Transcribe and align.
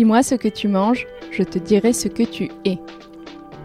Dis-moi 0.00 0.22
ce 0.22 0.34
que 0.34 0.48
tu 0.48 0.66
manges, 0.66 1.06
je 1.30 1.42
te 1.42 1.58
dirai 1.58 1.92
ce 1.92 2.08
que 2.08 2.22
tu 2.22 2.50
es. 2.64 2.78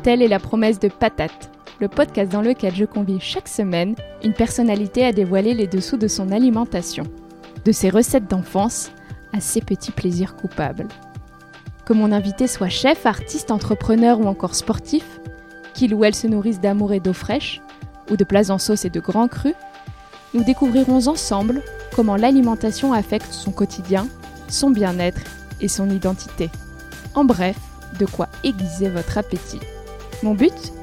Telle 0.03 0.21
est 0.21 0.27
la 0.27 0.37
promesse 0.37 0.79
de 0.79 0.89
Patate, 0.89 1.49
le 1.79 1.87
podcast 1.87 2.29
dans 2.29 2.41
lequel 2.41 2.75
je 2.75 2.83
convie 2.83 3.21
chaque 3.21 3.47
semaine 3.47 3.95
une 4.21 4.33
personnalité 4.33 5.05
à 5.05 5.13
dévoiler 5.13 5.53
les 5.53 5.67
dessous 5.67 5.95
de 5.95 6.09
son 6.09 6.33
alimentation, 6.33 7.05
de 7.63 7.71
ses 7.71 7.89
recettes 7.89 8.29
d'enfance 8.29 8.91
à 9.31 9.39
ses 9.39 9.61
petits 9.61 9.93
plaisirs 9.93 10.35
coupables. 10.35 10.89
Que 11.85 11.93
mon 11.93 12.11
invité 12.11 12.47
soit 12.47 12.67
chef, 12.67 13.05
artiste, 13.05 13.49
entrepreneur 13.49 14.19
ou 14.19 14.25
encore 14.25 14.55
sportif, 14.55 15.21
qu'il 15.73 15.93
ou 15.93 16.03
elle 16.03 16.15
se 16.15 16.27
nourrisse 16.27 16.59
d'amour 16.59 16.91
et 16.91 16.99
d'eau 16.99 17.13
fraîche, 17.13 17.61
ou 18.11 18.17
de 18.17 18.25
plats 18.25 18.51
en 18.51 18.57
sauce 18.57 18.83
et 18.83 18.89
de 18.89 18.99
grands 18.99 19.29
crus, 19.29 19.55
nous 20.33 20.43
découvrirons 20.43 21.07
ensemble 21.07 21.61
comment 21.95 22.17
l'alimentation 22.17 22.91
affecte 22.91 23.31
son 23.31 23.53
quotidien, 23.53 24.05
son 24.49 24.69
bien-être 24.69 25.21
et 25.61 25.67
son 25.67 25.89
identité. 25.89 26.49
En 27.13 27.25
bref, 27.25 27.57
de 27.99 28.05
quoi 28.05 28.27
aiguiser 28.43 28.89
votre 28.89 29.17
appétit. 29.17 29.59
Mon 30.23 30.33
but 30.33 30.73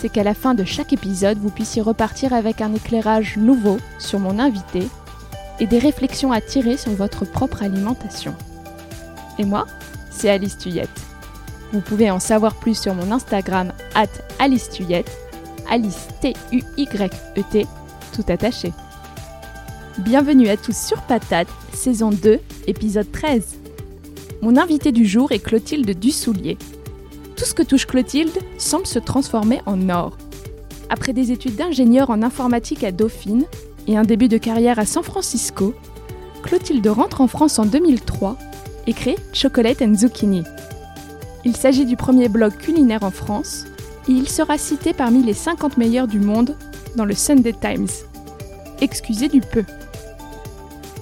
C'est 0.00 0.08
qu'à 0.08 0.22
la 0.22 0.34
fin 0.34 0.54
de 0.54 0.64
chaque 0.64 0.92
épisode, 0.92 1.38
vous 1.38 1.50
puissiez 1.50 1.82
repartir 1.82 2.32
avec 2.32 2.60
un 2.60 2.74
éclairage 2.74 3.36
nouveau 3.36 3.78
sur 3.98 4.18
mon 4.18 4.38
invité 4.38 4.88
et 5.60 5.66
des 5.66 5.78
réflexions 5.78 6.32
à 6.32 6.40
tirer 6.40 6.76
sur 6.76 6.92
votre 6.92 7.24
propre 7.24 7.62
alimentation. 7.62 8.34
Et 9.38 9.44
moi, 9.44 9.66
c'est 10.10 10.30
Alice 10.30 10.58
Tuyette. 10.58 10.88
Vous 11.72 11.80
pouvez 11.80 12.10
en 12.10 12.20
savoir 12.20 12.54
plus 12.54 12.80
sur 12.80 12.94
mon 12.94 13.12
Instagram 13.12 13.72
at 13.94 14.06
Alice 14.38 14.70
Tuyette, 14.70 15.10
Alice 15.70 16.08
T-U-Y-E-T, 16.20 17.66
tout 18.14 18.24
attaché. 18.28 18.72
Bienvenue 19.98 20.48
à 20.48 20.56
tous 20.56 20.76
sur 20.76 21.02
Patate, 21.02 21.48
saison 21.74 22.10
2, 22.10 22.40
épisode 22.66 23.10
13. 23.10 23.67
Mon 24.40 24.56
invité 24.56 24.92
du 24.92 25.04
jour 25.04 25.32
est 25.32 25.40
Clotilde 25.40 25.98
Dussoulier. 25.98 26.56
Tout 27.36 27.44
ce 27.44 27.54
que 27.54 27.64
touche 27.64 27.86
Clotilde 27.86 28.38
semble 28.56 28.86
se 28.86 29.00
transformer 29.00 29.60
en 29.66 29.88
or. 29.88 30.16
Après 30.90 31.12
des 31.12 31.32
études 31.32 31.56
d'ingénieur 31.56 32.10
en 32.10 32.22
informatique 32.22 32.84
à 32.84 32.92
Dauphine 32.92 33.46
et 33.88 33.96
un 33.96 34.04
début 34.04 34.28
de 34.28 34.38
carrière 34.38 34.78
à 34.78 34.86
San 34.86 35.02
Francisco, 35.02 35.74
Clotilde 36.44 36.86
rentre 36.86 37.20
en 37.20 37.26
France 37.26 37.58
en 37.58 37.66
2003 37.66 38.38
et 38.86 38.92
crée 38.92 39.16
Chocolate 39.32 39.82
and 39.82 39.96
Zucchini. 39.96 40.44
Il 41.44 41.56
s'agit 41.56 41.84
du 41.84 41.96
premier 41.96 42.28
blog 42.28 42.56
culinaire 42.56 43.02
en 43.02 43.10
France 43.10 43.64
et 44.08 44.12
il 44.12 44.28
sera 44.28 44.56
cité 44.56 44.92
parmi 44.92 45.24
les 45.24 45.34
50 45.34 45.78
meilleurs 45.78 46.06
du 46.06 46.20
monde 46.20 46.56
dans 46.94 47.04
le 47.04 47.14
Sunday 47.14 47.54
Times. 47.60 47.88
Excusez 48.80 49.28
du 49.28 49.40
peu. 49.40 49.64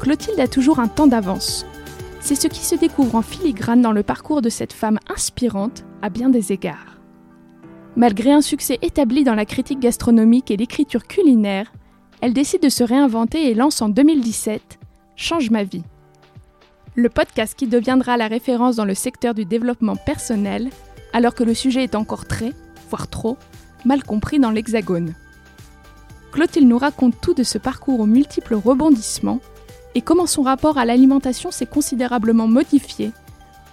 Clotilde 0.01 0.41
a 0.41 0.49
toujours 0.49 0.79
un 0.81 0.89
temps 0.89 1.07
d'avance 1.07 1.67
c'est 2.27 2.35
ce 2.35 2.49
qui 2.49 2.65
se 2.65 2.75
découvre 2.75 3.15
en 3.15 3.23
filigrane 3.23 3.81
dans 3.81 3.93
le 3.93 4.03
parcours 4.03 4.43
de 4.43 4.49
cette 4.49 4.73
femme 4.73 4.99
inspirante 5.09 5.85
à 6.03 6.11
bien 6.11 6.29
des 6.29 6.51
égards. 6.51 6.99
Malgré 7.95 8.33
un 8.33 8.41
succès 8.41 8.81
établi 8.83 9.23
dans 9.23 9.37
la 9.37 9.45
critique 9.45 9.79
gastronomique 9.79 10.51
et 10.51 10.57
l'écriture 10.57 11.07
culinaire, 11.07 11.73
elle 12.21 12.33
décide 12.33 12.65
de 12.65 12.69
se 12.69 12.83
réinventer 12.83 13.49
et 13.49 13.55
lance 13.55 13.81
en 13.81 13.89
2017 13.89 14.81
Change 15.15 15.51
ma 15.51 15.63
vie. 15.63 15.85
Le 16.97 17.09
podcast 17.09 17.55
qui 17.57 17.69
deviendra 17.69 18.17
la 18.17 18.27
référence 18.27 18.75
dans 18.75 18.85
le 18.85 18.95
secteur 18.95 19.33
du 19.33 19.45
développement 19.45 19.95
personnel, 19.95 20.71
alors 21.13 21.35
que 21.35 21.45
le 21.45 21.55
sujet 21.55 21.85
est 21.85 21.95
encore 21.95 22.27
très, 22.27 22.53
voire 22.91 23.07
trop, 23.07 23.37
mal 23.85 24.03
compris 24.03 24.41
dans 24.41 24.51
l'Hexagone. 24.51 25.15
Clotilde 26.33 26.67
nous 26.67 26.79
raconte 26.79 27.21
tout 27.21 27.35
de 27.35 27.45
ce 27.45 27.59
parcours 27.59 28.01
aux 28.01 28.07
multiples 28.07 28.57
rebondissements 28.57 29.41
et 29.97 30.03
comment 30.03 30.27
son 30.27 30.43
rapport 30.43 30.77
à 30.77 30.85
l'alimentation 30.85 31.51
s'est 31.51 31.65
considérablement 31.65 32.47
modifié 32.47 33.13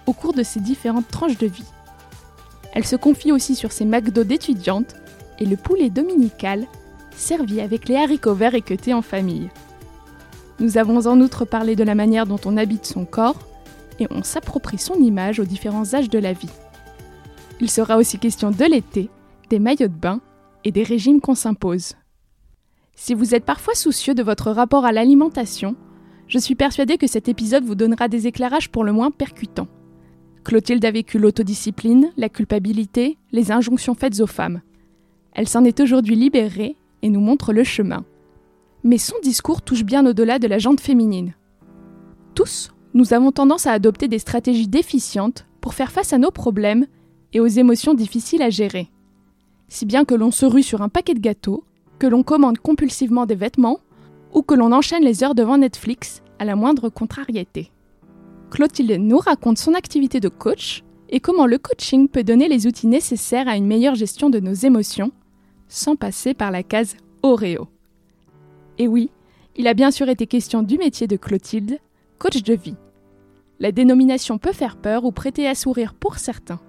au 0.06 0.14
cours 0.14 0.32
de 0.32 0.42
ses 0.42 0.58
différentes 0.58 1.08
tranches 1.08 1.36
de 1.36 1.46
vie. 1.46 1.66
Elle 2.72 2.86
se 2.86 2.96
confie 2.96 3.30
aussi 3.30 3.54
sur 3.54 3.72
ses 3.72 3.84
McDo 3.84 4.24
d'étudiante 4.24 4.94
et 5.38 5.44
le 5.44 5.58
poulet 5.58 5.90
dominical 5.90 6.66
servi 7.14 7.60
avec 7.60 7.90
les 7.90 7.96
haricots 7.96 8.32
verts 8.32 8.54
équeutés 8.54 8.94
en 8.94 9.02
famille. 9.02 9.50
Nous 10.60 10.78
avons 10.78 11.06
en 11.06 11.20
outre 11.20 11.44
parlé 11.44 11.76
de 11.76 11.84
la 11.84 11.94
manière 11.94 12.24
dont 12.24 12.40
on 12.46 12.56
habite 12.56 12.86
son 12.86 13.04
corps 13.04 13.46
et 14.00 14.06
on 14.10 14.22
s'approprie 14.22 14.78
son 14.78 14.94
image 14.94 15.40
aux 15.40 15.44
différents 15.44 15.92
âges 15.92 16.08
de 16.08 16.18
la 16.18 16.32
vie. 16.32 16.48
Il 17.60 17.68
sera 17.70 17.98
aussi 17.98 18.18
question 18.18 18.50
de 18.50 18.64
l'été, 18.64 19.10
des 19.50 19.58
maillots 19.58 19.88
de 19.88 19.92
bain 19.92 20.22
et 20.64 20.72
des 20.72 20.84
régimes 20.84 21.20
qu'on 21.20 21.34
s'impose. 21.34 21.96
Si 22.96 23.12
vous 23.12 23.34
êtes 23.34 23.44
parfois 23.44 23.74
soucieux 23.74 24.14
de 24.14 24.22
votre 24.22 24.52
rapport 24.52 24.86
à 24.86 24.92
l'alimentation, 24.92 25.76
je 26.28 26.38
suis 26.38 26.54
persuadée 26.54 26.96
que 26.96 27.06
cet 27.06 27.28
épisode 27.28 27.64
vous 27.64 27.74
donnera 27.74 28.08
des 28.08 28.26
éclairages 28.26 28.70
pour 28.70 28.84
le 28.84 28.92
moins 28.92 29.10
percutants. 29.10 29.68
Clotilde 30.44 30.84
a 30.84 30.90
vécu 30.90 31.18
l'autodiscipline, 31.18 32.12
la 32.16 32.28
culpabilité, 32.28 33.18
les 33.32 33.50
injonctions 33.50 33.94
faites 33.94 34.20
aux 34.20 34.26
femmes. 34.26 34.60
Elle 35.32 35.48
s'en 35.48 35.64
est 35.64 35.80
aujourd'hui 35.80 36.16
libérée 36.16 36.76
et 37.02 37.08
nous 37.08 37.20
montre 37.20 37.52
le 37.52 37.64
chemin. 37.64 38.04
Mais 38.82 38.98
son 38.98 39.16
discours 39.22 39.62
touche 39.62 39.84
bien 39.84 40.06
au-delà 40.06 40.38
de 40.38 40.46
la 40.46 40.58
jante 40.58 40.80
féminine. 40.80 41.34
Tous, 42.34 42.72
nous 42.92 43.14
avons 43.14 43.32
tendance 43.32 43.66
à 43.66 43.72
adopter 43.72 44.08
des 44.08 44.18
stratégies 44.18 44.68
déficientes 44.68 45.46
pour 45.60 45.74
faire 45.74 45.92
face 45.92 46.12
à 46.12 46.18
nos 46.18 46.30
problèmes 46.30 46.86
et 47.32 47.40
aux 47.40 47.46
émotions 47.46 47.94
difficiles 47.94 48.42
à 48.42 48.50
gérer. 48.50 48.90
Si 49.68 49.86
bien 49.86 50.04
que 50.04 50.14
l'on 50.14 50.30
se 50.30 50.44
rue 50.46 50.62
sur 50.62 50.82
un 50.82 50.88
paquet 50.88 51.14
de 51.14 51.20
gâteaux, 51.20 51.64
que 51.98 52.06
l'on 52.06 52.22
commande 52.22 52.58
compulsivement 52.58 53.24
des 53.24 53.34
vêtements 53.34 53.80
ou 54.34 54.42
que 54.42 54.54
l'on 54.54 54.72
enchaîne 54.72 55.04
les 55.04 55.24
heures 55.24 55.34
devant 55.34 55.58
Netflix 55.58 56.22
à 56.38 56.44
la 56.44 56.56
moindre 56.56 56.88
contrariété. 56.88 57.70
Clotilde 58.50 59.00
nous 59.00 59.18
raconte 59.18 59.58
son 59.58 59.74
activité 59.74 60.20
de 60.20 60.28
coach 60.28 60.82
et 61.08 61.20
comment 61.20 61.46
le 61.46 61.58
coaching 61.58 62.08
peut 62.08 62.24
donner 62.24 62.48
les 62.48 62.66
outils 62.66 62.86
nécessaires 62.86 63.48
à 63.48 63.56
une 63.56 63.66
meilleure 63.66 63.94
gestion 63.94 64.30
de 64.30 64.40
nos 64.40 64.52
émotions 64.52 65.12
sans 65.68 65.96
passer 65.96 66.34
par 66.34 66.50
la 66.50 66.62
case 66.62 66.96
Oreo. 67.22 67.68
Et 68.78 68.88
oui, 68.88 69.10
il 69.56 69.68
a 69.68 69.74
bien 69.74 69.90
sûr 69.90 70.08
été 70.08 70.26
question 70.26 70.62
du 70.62 70.78
métier 70.78 71.06
de 71.06 71.16
Clotilde, 71.16 71.78
coach 72.18 72.42
de 72.42 72.54
vie. 72.54 72.76
La 73.60 73.72
dénomination 73.72 74.38
peut 74.38 74.52
faire 74.52 74.76
peur 74.76 75.04
ou 75.04 75.12
prêter 75.12 75.46
à 75.46 75.54
sourire 75.54 75.94
pour 75.94 76.18
certains. 76.18 76.60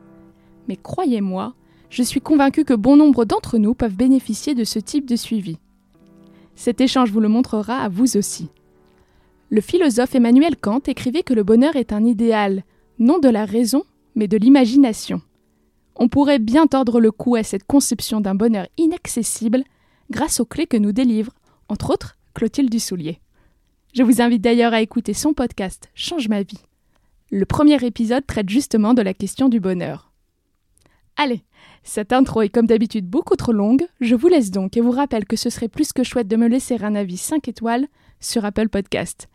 Mais 0.68 0.78
croyez-moi, 0.78 1.56
je 1.90 2.04
suis 2.04 2.22
convaincue 2.22 2.64
que 2.64 2.74
bon 2.74 2.96
nombre 2.96 3.26
d'entre 3.26 3.58
nous 3.58 3.74
peuvent 3.74 3.96
bénéficier 3.96 4.54
de 4.54 4.64
ce 4.64 4.80
type 4.80 5.08
de 5.08 5.16
suivi. 5.16 5.58
Cet 6.56 6.82
échange 6.82 7.12
vous 7.12 7.20
le 7.20 7.28
montrera 7.28 7.78
à 7.78 7.90
vous 7.90 8.18
aussi. 8.18 8.50
Le 9.50 9.62
philosophe 9.62 10.16
Emmanuel 10.16 10.56
Kant 10.58 10.82
écrivait 10.88 11.24
que 11.24 11.34
le 11.34 11.44
bonheur 11.44 11.76
est 11.76 11.94
un 11.94 12.04
idéal, 12.04 12.64
non 12.98 13.20
de 13.20 13.30
la 13.30 13.46
raison, 13.46 13.84
mais 14.16 14.28
de 14.28 14.38
l'imagination. 14.38 15.22
On 15.96 16.10
pourrait 16.10 16.40
bien 16.40 16.68
tordre 16.68 17.00
le 17.00 17.12
cou 17.12 17.36
à 17.36 17.44
cette 17.44 17.66
conception 17.66 18.22
d'un 18.22 18.36
bonheur 18.36 18.68
inaccessible 18.78 19.64
grâce 20.10 20.40
aux 20.40 20.46
clés 20.46 20.68
que 20.68 20.78
nous 20.78 20.92
délivre, 20.92 21.34
entre 21.70 21.92
autres, 21.92 22.18
Clotilde 22.34 22.70
Dussoulier. 22.70 23.20
Je 23.94 24.04
vous 24.04 24.22
invite 24.22 24.42
d'ailleurs 24.42 24.74
à 24.74 24.82
écouter 24.82 25.14
son 25.14 25.34
podcast 25.34 25.90
Change 25.94 26.28
ma 26.28 26.44
vie. 26.44 26.60
Le 27.32 27.46
premier 27.46 27.84
épisode 27.86 28.26
traite 28.28 28.50
justement 28.50 28.94
de 28.94 29.02
la 29.02 29.14
question 29.14 29.48
du 29.48 29.60
bonheur. 29.60 30.12
Allez, 31.18 31.44
cette 31.84 32.12
intro 32.12 32.42
est 32.42 32.50
comme 32.50 32.68
d'habitude 32.68 33.08
beaucoup 33.08 33.36
trop 33.36 33.54
longue, 33.54 33.86
je 34.02 34.16
vous 34.16 34.28
laisse 34.28 34.52
donc 34.52 34.76
et 34.76 34.82
vous 34.82 34.92
rappelle 34.92 35.26
que 35.26 35.38
ce 35.38 35.50
serait 35.50 35.70
plus 35.70 35.94
que 35.94 36.04
chouette 36.04 36.28
de 36.28 36.36
me 36.36 36.48
laisser 36.48 36.78
un 36.82 36.96
avis 36.96 37.18
5 37.18 37.48
étoiles 37.48 37.88
sur 38.20 38.44
Apple 38.44 38.70
Podcast. 38.70 39.30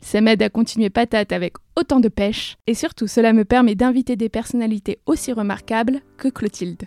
Ça 0.00 0.20
m'aide 0.20 0.42
à 0.42 0.50
continuer 0.50 0.90
patate 0.90 1.32
avec 1.32 1.54
autant 1.76 1.98
de 1.98 2.08
pêche 2.08 2.56
et 2.66 2.74
surtout 2.74 3.06
cela 3.06 3.32
me 3.32 3.44
permet 3.44 3.74
d'inviter 3.74 4.16
des 4.16 4.28
personnalités 4.28 4.98
aussi 5.06 5.32
remarquables 5.32 6.02
que 6.18 6.28
Clotilde. 6.28 6.82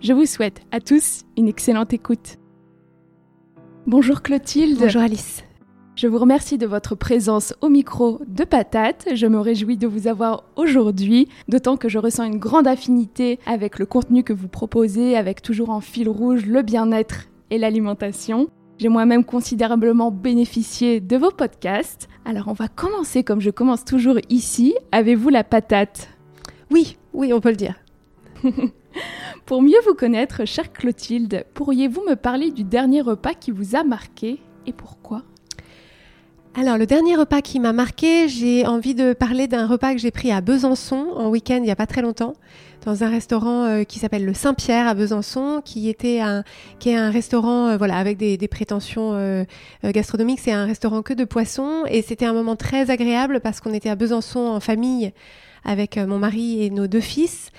Je 0.00 0.12
vous 0.12 0.26
souhaite 0.26 0.60
à 0.70 0.80
tous 0.80 1.22
une 1.38 1.48
excellente 1.48 1.92
écoute. 1.94 2.36
Bonjour 3.86 4.20
Clotilde. 4.20 4.78
Bonjour 4.78 5.02
Alice. 5.02 5.44
Je 5.96 6.08
vous 6.08 6.18
remercie 6.18 6.58
de 6.58 6.66
votre 6.66 6.96
présence 6.96 7.54
au 7.60 7.68
micro 7.68 8.20
de 8.26 8.42
Patate. 8.42 9.06
Je 9.14 9.28
me 9.28 9.38
réjouis 9.38 9.76
de 9.76 9.86
vous 9.86 10.08
avoir 10.08 10.42
aujourd'hui, 10.56 11.28
d'autant 11.46 11.76
que 11.76 11.88
je 11.88 12.00
ressens 12.00 12.24
une 12.24 12.40
grande 12.40 12.66
affinité 12.66 13.38
avec 13.46 13.78
le 13.78 13.86
contenu 13.86 14.24
que 14.24 14.32
vous 14.32 14.48
proposez, 14.48 15.16
avec 15.16 15.40
toujours 15.40 15.70
en 15.70 15.80
fil 15.80 16.08
rouge 16.08 16.46
le 16.46 16.62
bien-être 16.62 17.28
et 17.50 17.58
l'alimentation. 17.58 18.48
J'ai 18.78 18.88
moi-même 18.88 19.24
considérablement 19.24 20.10
bénéficié 20.10 20.98
de 20.98 21.16
vos 21.16 21.30
podcasts. 21.30 22.08
Alors 22.24 22.48
on 22.48 22.54
va 22.54 22.66
commencer 22.66 23.22
comme 23.22 23.40
je 23.40 23.50
commence 23.50 23.84
toujours 23.84 24.18
ici. 24.30 24.74
Avez-vous 24.90 25.28
la 25.28 25.44
patate? 25.44 26.08
Oui, 26.72 26.96
oui, 27.12 27.32
on 27.32 27.40
peut 27.40 27.50
le 27.50 27.56
dire. 27.56 27.76
Pour 29.46 29.62
mieux 29.62 29.80
vous 29.86 29.94
connaître, 29.94 30.44
chère 30.44 30.72
Clotilde, 30.72 31.46
pourriez-vous 31.54 32.02
me 32.08 32.16
parler 32.16 32.50
du 32.50 32.64
dernier 32.64 33.00
repas 33.00 33.34
qui 33.34 33.52
vous 33.52 33.76
a 33.76 33.84
marqué 33.84 34.40
et 34.66 34.72
pourquoi? 34.72 35.22
Alors, 36.56 36.78
le 36.78 36.86
dernier 36.86 37.16
repas 37.16 37.40
qui 37.40 37.58
m'a 37.58 37.72
marqué, 37.72 38.28
j'ai 38.28 38.64
envie 38.64 38.94
de 38.94 39.12
parler 39.12 39.48
d'un 39.48 39.66
repas 39.66 39.92
que 39.92 39.98
j'ai 39.98 40.12
pris 40.12 40.30
à 40.30 40.40
Besançon 40.40 41.08
en 41.16 41.28
week-end 41.28 41.56
il 41.56 41.62
n'y 41.62 41.70
a 41.72 41.76
pas 41.76 41.88
très 41.88 42.00
longtemps, 42.00 42.34
dans 42.84 43.02
un 43.02 43.08
restaurant 43.08 43.64
euh, 43.64 43.82
qui 43.82 43.98
s'appelle 43.98 44.24
le 44.24 44.34
Saint-Pierre 44.34 44.86
à 44.86 44.94
Besançon, 44.94 45.62
qui 45.64 45.88
était 45.88 46.20
un, 46.20 46.44
qui 46.78 46.90
est 46.90 46.96
un 46.96 47.10
restaurant, 47.10 47.70
euh, 47.70 47.76
voilà, 47.76 47.96
avec 47.96 48.18
des, 48.18 48.38
prétentions 48.46 49.14
euh, 49.14 49.44
gastronomiques. 49.82 50.38
C'est 50.38 50.52
un 50.52 50.64
restaurant 50.64 51.02
que 51.02 51.12
de 51.12 51.24
poissons 51.24 51.82
et 51.88 52.02
c'était 52.02 52.26
un 52.26 52.32
moment 52.32 52.54
très 52.54 52.88
agréable 52.88 53.40
parce 53.40 53.60
qu'on 53.60 53.74
était 53.74 53.90
à 53.90 53.96
Besançon 53.96 54.38
en 54.38 54.60
famille 54.60 55.12
avec 55.64 55.96
mon 55.96 56.20
mari 56.20 56.62
et 56.64 56.70
nos 56.70 56.86
deux 56.86 57.00
fils 57.00 57.50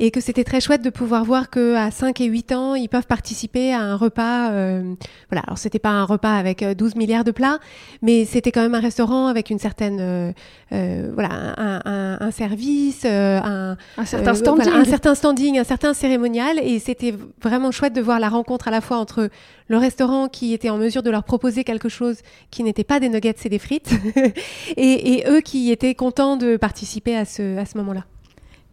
et 0.00 0.10
que 0.10 0.20
c'était 0.22 0.44
très 0.44 0.62
chouette 0.62 0.82
de 0.82 0.88
pouvoir 0.88 1.24
voir 1.24 1.50
que 1.50 1.74
à 1.74 1.90
5 1.90 2.22
et 2.22 2.24
8 2.24 2.52
ans, 2.52 2.74
ils 2.74 2.88
peuvent 2.88 3.06
participer 3.06 3.74
à 3.74 3.80
un 3.80 3.96
repas. 3.96 4.50
Euh, 4.50 4.94
voilà, 5.30 5.42
alors 5.46 5.58
c'était 5.58 5.78
pas 5.78 5.90
un 5.90 6.04
repas 6.04 6.34
avec 6.34 6.64
12 6.64 6.92
euh, 6.92 6.98
milliards 6.98 7.22
de 7.22 7.32
plats, 7.32 7.58
mais 8.00 8.24
c'était 8.24 8.50
quand 8.50 8.62
même 8.62 8.74
un 8.74 8.80
restaurant 8.80 9.26
avec 9.26 9.50
une 9.50 9.58
certaine, 9.58 9.98
euh, 10.00 10.32
euh 10.72 11.10
voilà, 11.12 11.28
un, 11.58 11.82
un, 11.84 12.16
un 12.18 12.30
service, 12.30 13.04
un, 13.04 13.76
un, 13.98 14.04
certain 14.06 14.32
standing, 14.32 14.64
voilà, 14.64 14.80
un 14.80 14.84
certain 14.86 15.14
standing, 15.14 15.58
un 15.58 15.64
certain 15.64 15.92
cérémonial, 15.92 16.58
et 16.60 16.78
c'était 16.78 17.14
vraiment 17.42 17.70
chouette 17.70 17.92
de 17.92 18.00
voir 18.00 18.20
la 18.20 18.30
rencontre 18.30 18.68
à 18.68 18.70
la 18.70 18.80
fois 18.80 18.96
entre 18.96 19.28
le 19.68 19.76
restaurant 19.76 20.28
qui 20.28 20.54
était 20.54 20.70
en 20.70 20.78
mesure 20.78 21.02
de 21.02 21.10
leur 21.10 21.24
proposer 21.24 21.62
quelque 21.62 21.90
chose 21.90 22.20
qui 22.50 22.62
n'était 22.62 22.84
pas 22.84 23.00
des 23.00 23.10
nuggets 23.10 23.36
et 23.44 23.48
des 23.50 23.58
frites, 23.58 23.90
et, 24.78 25.12
et, 25.12 25.28
eux 25.28 25.42
qui 25.42 25.70
étaient 25.70 25.94
contents 25.94 26.38
de 26.38 26.56
participer 26.56 27.18
à 27.18 27.26
ce, 27.26 27.58
à 27.58 27.66
ce 27.66 27.76
moment-là. 27.76 28.06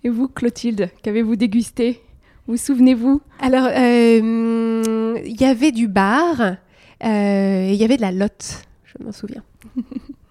Et 0.03 0.09
vous, 0.09 0.27
Clotilde, 0.27 0.89
qu'avez-vous 1.01 1.35
dégusté? 1.35 2.01
Vous 2.47 2.55
souvenez-vous? 2.55 3.21
Alors, 3.39 3.67
euh, 3.67 5.19
il 5.25 5.41
y 5.41 5.43
avait 5.43 5.71
du 5.71 5.87
bar 5.87 6.39
euh, 6.41 6.55
et 7.01 7.73
il 7.73 7.75
y 7.75 7.83
avait 7.83 7.97
de 7.97 8.01
la 8.01 8.11
lotte, 8.11 8.61
je 8.85 9.03
m'en 9.03 9.11
souviens. 9.11 9.43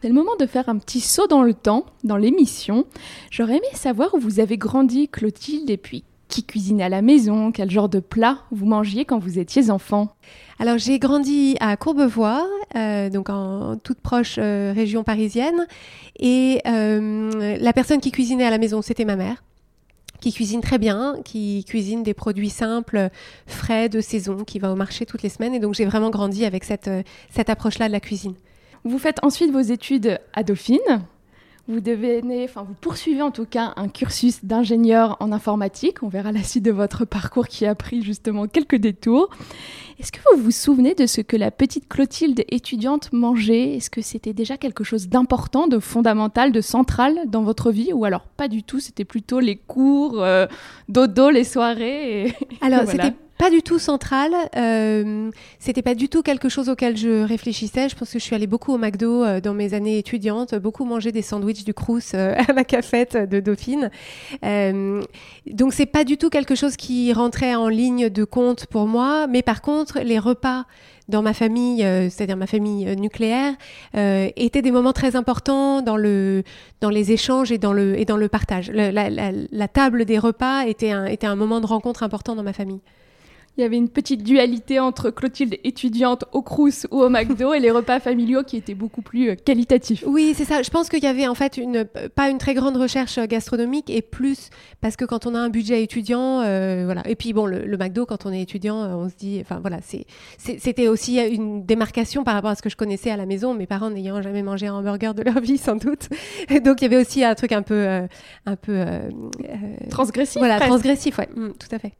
C'est 0.01 0.09
le 0.09 0.15
moment 0.15 0.37
de 0.39 0.47
faire 0.47 0.69
un 0.69 0.79
petit 0.79 1.01
saut 1.01 1.27
dans 1.27 1.43
le 1.43 1.53
temps, 1.53 1.85
dans 2.05 2.17
l'émission. 2.17 2.87
J'aurais 3.31 3.57
aimé 3.57 3.67
savoir 3.75 4.15
où 4.15 4.19
vous 4.19 4.41
avez 4.41 4.57
grandi, 4.57 5.09
Clotilde, 5.09 5.69
et 5.69 5.77
puis 5.77 6.05
qui 6.29 6.45
cuisinait 6.45 6.85
à 6.85 6.89
la 6.89 7.03
maison, 7.03 7.53
quel 7.53 7.71
genre 7.71 7.89
de 7.89 8.01
plat 8.01 8.39
vous 8.51 8.67
mangiez 8.67 9.05
quand 9.05 9.19
vous 9.19 9.39
étiez 9.39 9.71
enfant? 9.71 10.09
Alors 10.59 10.79
j'ai 10.79 10.99
grandi 10.99 11.57
à 11.61 11.77
Courbevoie, 11.77 12.47
euh, 12.77 13.11
donc 13.11 13.31
en 13.31 13.77
toute 13.77 14.01
proche 14.01 14.39
région 14.39 15.05
parisienne, 15.05 15.67
et 16.19 16.63
la 16.65 17.73
personne 17.75 18.01
qui 18.01 18.11
cuisinait 18.11 18.47
à 18.47 18.51
la 18.51 18.59
maison, 18.59 18.81
c'était 18.81 19.05
ma 19.05 19.17
mère 19.17 19.43
qui 20.21 20.33
cuisine 20.33 20.61
très 20.61 20.79
bien, 20.79 21.17
qui 21.25 21.65
cuisine 21.65 22.03
des 22.03 22.15
produits 22.15 22.51
simples, 22.51 23.11
frais, 23.47 23.89
de 23.89 24.01
saison, 24.01 24.45
qui 24.45 24.59
va 24.59 24.73
au 24.73 24.77
marché 24.77 25.07
toutes 25.07 25.23
les 25.23 25.29
semaines. 25.29 25.55
Et 25.55 25.61
donc 25.61 25.75
j'ai 25.75 25.85
vraiment 25.85 26.11
grandi 26.11 26.45
avec 26.45 26.65
cette, 26.65 26.89
euh, 26.89 27.03
cette 27.31 27.51
approche-là 27.51 27.89
de 27.89 27.93
la 27.93 28.01
cuisine. 28.01 28.35
Vous 28.85 28.99
faites 28.99 29.19
ensuite 29.25 29.51
vos 29.51 29.61
études 29.61 30.21
à 30.33 30.43
Dauphine. 30.43 30.79
Vous 31.69 31.81
devenez, 31.81 32.45
enfin, 32.45 32.63
vous 32.63 32.75
poursuivez 32.81 33.23
en 33.23 33.33
tout 33.33 33.45
cas 33.45 33.73
un 33.77 33.89
cursus 33.89 34.45
d'ingénieur 34.45 35.17
en 35.19 35.33
informatique. 35.33 36.03
On 36.05 36.09
verra 36.09 36.31
la 36.31 36.45
suite 36.45 36.65
de 36.65 36.71
votre 36.71 37.05
parcours 37.05 37.49
qui 37.49 37.67
a 37.67 37.75
pris 37.75 38.03
justement 38.03 38.47
quelques 38.47 38.77
détours. 38.77 39.31
Est-ce 39.99 40.13
que 40.13 40.21
vous 40.33 40.43
vous 40.43 40.51
souvenez 40.53 40.95
de 40.95 41.07
ce 41.07 41.23
que 41.23 41.37
la 41.37 41.51
petite 41.51 41.89
Clotilde 41.89 42.45
étudiante 42.51 43.13
mangeait? 43.13 43.77
Est-ce 43.77 43.91
que 43.91 44.01
c'était 44.01 44.33
déjà 44.33 44.57
quelque 44.57 44.85
chose 44.85 45.09
d'important, 45.09 45.67
de 45.67 45.81
fondamental, 45.81 46.53
de 46.53 46.61
central 46.61 47.19
dans 47.27 47.43
votre 47.43 47.73
vie? 47.73 47.93
Ou 47.93 48.05
alors 48.05 48.27
pas 48.37 48.47
du 48.47 48.63
tout, 48.63 48.79
c'était 48.79 49.05
plutôt 49.05 49.41
les 49.41 49.57
cours, 49.57 50.23
euh, 50.23 50.47
dodo, 50.89 51.31
les 51.31 51.45
soirées 51.45 52.33
Alors, 52.61 52.87
c'était 52.87 53.15
pas 53.39 53.51
du 53.51 53.63
tout 53.63 53.79
central. 53.79 54.33
Euh, 54.57 55.31
c'était 55.59 55.83
pas 55.83 55.95
du 55.95 56.09
tout 56.09 56.23
quelque 56.23 56.49
chose 56.49 56.69
auquel 56.69 56.97
je 56.97 57.23
réfléchissais. 57.23 57.89
Je 57.89 57.97
pense 57.97 58.11
que 58.13 58.19
je 58.19 58.25
suis 58.25 58.35
allée 58.35 58.47
beaucoup 58.47 58.73
au 58.73 58.79
McDo 58.79 59.25
euh, 59.25 59.41
dans 59.41 59.55
mes 59.55 59.75
années 59.75 59.99
étudiantes, 59.99 60.55
beaucoup 60.55 60.85
manger 60.85 61.13
des 61.13 61.23
sandwichs 61.23 61.65
du 61.65 61.75
Crous 61.75 62.15
euh, 62.15 62.35
à 62.49 62.53
la 62.53 62.65
cafette 62.65 63.17
de 63.17 63.41
Dauphine. 63.41 63.91
Euh, 64.45 65.03
donc 65.51 65.73
c'est 65.75 65.87
pas 65.87 66.05
du 66.05 66.17
tout 66.17 66.31
quelque 66.31 66.55
chose 66.55 66.77
qui 66.77 67.13
rentrait 67.13 67.55
en 67.55 67.69
ligne 67.69 68.09
de 68.09 68.25
compte 68.25 68.67
pour 68.67 68.87
moi. 68.87 69.27
Mais 69.27 69.43
par 69.43 69.61
contre, 69.61 70.01
les 70.01 70.19
repas 70.19 70.65
dans 71.09 71.23
ma 71.23 71.35
famille, 71.35 71.83
c'est-à-dire 72.11 72.37
ma 72.37 72.49
famille 72.49 72.85
nucléaire, 72.97 73.55
étaient 73.95 74.63
des 74.63 74.73
moments 74.73 74.93
très 74.93 75.15
importants 75.15 75.81
dans 75.81 75.97
le 75.97 76.43
dans 76.81 76.91
les 76.91 77.13
échanges 77.13 77.53
et 77.53 77.59
dans 77.59 77.73
le 77.73 77.97
et 77.97 78.05
dans 78.05 78.17
le 78.17 78.29
partage. 78.29 78.73
la, 78.73 78.91
la, 78.91 79.09
la, 79.11 79.69
table 79.69 80.05
des 80.05 80.19
repas 80.19 80.63
était 80.67 80.91
un 80.91 81.05
était 81.05 81.29
un 81.29 81.37
moment 81.37 81.61
de 81.61 81.67
rencontre 81.67 82.03
important 82.03 82.35
dans 82.35 82.43
ma 82.43 82.53
famille 82.53 82.81
il 83.57 83.63
y 83.63 83.65
avait 83.65 83.77
une 83.77 83.89
petite 83.89 84.23
dualité 84.23 84.79
entre 84.81 85.11
Clotilde 85.11 85.57
étudiante 85.65 86.25
au 86.33 86.43
Crous 86.43 86.87
ou 86.91 87.01
au 87.01 87.09
McDo 87.09 87.55
et 87.55 87.61
les 87.61 87.71
repas 87.71 88.01
familiaux 88.01 88.43
qui 88.43 88.57
étaient 88.57 88.75
beaucoup 88.75 89.01
plus 89.01 89.31
euh, 89.31 89.35
qualitatifs. 89.35 90.05
Oui, 90.07 90.35
c'est 90.37 90.45
ça. 90.45 90.63
Je 90.63 90.71
pense 90.71 90.89
qu'il 90.89 91.03
y 91.03 91.07
avait 91.07 91.27
en 91.27 91.35
fait 91.35 91.57
une, 91.57 91.87
pas 92.15 92.29
une 92.29 92.39
très 92.39 92.53
grande 92.53 92.77
recherche 92.77 93.17
euh, 93.17 93.27
gastronomique 93.27 93.89
et 93.89 94.03
plus 94.03 94.51
parce 94.83 94.97
que 94.97 95.07
quand 95.07 95.27
on 95.27 95.35
a 95.35 95.39
un 95.39 95.49
budget 95.49 95.83
étudiant, 95.83 96.41
euh, 96.41 96.83
voilà. 96.85 97.03
Et 97.09 97.17
puis 97.17 97.33
bon, 97.33 97.47
le, 97.47 97.77
McDo, 97.77 98.05
quand 98.05 98.27
on 98.27 98.33
est 98.33 98.43
étudiant, 98.43 98.77
on 98.77 99.09
se 99.09 99.15
dit, 99.15 99.39
enfin 99.41 99.59
voilà, 99.61 99.79
c'est, 99.83 100.07
c'était 100.39 100.89
aussi 100.89 101.19
une 101.19 101.65
démarcation 101.65 102.25
par 102.25 102.35
rapport 102.35 102.51
à 102.51 102.55
ce 102.55 102.63
que 102.63 102.71
je 102.71 102.77
connaissais 102.77 103.11
à 103.11 103.17
la 103.17 103.27
maison, 103.27 103.55
mes 103.55 103.67
parents 103.67 103.91
n'ayant 103.91 104.21
jamais 104.23 104.43
mangé 104.43 104.67
un 104.67 104.75
hamburger 104.75 105.15
de 105.15 105.23
leur 105.23 105.41
vie 105.41 105.59
sans 105.59 105.77
doute. 105.77 106.09
donc 106.65 106.81
il 106.81 106.85
y 106.85 106.87
avait 106.87 107.01
aussi 107.01 107.25
un 107.25 107.35
truc 107.35 107.53
un 107.53 107.63
peu, 107.63 107.87
un 108.47 108.57
peu 108.57 108.85
transgressif. 109.91 110.39
Voilà, 110.39 110.59
transgressif, 110.61 111.19
ouais, 111.19 111.29
mm, 111.35 111.53
tout 111.59 111.75
à 111.75 111.79
fait. 111.79 111.93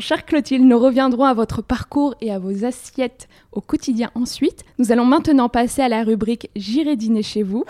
Chère 0.00 0.24
Clotilde, 0.24 0.64
nous 0.64 0.78
reviendrons 0.78 1.24
à 1.24 1.34
votre 1.34 1.60
parcours 1.60 2.14
et 2.20 2.30
à 2.30 2.38
vos 2.38 2.64
assiettes 2.64 3.28
au 3.50 3.60
quotidien 3.60 4.10
ensuite. 4.14 4.64
Nous 4.78 4.92
allons 4.92 5.04
maintenant 5.04 5.48
passer 5.48 5.82
à 5.82 5.88
la 5.88 6.04
rubrique 6.04 6.50
J'irai 6.54 6.94
dîner 6.94 7.22
chez 7.22 7.42
vous. 7.42 7.64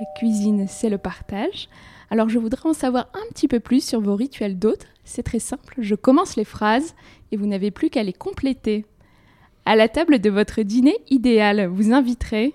La 0.00 0.06
cuisine, 0.18 0.66
c'est 0.66 0.88
le 0.88 0.96
partage. 0.96 1.68
Alors 2.10 2.30
je 2.30 2.38
voudrais 2.38 2.70
en 2.70 2.72
savoir 2.72 3.08
un 3.12 3.32
petit 3.34 3.48
peu 3.48 3.60
plus 3.60 3.84
sur 3.84 4.00
vos 4.00 4.16
rituels 4.16 4.58
d'hôtes. 4.58 4.86
C'est 5.04 5.22
très 5.22 5.40
simple, 5.40 5.74
je 5.78 5.94
commence 5.94 6.36
les 6.36 6.44
phrases 6.44 6.94
et 7.32 7.36
vous 7.36 7.46
n'avez 7.46 7.70
plus 7.70 7.90
qu'à 7.90 8.02
les 8.02 8.14
compléter. 8.14 8.86
À 9.66 9.76
la 9.76 9.88
table 9.88 10.20
de 10.20 10.30
votre 10.30 10.62
dîner 10.62 10.96
idéal, 11.10 11.66
vous 11.66 11.92
inviterez 11.92 12.54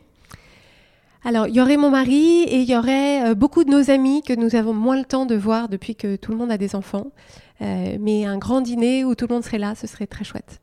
alors, 1.26 1.48
il 1.48 1.56
y 1.56 1.60
aurait 1.60 1.78
mon 1.78 1.90
mari 1.90 2.44
et 2.44 2.60
il 2.60 2.70
y 2.70 2.78
aurait 2.78 3.32
euh, 3.32 3.34
beaucoup 3.34 3.64
de 3.64 3.72
nos 3.72 3.90
amis 3.90 4.22
que 4.22 4.34
nous 4.34 4.56
avons 4.56 4.76
moins 4.76 4.96
le 4.96 5.06
temps 5.06 5.26
de 5.26 5.34
voir 5.34 5.70
depuis 5.70 5.96
que 5.96 6.18
tout 6.18 6.32
le 6.32 6.38
monde 6.38 6.52
a 6.52 6.58
des 6.60 6.76
enfants. 6.76 7.08
Euh, 7.64 7.98
mais 8.00 8.26
un 8.26 8.38
grand 8.38 8.62
dîner 8.62 9.04
où 9.04 9.16
tout 9.16 9.26
le 9.28 9.34
monde 9.34 9.44
serait 9.44 9.58
là, 9.58 9.74
ce 9.74 9.88
serait 9.88 10.06
très 10.06 10.24
chouette. 10.24 10.62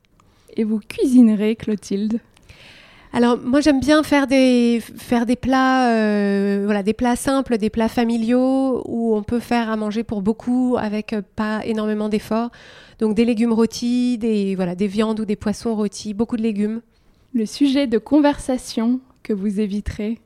Et 0.57 0.63
vous 0.63 0.79
cuisinerez, 0.79 1.57
Clotilde? 1.57 2.21
Alors 3.15 3.39
moi 3.45 3.61
j'aime 3.61 3.81
bien 3.81 4.03
faire 4.03 4.27
des 4.27 4.81
faire 4.81 5.27
des 5.27 5.37
plats 5.37 5.91
euh, 5.91 6.63
voilà 6.65 6.83
des 6.83 6.95
plats 6.95 7.15
simples, 7.15 7.59
des 7.59 7.69
plats 7.69 7.91
familiaux 7.91 8.83
où 8.87 9.15
on 9.15 9.23
peut 9.23 9.39
faire 9.39 9.69
à 9.69 9.77
manger 9.77 10.03
pour 10.03 10.23
beaucoup 10.23 10.77
avec 10.79 11.15
pas 11.37 11.61
énormément 11.67 12.09
d'efforts. 12.09 12.51
Donc 13.01 13.15
des 13.15 13.27
légumes 13.27 13.53
rôtis, 13.53 14.17
des 14.17 14.55
voilà 14.55 14.75
des 14.75 14.87
viandes 14.87 15.21
ou 15.21 15.25
des 15.27 15.37
poissons 15.37 15.75
rôtis, 15.75 16.15
beaucoup 16.15 16.39
de 16.39 16.43
légumes. 16.43 16.81
Le 17.35 17.45
sujet 17.45 17.87
de 17.87 17.99
conversation 17.99 19.01
que 19.23 19.35
vous 19.35 19.61
éviterez? 19.61 20.19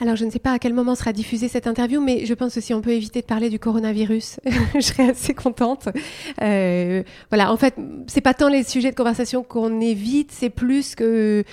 Alors, 0.00 0.16
je 0.16 0.24
ne 0.24 0.30
sais 0.30 0.40
pas 0.40 0.52
à 0.52 0.58
quel 0.58 0.74
moment 0.74 0.96
sera 0.96 1.12
diffusée 1.12 1.46
cette 1.46 1.68
interview, 1.68 2.00
mais 2.00 2.26
je 2.26 2.34
pense 2.34 2.54
que 2.54 2.60
si 2.60 2.74
on 2.74 2.80
peut 2.80 2.90
éviter 2.90 3.20
de 3.20 3.26
parler 3.26 3.50
du 3.50 3.60
coronavirus, 3.60 4.40
je 4.74 4.80
serais 4.80 5.10
assez 5.10 5.32
contente. 5.32 5.88
Euh, 6.42 7.04
voilà, 7.30 7.52
en 7.52 7.56
fait, 7.56 7.76
c'est 8.08 8.20
pas 8.20 8.34
tant 8.34 8.48
les 8.48 8.64
sujets 8.64 8.90
de 8.90 8.96
conversation 8.96 9.44
qu'on 9.44 9.80
évite, 9.80 10.32
c'est 10.32 10.50
plus 10.50 10.96
que 10.96 11.44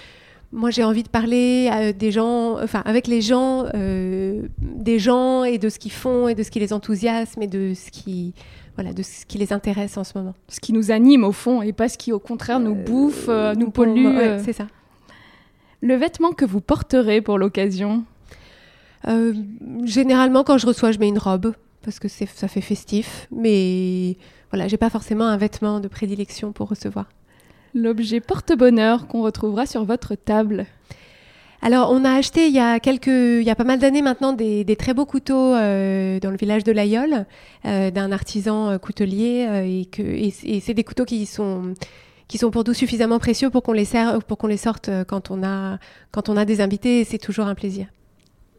moi 0.51 0.71
j'ai 0.71 0.83
envie 0.83 1.03
de 1.03 1.09
parler 1.09 1.69
à 1.71 1.93
des 1.93 2.11
gens, 2.11 2.59
enfin 2.61 2.81
avec 2.85 3.07
les 3.07 3.21
gens, 3.21 3.65
euh, 3.75 4.47
des 4.61 4.99
gens 4.99 5.43
et 5.43 5.57
de 5.57 5.69
ce 5.69 5.77
qu'ils 5.77 5.91
font 5.91 6.27
et 6.27 6.35
de 6.35 6.43
ce 6.43 6.49
qui 6.49 6.59
les 6.59 6.73
enthousiasme 6.73 7.41
et 7.41 7.47
de 7.47 7.73
ce 7.75 7.91
qui 7.91 8.33
voilà, 8.75 8.93
de 8.93 9.03
ce 9.03 9.25
qui 9.25 9.37
les 9.37 9.51
intéresse 9.51 9.97
en 9.97 10.03
ce 10.03 10.17
moment. 10.17 10.33
Ce 10.47 10.59
qui 10.59 10.73
nous 10.73 10.91
anime 10.91 11.23
au 11.23 11.33
fond 11.33 11.61
et 11.61 11.73
pas 11.73 11.89
ce 11.89 11.97
qui 11.97 12.11
au 12.13 12.19
contraire 12.19 12.59
nous 12.59 12.75
euh, 12.75 12.83
bouffe, 12.83 13.25
euh, 13.27 13.53
nous 13.53 13.69
pollue. 13.69 14.07
Ouais, 14.07 14.39
c'est 14.43 14.53
ça. 14.53 14.67
Le 15.81 15.95
vêtement 15.95 16.31
que 16.31 16.45
vous 16.45 16.61
porterez 16.61 17.21
pour 17.21 17.37
l'occasion 17.37 18.03
euh, 19.07 19.33
généralement, 19.85 20.43
quand 20.43 20.57
je 20.57 20.67
reçois, 20.67 20.91
je 20.91 20.99
mets 20.99 21.07
une 21.07 21.17
robe 21.17 21.53
parce 21.83 21.99
que 21.99 22.07
ça 22.07 22.47
fait 22.47 22.61
festif. 22.61 23.27
Mais 23.31 24.17
voilà, 24.51 24.67
j'ai 24.67 24.77
pas 24.77 24.89
forcément 24.89 25.25
un 25.25 25.37
vêtement 25.37 25.79
de 25.79 25.87
prédilection 25.87 26.51
pour 26.51 26.69
recevoir. 26.69 27.05
L'objet 27.73 28.19
porte-bonheur 28.19 29.07
qu'on 29.07 29.21
retrouvera 29.21 29.65
sur 29.65 29.85
votre 29.85 30.15
table. 30.15 30.65
Alors, 31.61 31.91
on 31.91 32.05
a 32.05 32.11
acheté 32.13 32.47
il 32.47 32.53
y 32.53 32.59
a 32.59 32.79
quelques, 32.79 33.07
il 33.07 33.43
y 33.43 33.49
a 33.49 33.55
pas 33.55 33.65
mal 33.65 33.79
d'années 33.79 34.01
maintenant 34.01 34.31
des, 34.31 34.75
très 34.77 34.93
beaux 34.93 35.05
couteaux 35.05 35.53
euh, 35.53 36.19
dans 36.19 36.31
le 36.31 36.37
village 36.37 36.63
de 36.63 36.71
l'Aïol 36.71 37.25
euh, 37.65 37.91
d'un 37.91 38.11
artisan 38.13 38.79
coutelier 38.79 39.45
et 39.65 39.85
que 39.85 40.01
et, 40.01 40.31
c'est 40.61 40.73
des 40.73 40.83
couteaux 40.85 41.05
qui 41.05 41.25
sont 41.25 41.73
qui 42.29 42.37
sont 42.37 42.51
pour 42.51 42.63
nous 42.65 42.73
suffisamment 42.73 43.19
précieux 43.19 43.49
pour 43.49 43.63
qu'on 43.63 43.73
les 43.73 43.85
serve, 43.85 44.23
pour 44.23 44.37
qu'on 44.37 44.47
les 44.47 44.55
sorte 44.55 44.89
quand 45.07 45.31
on 45.31 45.43
a 45.43 45.79
quand 46.11 46.29
on 46.29 46.37
a 46.37 46.45
des 46.45 46.61
invités. 46.61 47.03
C'est 47.03 47.17
toujours 47.17 47.47
un 47.47 47.55
plaisir. 47.55 47.87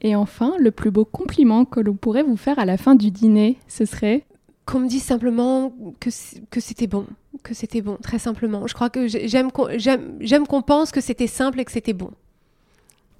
Et 0.02 0.16
enfin, 0.16 0.54
le 0.58 0.70
plus 0.70 0.90
beau 0.90 1.04
compliment 1.04 1.64
que 1.64 1.80
l'on 1.80 1.94
pourrait 1.94 2.22
vous 2.22 2.36
faire 2.36 2.58
à 2.58 2.64
la 2.64 2.76
fin 2.76 2.94
du 2.94 3.10
dîner, 3.10 3.58
ce 3.68 3.84
serait 3.84 4.24
qu'on 4.64 4.80
me 4.80 4.88
dise 4.88 5.02
simplement 5.02 5.74
que, 5.98 6.10
que 6.50 6.60
c'était 6.60 6.86
bon, 6.86 7.06
que 7.42 7.54
c'était 7.54 7.82
bon, 7.82 7.96
très 8.02 8.18
simplement. 8.18 8.66
Je 8.66 8.74
crois 8.74 8.88
que 8.88 9.06
j'aime 9.08 9.50
qu'on 9.50 10.62
pense 10.62 10.92
que 10.92 11.00
c'était 11.00 11.26
simple 11.26 11.60
et 11.60 11.64
que 11.64 11.72
c'était 11.72 11.92
bon. 11.92 12.10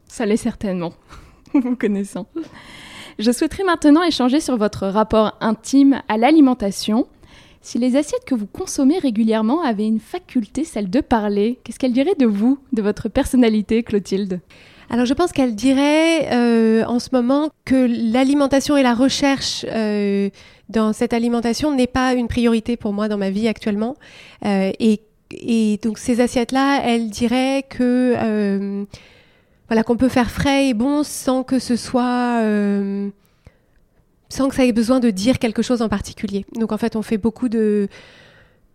Ça 0.06 0.26
l'est 0.26 0.37
certainement, 0.37 0.92
vous 1.54 1.76
connaissant. 1.76 2.26
Je 3.18 3.30
souhaiterais 3.32 3.64
maintenant 3.64 4.02
échanger 4.02 4.40
sur 4.40 4.56
votre 4.56 4.87
rapport 4.87 5.37
intime 5.40 6.02
à 6.08 6.16
l'alimentation. 6.16 7.06
Si 7.60 7.78
les 7.78 7.96
assiettes 7.96 8.25
que 8.25 8.34
vous 8.34 8.46
consommez 8.46 8.99
régulièrement 8.99 9.62
avaient 9.62 9.87
une 9.87 10.00
faculté, 10.00 10.64
celle 10.64 10.88
de 10.88 11.00
parler, 11.00 11.58
qu'est-ce 11.62 11.78
qu'elles 11.78 11.92
diraient 11.92 12.14
de 12.14 12.26
vous, 12.26 12.58
de 12.72 12.80
votre 12.80 13.10
personnalité, 13.10 13.82
Clotilde? 13.82 14.40
Alors 14.92 15.06
je 15.06 15.14
pense 15.14 15.30
qu'elle 15.30 15.54
dirait 15.54 16.32
euh, 16.32 16.85
en 16.85 16.99
ce 16.99 17.11
moment 17.12 17.50
que 17.64 17.87
l'alimentation 18.12 18.76
et 18.76 18.82
la 18.82 18.92
recherche 18.92 19.64
euh, 19.68 20.30
dans 20.68 20.92
cette 20.92 21.12
alimentation 21.12 21.75
n'est 21.75 21.87
pas 21.87 22.14
une 22.14 22.26
priorité 22.26 22.76
pour 22.76 22.92
moi 22.92 23.09
dans 23.09 23.16
ma 23.16 23.30
vie 23.30 23.47
actuellement. 23.47 23.97
Euh, 24.44 24.73
et, 24.80 25.00
et, 25.30 25.78
donc 25.80 25.99
ces 25.99 26.20
assiettes-là, 26.20 26.82
elle 26.85 27.09
dirait 27.09 27.64
que 27.68 28.14
euh, 28.16 28.85
voilà 29.68 29.85
qu'on 29.85 29.97
peut 29.97 30.09
faire 30.09 30.28
frais 30.28 30.68
et 30.68 30.75
bon 30.75 31.04
sans 31.04 31.44
que 31.44 31.61
ce 31.61 31.76
soit 31.76 32.40
euh, 32.42 33.11
sans 34.28 34.49
que 34.49 34.56
ça 34.56 34.64
ait 34.64 34.73
besoin 34.73 34.99
de 34.99 35.11
dire 35.11 35.38
quelque 35.38 35.62
chose 35.62 35.82
en 35.82 35.88
particulier. 35.88 36.47
Donc 36.56 36.73
en 36.73 36.78
fait, 36.78 36.97
on 36.97 37.02
fait 37.02 37.18
beaucoup 37.18 37.49
de 37.49 37.88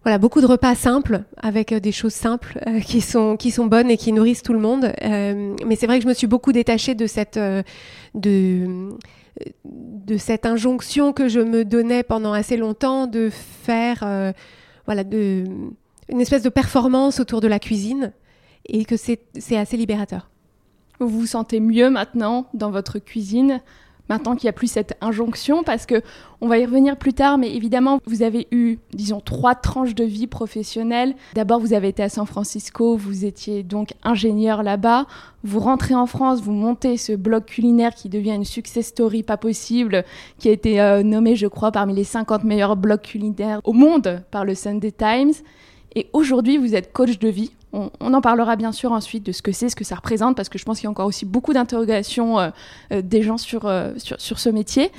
voilà, 0.05 0.19
beaucoup 0.19 0.39
de 0.39 0.45
repas 0.45 0.75
simples 0.75 1.23
avec 1.35 1.71
euh, 1.71 1.79
des 1.79 1.91
choses 1.91 2.13
simples 2.13 2.59
euh, 2.67 2.79
qui 2.79 3.01
sont 3.01 3.37
qui 3.37 3.49
sont 3.49 3.65
bonnes 3.65 3.89
et 3.89 3.97
qui 3.97 4.13
nourrissent 4.13 4.43
tout 4.43 4.53
le 4.53 4.59
monde. 4.59 4.93
Euh, 5.01 5.55
mais 5.65 5.75
c'est 5.75 5.87
vrai 5.87 5.97
que 5.97 6.03
je 6.03 6.07
me 6.07 6.13
suis 6.13 6.27
beaucoup 6.27 6.51
détachée 6.51 6.93
de 6.93 7.07
cette 7.07 7.37
euh, 7.37 7.63
de 8.13 8.89
de 9.65 10.17
cette 10.17 10.45
injonction 10.45 11.11
que 11.11 11.27
je 11.27 11.39
me 11.39 11.65
donnais 11.65 12.03
pendant 12.03 12.33
assez 12.33 12.55
longtemps 12.55 13.07
de 13.07 13.31
faire 13.31 14.33
voilà 14.85 15.03
de 15.03 15.43
une 16.07 16.21
espèce 16.21 16.43
de 16.43 16.49
performance 16.49 17.19
autour 17.19 17.41
de 17.41 17.47
la 17.47 17.59
cuisine 17.59 18.13
et 18.67 18.85
que 18.85 18.97
c'est 18.97 19.21
c'est 19.39 19.57
assez 19.57 19.75
libérateur. 19.75 20.29
Vous 20.99 21.09
vous 21.09 21.25
sentez 21.25 21.59
mieux 21.59 21.89
maintenant 21.89 22.45
dans 22.53 22.69
votre 22.69 22.99
cuisine 22.99 23.59
maintenant 24.09 24.35
qu'il 24.35 24.45
n'y 24.45 24.49
a 24.49 24.53
plus 24.53 24.71
cette 24.71 24.95
injonction, 25.01 25.63
parce 25.63 25.85
que 25.85 26.01
on 26.41 26.47
va 26.47 26.59
y 26.59 26.65
revenir 26.65 26.97
plus 26.97 27.13
tard, 27.13 27.37
mais 27.37 27.55
évidemment, 27.55 27.99
vous 28.05 28.21
avez 28.21 28.47
eu, 28.51 28.77
disons, 28.93 29.19
trois 29.19 29.55
tranches 29.55 29.95
de 29.95 30.03
vie 30.03 30.27
professionnelle. 30.27 31.15
D'abord, 31.33 31.59
vous 31.59 31.73
avez 31.73 31.87
été 31.87 32.03
à 32.03 32.09
San 32.09 32.25
Francisco, 32.25 32.97
vous 32.97 33.25
étiez 33.25 33.63
donc 33.63 33.93
ingénieur 34.03 34.63
là-bas. 34.63 35.05
Vous 35.43 35.59
rentrez 35.59 35.95
en 35.95 36.05
France, 36.05 36.41
vous 36.41 36.51
montez 36.51 36.97
ce 36.97 37.13
blog 37.13 37.45
culinaire 37.45 37.95
qui 37.95 38.09
devient 38.09 38.33
une 38.33 38.45
success 38.45 38.87
story 38.87 39.23
pas 39.23 39.37
possible, 39.37 40.03
qui 40.39 40.49
a 40.49 40.51
été 40.51 40.81
euh, 40.81 41.03
nommé, 41.03 41.35
je 41.35 41.47
crois, 41.47 41.71
parmi 41.71 41.93
les 41.93 42.03
50 42.03 42.43
meilleurs 42.43 42.75
blogs 42.75 43.01
culinaires 43.01 43.61
au 43.63 43.73
monde 43.73 44.23
par 44.31 44.45
le 44.45 44.55
Sunday 44.55 44.91
Times. 44.91 45.33
Et 45.95 46.09
aujourd'hui, 46.11 46.57
vous 46.57 46.75
êtes 46.75 46.91
coach 46.91 47.19
de 47.19 47.29
vie. 47.29 47.51
On, 47.75 48.13
en 48.13 48.21
parlera 48.21 48.55
bien 48.55 48.71
sûr 48.71 48.93
ensuite 48.93 49.25
de 49.25 49.33
ce 49.33 49.41
que 49.41 49.51
c'est, 49.51 49.67
ce 49.67 49.75
que 49.75 49.83
ça 49.83 49.95
représente, 49.95 50.37
parce 50.37 50.47
que 50.47 50.57
je 50.57 50.63
pense 50.63 50.77
qu'il 50.77 50.85
y 50.85 50.87
a 50.87 50.91
encore 50.91 51.07
aussi 51.07 51.25
beaucoup 51.25 51.51
d'interrogations 51.51 52.39
euh, 52.39 52.49
euh, 52.93 53.01
des 53.01 53.21
gens 53.21 53.37
sur, 53.37 53.65
euh, 53.65 53.91
sur, 53.97 54.19
sur, 54.19 54.39
ce 54.39 54.47
métier. 54.49 54.91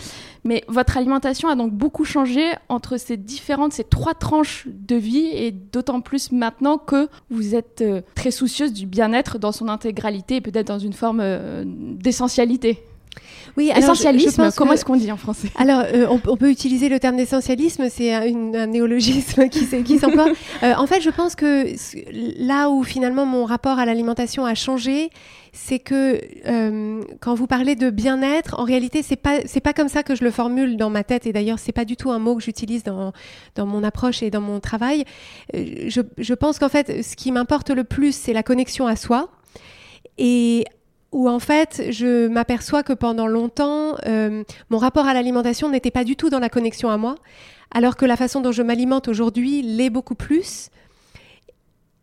Mais 0.45 0.63
votre 0.69 0.99
alimentation 0.99 1.49
a 1.49 1.57
donc 1.57 1.73
beaucoup 1.73 2.05
changé 2.05 2.53
entre 2.69 2.99
ces 2.99 3.17
différentes, 3.17 3.73
ces 3.73 3.85
trois 3.85 4.13
tranches 4.13 4.67
de 4.67 4.97
vie, 4.97 5.27
et 5.33 5.53
d'autant 5.53 6.03
plus 6.03 6.33
maintenant 6.33 6.77
que 6.77 7.09
vous 7.31 7.55
êtes 7.55 7.83
très 8.15 8.31
soucieuse 8.31 8.75
du 8.75 8.85
bien-être 8.85 9.39
dans 9.39 9.53
son 9.53 9.69
intégralité 9.69 10.41
peut-être 10.41 10.69
dans 10.69 10.79
une 10.79 10.93
forme 10.93 11.23
d'essentialité. 11.65 12.85
Oui, 13.57 13.71
alors 13.71 13.93
essentialisme, 13.95 14.45
je, 14.45 14.51
je 14.51 14.57
comment 14.57 14.71
que... 14.71 14.75
est-ce 14.75 14.85
qu'on 14.85 14.97
dit 14.97 15.11
en 15.11 15.17
français? 15.17 15.49
Alors, 15.57 15.83
euh, 15.87 16.07
on, 16.11 16.21
on, 16.27 16.37
peut 16.37 16.51
utiliser 16.51 16.89
le 16.89 16.99
terme 17.01 17.17
d'essentialisme, 17.17 17.89
c'est 17.89 18.13
un, 18.13 18.55
un, 18.55 18.67
néologisme 18.67 19.49
qui 19.85 19.99
s'emploie. 19.99 20.29
euh, 20.63 20.75
en 20.77 20.87
fait, 20.87 21.01
je 21.01 21.11
pense 21.11 21.35
que 21.35 21.67
là 22.13 22.71
où 22.71 22.83
finalement 22.83 23.25
mon 23.27 23.45
rapport 23.45 23.79
à 23.79 23.87
l'alimentation 23.87 24.45
a 24.45 24.55
changé, 24.55 25.11
c'est 25.57 25.79
que 25.79 26.21
euh, 26.47 27.03
quand 27.21 27.35
vous 27.35 27.47
parlez 27.47 27.77
de 27.77 27.89
bien-être, 27.89 28.61
en 28.61 28.65
réalité, 28.65 29.03
c'est 29.03 29.17
pas 29.17 29.39
c'est 29.47 29.61
pas 29.61 29.73
comme 29.73 29.89
ça 29.89 30.03
que 30.03 30.15
je 30.15 30.23
le 30.23 30.31
formule 30.31 30.77
dans 30.77 30.91
ma 30.91 31.03
tête. 31.03 31.27
Et 31.27 31.33
d'ailleurs, 31.33 31.59
c'est 31.59 31.73
pas 31.73 31.87
du 31.87 31.97
tout 31.97 32.11
un 32.11 32.19
mot 32.19 32.37
que 32.37 32.43
j'utilise 32.43 32.85
dans 32.85 33.13
dans 33.55 33.67
mon 33.67 33.83
approche 33.83 34.23
et 34.23 34.31
dans 34.31 34.43
mon 34.43 34.61
travail. 34.61 35.05
Euh, 35.55 35.87
je, 35.89 36.03
je 36.19 36.35
pense 36.35 36.59
qu'en 36.59 36.69
fait, 36.69 37.03
ce 37.03 37.17
qui 37.17 37.33
m'importe 37.33 37.71
le 37.71 37.85
plus, 37.85 38.15
c'est 38.15 38.35
la 38.35 38.43
connexion 38.43 38.87
à 38.87 38.97
soi. 38.97 39.31
Et 40.19 40.65
où 41.13 41.29
en 41.29 41.39
fait 41.39 41.85
je 41.91 42.29
m'aperçois 42.29 42.83
que 42.83 42.93
pendant 42.93 43.27
longtemps, 43.27 43.97
euh, 44.07 44.45
mon 44.71 44.79
rapport 44.79 45.07
à 45.07 45.15
l'alimentation 45.15 45.69
n'était 45.69 45.91
pas 45.91 46.05
du 46.05 46.17
tout 46.17 46.31
dans 46.31 46.39
la 46.39 46.49
connexion 46.49 46.91
à 46.91 46.97
moi, 46.97 47.17
alors 47.71 47.97
que 47.97 48.05
la 48.05 48.17
façon 48.17 48.41
dont 48.41 48.53
je 48.53 48.63
m'alimente 48.63 49.09
aujourd'hui 49.09 49.63
l'est 49.63 49.91
beaucoup 49.91 50.15
plus. 50.15 50.71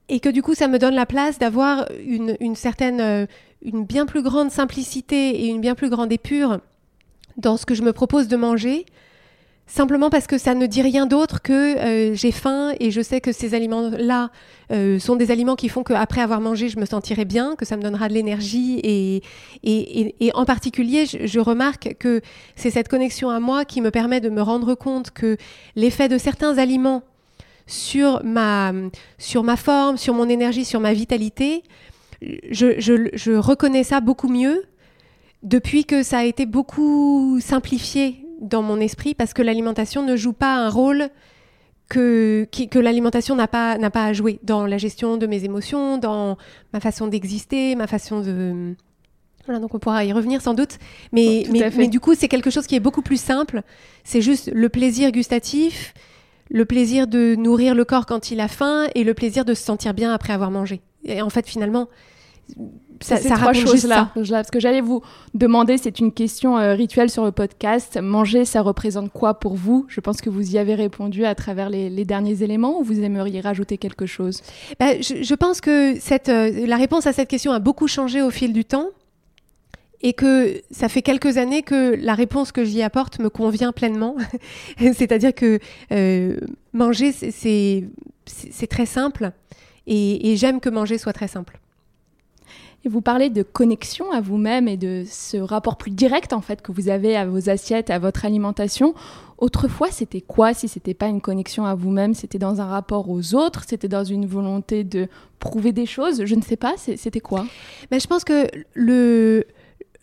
Et 0.09 0.19
que 0.19 0.29
du 0.29 0.41
coup, 0.41 0.53
ça 0.53 0.67
me 0.67 0.79
donne 0.79 0.95
la 0.95 1.05
place 1.05 1.39
d'avoir 1.39 1.87
une, 2.05 2.55
certaine, 2.55 2.99
euh, 2.99 3.25
une 3.61 3.85
bien 3.85 4.05
plus 4.05 4.21
grande 4.21 4.51
simplicité 4.51 5.43
et 5.43 5.47
une 5.47 5.61
bien 5.61 5.75
plus 5.75 5.89
grande 5.89 6.11
épure 6.11 6.59
dans 7.37 7.57
ce 7.57 7.65
que 7.65 7.73
je 7.73 7.81
me 7.81 7.93
propose 7.93 8.27
de 8.27 8.35
manger, 8.35 8.85
simplement 9.65 10.09
parce 10.09 10.27
que 10.27 10.37
ça 10.37 10.55
ne 10.55 10.65
dit 10.65 10.81
rien 10.81 11.05
d'autre 11.05 11.41
que 11.41 11.53
euh, 11.53 12.13
j'ai 12.15 12.31
faim 12.31 12.73
et 12.79 12.91
je 12.91 13.01
sais 13.01 13.21
que 13.21 13.31
ces 13.31 13.53
aliments-là 13.53 14.29
euh, 14.71 14.99
sont 14.99 15.15
des 15.15 15.31
aliments 15.31 15.55
qui 15.55 15.69
font 15.69 15.83
qu'après 15.83 16.21
avoir 16.21 16.41
mangé, 16.41 16.69
je 16.69 16.79
me 16.79 16.85
sentirai 16.85 17.25
bien, 17.25 17.55
que 17.55 17.65
ça 17.65 17.77
me 17.77 17.81
donnera 17.81 18.09
de 18.09 18.13
l'énergie 18.13 18.79
et, 18.83 19.21
et, 19.63 20.15
et, 20.19 20.31
en 20.35 20.45
particulier, 20.45 21.05
je, 21.05 21.39
remarque 21.39 21.95
que 21.99 22.21
c'est 22.55 22.69
cette 22.69 22.87
connexion 22.87 23.29
à 23.29 23.39
moi 23.39 23.65
qui 23.65 23.81
me 23.81 23.91
permet 23.91 24.21
de 24.21 24.29
me 24.29 24.41
rendre 24.41 24.75
compte 24.75 25.11
que 25.11 25.37
l'effet 25.75 26.07
de 26.07 26.17
certains 26.17 26.57
aliments 26.57 27.03
sur 27.65 28.23
ma, 28.23 28.73
sur 29.17 29.43
ma 29.43 29.55
forme, 29.55 29.97
sur 29.97 30.13
mon 30.13 30.27
énergie, 30.27 30.65
sur 30.65 30.81
ma 30.81 30.93
vitalité, 30.93 31.63
je 32.21 33.37
reconnais 33.37 33.83
ça 33.83 34.01
beaucoup 34.01 34.27
mieux 34.27 34.63
depuis 35.41 35.83
que 35.85 36.03
ça 36.03 36.19
a 36.19 36.23
été 36.23 36.45
beaucoup 36.45 37.39
simplifié 37.41 38.22
dans 38.41 38.61
mon 38.61 38.79
esprit 38.79 39.13
parce 39.13 39.33
que 39.33 39.41
l'alimentation 39.41 40.05
ne 40.05 40.15
joue 40.15 40.33
pas 40.33 40.55
un 40.55 40.69
rôle 40.69 41.09
que, 41.89 42.47
que 42.51 42.79
l'alimentation 42.79 43.35
n'a 43.35 43.47
pas, 43.47 43.77
n'a 43.77 43.89
pas 43.89 44.05
à 44.05 44.13
jouer 44.13 44.39
dans 44.43 44.65
la 44.65 44.77
gestion 44.77 45.17
de 45.17 45.27
mes 45.27 45.43
émotions, 45.43 45.97
dans 45.97 46.37
ma 46.73 46.79
façon 46.79 47.07
d'exister, 47.07 47.75
ma 47.75 47.87
façon 47.87 48.21
de... 48.21 48.73
Voilà, 49.45 49.59
donc 49.59 49.75
on 49.75 49.79
pourra 49.79 50.05
y 50.05 50.13
revenir 50.13 50.41
sans 50.41 50.53
doute. 50.53 50.77
Mais, 51.11 51.43
mais, 51.51 51.69
mais, 51.75 51.87
du 51.89 51.99
coup, 51.99 52.15
c'est 52.15 52.29
quelque 52.29 52.49
chose 52.49 52.65
qui 52.65 52.75
est 52.75 52.79
beaucoup 52.79 53.01
plus 53.01 53.19
simple. 53.19 53.61
C'est 54.05 54.21
juste 54.21 54.49
le 54.53 54.69
plaisir 54.69 55.11
gustatif, 55.11 55.93
le 56.49 56.63
plaisir 56.65 57.07
de 57.07 57.35
nourrir 57.35 57.75
le 57.75 57.83
corps 57.83 58.05
quand 58.05 58.31
il 58.31 58.39
a 58.39 58.47
faim 58.47 58.87
et 58.95 59.03
le 59.03 59.13
plaisir 59.13 59.43
de 59.43 59.53
se 59.53 59.61
sentir 59.61 59.93
bien 59.93 60.13
après 60.13 60.31
avoir 60.31 60.49
mangé. 60.49 60.81
Et 61.03 61.21
en 61.21 61.29
fait, 61.29 61.45
finalement, 61.45 61.89
ça, 63.03 63.17
ça 63.17 63.35
trois 63.35 63.53
choses 63.53 63.85
là. 63.85 64.11
là. 64.15 64.43
Ce 64.43 64.51
que 64.51 64.59
j'allais 64.59 64.81
vous 64.81 65.01
demander, 65.33 65.77
c'est 65.77 65.99
une 65.99 66.11
question 66.11 66.57
euh, 66.57 66.73
rituelle 66.73 67.09
sur 67.09 67.25
le 67.25 67.31
podcast. 67.31 67.99
Manger, 68.01 68.45
ça 68.45 68.61
représente 68.61 69.11
quoi 69.11 69.35
pour 69.35 69.55
vous? 69.55 69.85
Je 69.89 69.99
pense 69.99 70.21
que 70.21 70.29
vous 70.29 70.55
y 70.55 70.57
avez 70.57 70.75
répondu 70.75 71.25
à 71.25 71.35
travers 71.35 71.69
les, 71.69 71.89
les 71.89 72.05
derniers 72.05 72.43
éléments 72.43 72.79
ou 72.79 72.83
vous 72.83 73.01
aimeriez 73.01 73.41
rajouter 73.41 73.77
quelque 73.77 74.05
chose? 74.05 74.41
Bah, 74.79 74.99
je, 74.99 75.21
je, 75.21 75.35
pense 75.35 75.61
que 75.61 75.99
cette, 75.99 76.29
euh, 76.29 76.65
la 76.65 76.77
réponse 76.77 77.05
à 77.07 77.13
cette 77.13 77.29
question 77.29 77.51
a 77.51 77.59
beaucoup 77.59 77.87
changé 77.87 78.21
au 78.21 78.29
fil 78.29 78.53
du 78.53 78.65
temps 78.65 78.87
et 80.01 80.13
que 80.13 80.61
ça 80.71 80.89
fait 80.89 81.01
quelques 81.01 81.37
années 81.37 81.63
que 81.63 81.95
la 81.95 82.13
réponse 82.13 82.51
que 82.51 82.63
j'y 82.63 82.81
apporte 82.81 83.19
me 83.19 83.29
convient 83.29 83.71
pleinement. 83.71 84.15
C'est-à-dire 84.77 85.33
que 85.33 85.59
euh, 85.91 86.37
manger, 86.73 87.11
c'est 87.11 88.67
très 88.69 88.85
simple 88.85 89.31
et, 89.87 90.31
et 90.31 90.37
j'aime 90.37 90.59
que 90.59 90.69
manger 90.69 90.97
soit 90.97 91.13
très 91.13 91.27
simple. 91.27 91.59
Vous 92.85 93.01
parlez 93.01 93.29
de 93.29 93.43
connexion 93.43 94.11
à 94.11 94.19
vous-même 94.19 94.67
et 94.67 94.75
de 94.75 95.03
ce 95.09 95.37
rapport 95.37 95.77
plus 95.77 95.91
direct 95.91 96.33
en 96.33 96.41
fait 96.41 96.61
que 96.61 96.71
vous 96.71 96.89
avez 96.89 97.15
à 97.15 97.25
vos 97.25 97.49
assiettes, 97.49 97.89
à 97.89 97.97
votre 97.97 98.25
alimentation. 98.25 98.93
Autrefois, 99.37 99.89
c'était 99.89 100.21
quoi 100.21 100.53
si 100.53 100.67
c'était 100.67 100.93
pas 100.93 101.07
une 101.07 101.21
connexion 101.21 101.65
à 101.65 101.75
vous-même? 101.75 102.13
C'était 102.13 102.39
dans 102.39 102.59
un 102.61 102.65
rapport 102.65 103.09
aux 103.09 103.35
autres? 103.35 103.63
C'était 103.67 103.87
dans 103.87 104.03
une 104.03 104.25
volonté 104.25 104.83
de 104.83 105.07
prouver 105.39 105.71
des 105.71 105.85
choses? 105.85 106.25
Je 106.25 106.35
ne 106.35 106.41
sais 106.41 106.57
pas. 106.57 106.73
C'était 106.77 107.19
quoi? 107.21 107.45
Mais 107.89 107.99
je 107.99 108.07
pense 108.07 108.23
que 108.23 108.47
le 108.73 109.45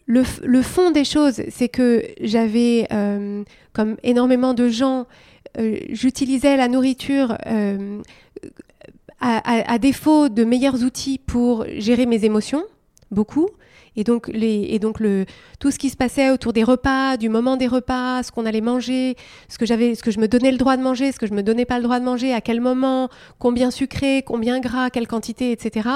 le, 0.07 0.25
le 0.43 0.63
fond 0.63 0.91
des 0.91 1.05
choses, 1.05 1.41
c'est 1.51 1.69
que 1.69 2.05
j'avais, 2.21 2.89
euh, 2.93 3.45
comme 3.73 3.97
énormément 4.03 4.55
de 4.55 4.69
gens, 4.69 5.07
euh, 5.57 5.79
j'utilisais 5.91 6.57
la 6.57 6.67
nourriture 6.67 7.39
euh, 7.47 8.03
à, 9.21 9.39
à, 9.39 9.73
à, 9.73 9.79
défaut 9.79 10.29
de 10.29 10.45
meilleurs 10.45 10.83
outils 10.83 11.19
pour 11.19 11.65
gérer 11.77 12.07
mes 12.07 12.25
émotions, 12.25 12.65
beaucoup. 13.11 13.49
Et 13.97 14.05
donc, 14.05 14.29
les, 14.29 14.69
et 14.71 14.79
donc 14.79 15.01
le, 15.01 15.27
tout 15.59 15.71
ce 15.71 15.79
qui 15.79 15.91
se 15.91 15.97
passait 15.97 16.31
autour 16.31 16.53
des 16.53 16.63
repas, 16.63 17.17
du 17.17 17.29
moment 17.29 17.57
des 17.57 17.67
repas, 17.67 18.23
ce 18.23 18.31
qu'on 18.31 18.47
allait 18.47 18.61
manger, 18.61 19.17
ce 19.49 19.59
que, 19.59 19.67
ce 19.67 20.03
que 20.03 20.11
je 20.11 20.21
me 20.21 20.29
donnais 20.29 20.53
le 20.53 20.59
droit 20.59 20.77
de 20.77 20.83
manger, 20.83 21.11
ce 21.13 21.19
que 21.19 21.27
je 21.27 21.35
me 21.35 21.43
donnais 21.43 21.65
pas 21.65 21.79
le 21.79 21.83
droit 21.83 21.99
de 21.99 22.05
manger, 22.05 22.33
à 22.33 22.41
quel 22.41 22.61
moment, 22.61 23.09
combien 23.39 23.71
sucré, 23.71 24.23
combien 24.25 24.61
gras, 24.61 24.91
quelle 24.91 25.09
quantité, 25.09 25.51
etc. 25.51 25.89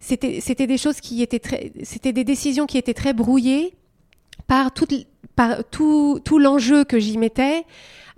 C'était, 0.00 0.40
c'était 0.40 0.68
des 0.68 0.78
choses 0.78 1.00
qui 1.00 1.22
étaient 1.22 1.40
très, 1.40 1.72
c'était 1.82 2.12
des 2.12 2.24
décisions 2.24 2.66
qui 2.66 2.78
étaient 2.78 2.94
très 2.94 3.12
brouillées 3.12 3.74
par 4.46 4.70
par 5.34 5.64
tout, 5.70 6.20
tout 6.24 6.38
l'enjeu 6.38 6.84
que 6.84 6.98
j'y 6.98 7.18
mettais 7.18 7.64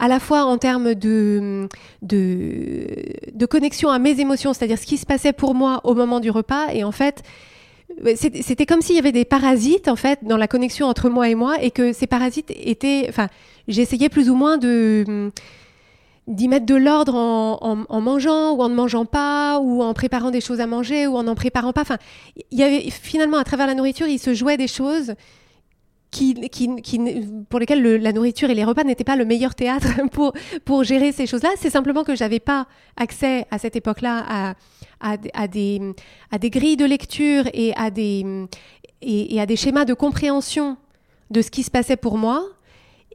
à 0.00 0.09
la 0.09 0.19
fois 0.19 0.45
en 0.45 0.57
termes 0.57 0.95
de, 0.95 1.69
de, 2.02 3.47
connexion 3.47 3.90
à 3.90 3.99
mes 3.99 4.19
émotions, 4.19 4.54
c'est-à-dire 4.54 4.78
ce 4.78 4.87
qui 4.87 4.97
se 4.97 5.04
passait 5.04 5.35
pour 5.35 5.54
moi 5.54 5.80
au 5.85 5.95
moment 5.95 6.21
du 6.21 6.30
repas. 6.30 6.69
Et 6.73 6.83
en 6.85 6.90
fait, 6.90 7.23
c'était 8.16 8.64
comme 8.64 8.80
s'il 8.80 8.97
y 8.97 8.99
avait 8.99 9.12
des 9.12 9.26
parasites 9.26 9.88
en 9.88 9.97
fait 9.97 10.21
dans 10.23 10.38
la 10.38 10.49
connexion 10.49 10.87
entre 10.87 11.11
moi 11.11 11.28
et 11.28 11.35
moi 11.35 11.62
et 11.62 11.71
que 11.71 11.92
ces 11.92 12.07
parasites 12.07 12.50
étaient 12.50 13.07
enfin 13.09 13.28
j'essayais 13.69 14.09
plus 14.09 14.30
ou 14.30 14.37
moins 14.37 14.59
de 14.59 15.30
d'y 16.28 16.47
mettre 16.47 16.66
de 16.66 16.76
l'ordre 16.76 17.16
en, 17.16 18.00
mangeant 18.00 18.52
ou 18.52 18.62
en 18.62 18.69
ne 18.69 18.75
mangeant 18.75 19.04
pas 19.04 19.59
ou 19.59 19.83
en 19.83 19.92
préparant 19.92 20.30
des 20.30 20.40
choses 20.40 20.61
à 20.61 20.66
manger 20.66 21.09
ou 21.09 21.16
en 21.16 21.25
n'en 21.25 21.35
préparant 21.35 21.73
pas. 21.73 21.80
Enfin, 21.80 21.99
il 22.52 22.59
y 22.59 22.62
avait 22.62 22.88
finalement 22.90 23.38
à 23.38 23.45
travers 23.45 23.66
la 23.66 23.75
nourriture, 23.75 24.07
il 24.07 24.21
se 24.21 24.33
jouait 24.33 24.57
des 24.57 24.69
choses 24.69 25.14
qui, 26.11 26.35
pour 27.49 27.61
lesquelles 27.61 27.83
la 27.83 28.12
nourriture 28.12 28.50
et 28.50 28.55
les 28.55 28.64
repas 28.64 28.85
n'étaient 28.85 29.05
pas 29.05 29.17
le 29.17 29.25
meilleur 29.25 29.55
théâtre 29.55 29.88
pour, 30.12 30.33
pour 30.64 30.85
gérer 30.85 31.12
ces 31.12 31.26
choses-là. 31.26 31.50
C'est 31.57 31.71
simplement 31.71 32.05
que 32.05 32.14
j'avais 32.14 32.40
pas 32.40 32.67
accès 32.97 33.47
à 33.50 33.59
cette 33.59 33.76
époque-là 33.76 34.25
à, 34.29 34.55
à, 35.00 35.49
des, 35.49 35.81
à 36.31 36.38
des 36.38 36.50
grilles 36.50 36.76
de 36.76 36.85
lecture 36.85 37.45
et 37.52 37.73
à 37.76 37.90
des, 37.90 38.47
et, 39.02 39.40
à 39.40 39.47
des 39.47 39.57
schémas 39.57 39.85
de 39.85 39.95
compréhension 39.95 40.76
de 41.31 41.43
ce 41.43 41.50
qui 41.50 41.62
se 41.62 41.71
passait 41.71 41.97
pour 41.97 42.19
moi. 42.19 42.45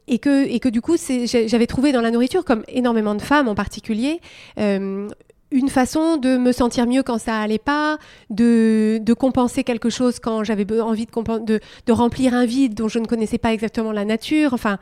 Et 0.08 0.20
que, 0.20 0.46
et 0.46 0.60
que 0.60 0.68
du 0.68 0.80
coup, 0.80 0.96
j'avais 0.96 1.66
trouvé 1.66 1.90
dans 1.90 2.00
la 2.00 2.12
nourriture, 2.12 2.44
comme 2.44 2.62
énormément 2.68 3.16
de 3.16 3.22
femmes 3.22 3.48
en 3.48 3.56
particulier, 3.56 4.20
euh, 4.56 5.08
une 5.56 5.70
façon 5.70 6.18
de 6.18 6.36
me 6.36 6.52
sentir 6.52 6.86
mieux 6.86 7.02
quand 7.02 7.18
ça 7.18 7.40
allait 7.40 7.58
pas, 7.58 7.98
de, 8.28 8.98
de 9.00 9.14
compenser 9.14 9.64
quelque 9.64 9.88
chose 9.88 10.18
quand 10.20 10.44
j'avais 10.44 10.66
envie 10.80 11.06
de, 11.06 11.92
remplir 11.92 12.34
un 12.34 12.44
vide 12.44 12.74
dont 12.74 12.88
je 12.88 12.98
ne 12.98 13.06
connaissais 13.06 13.38
pas 13.38 13.54
exactement 13.54 13.90
la 13.90 14.04
nature, 14.04 14.52
enfin, 14.52 14.78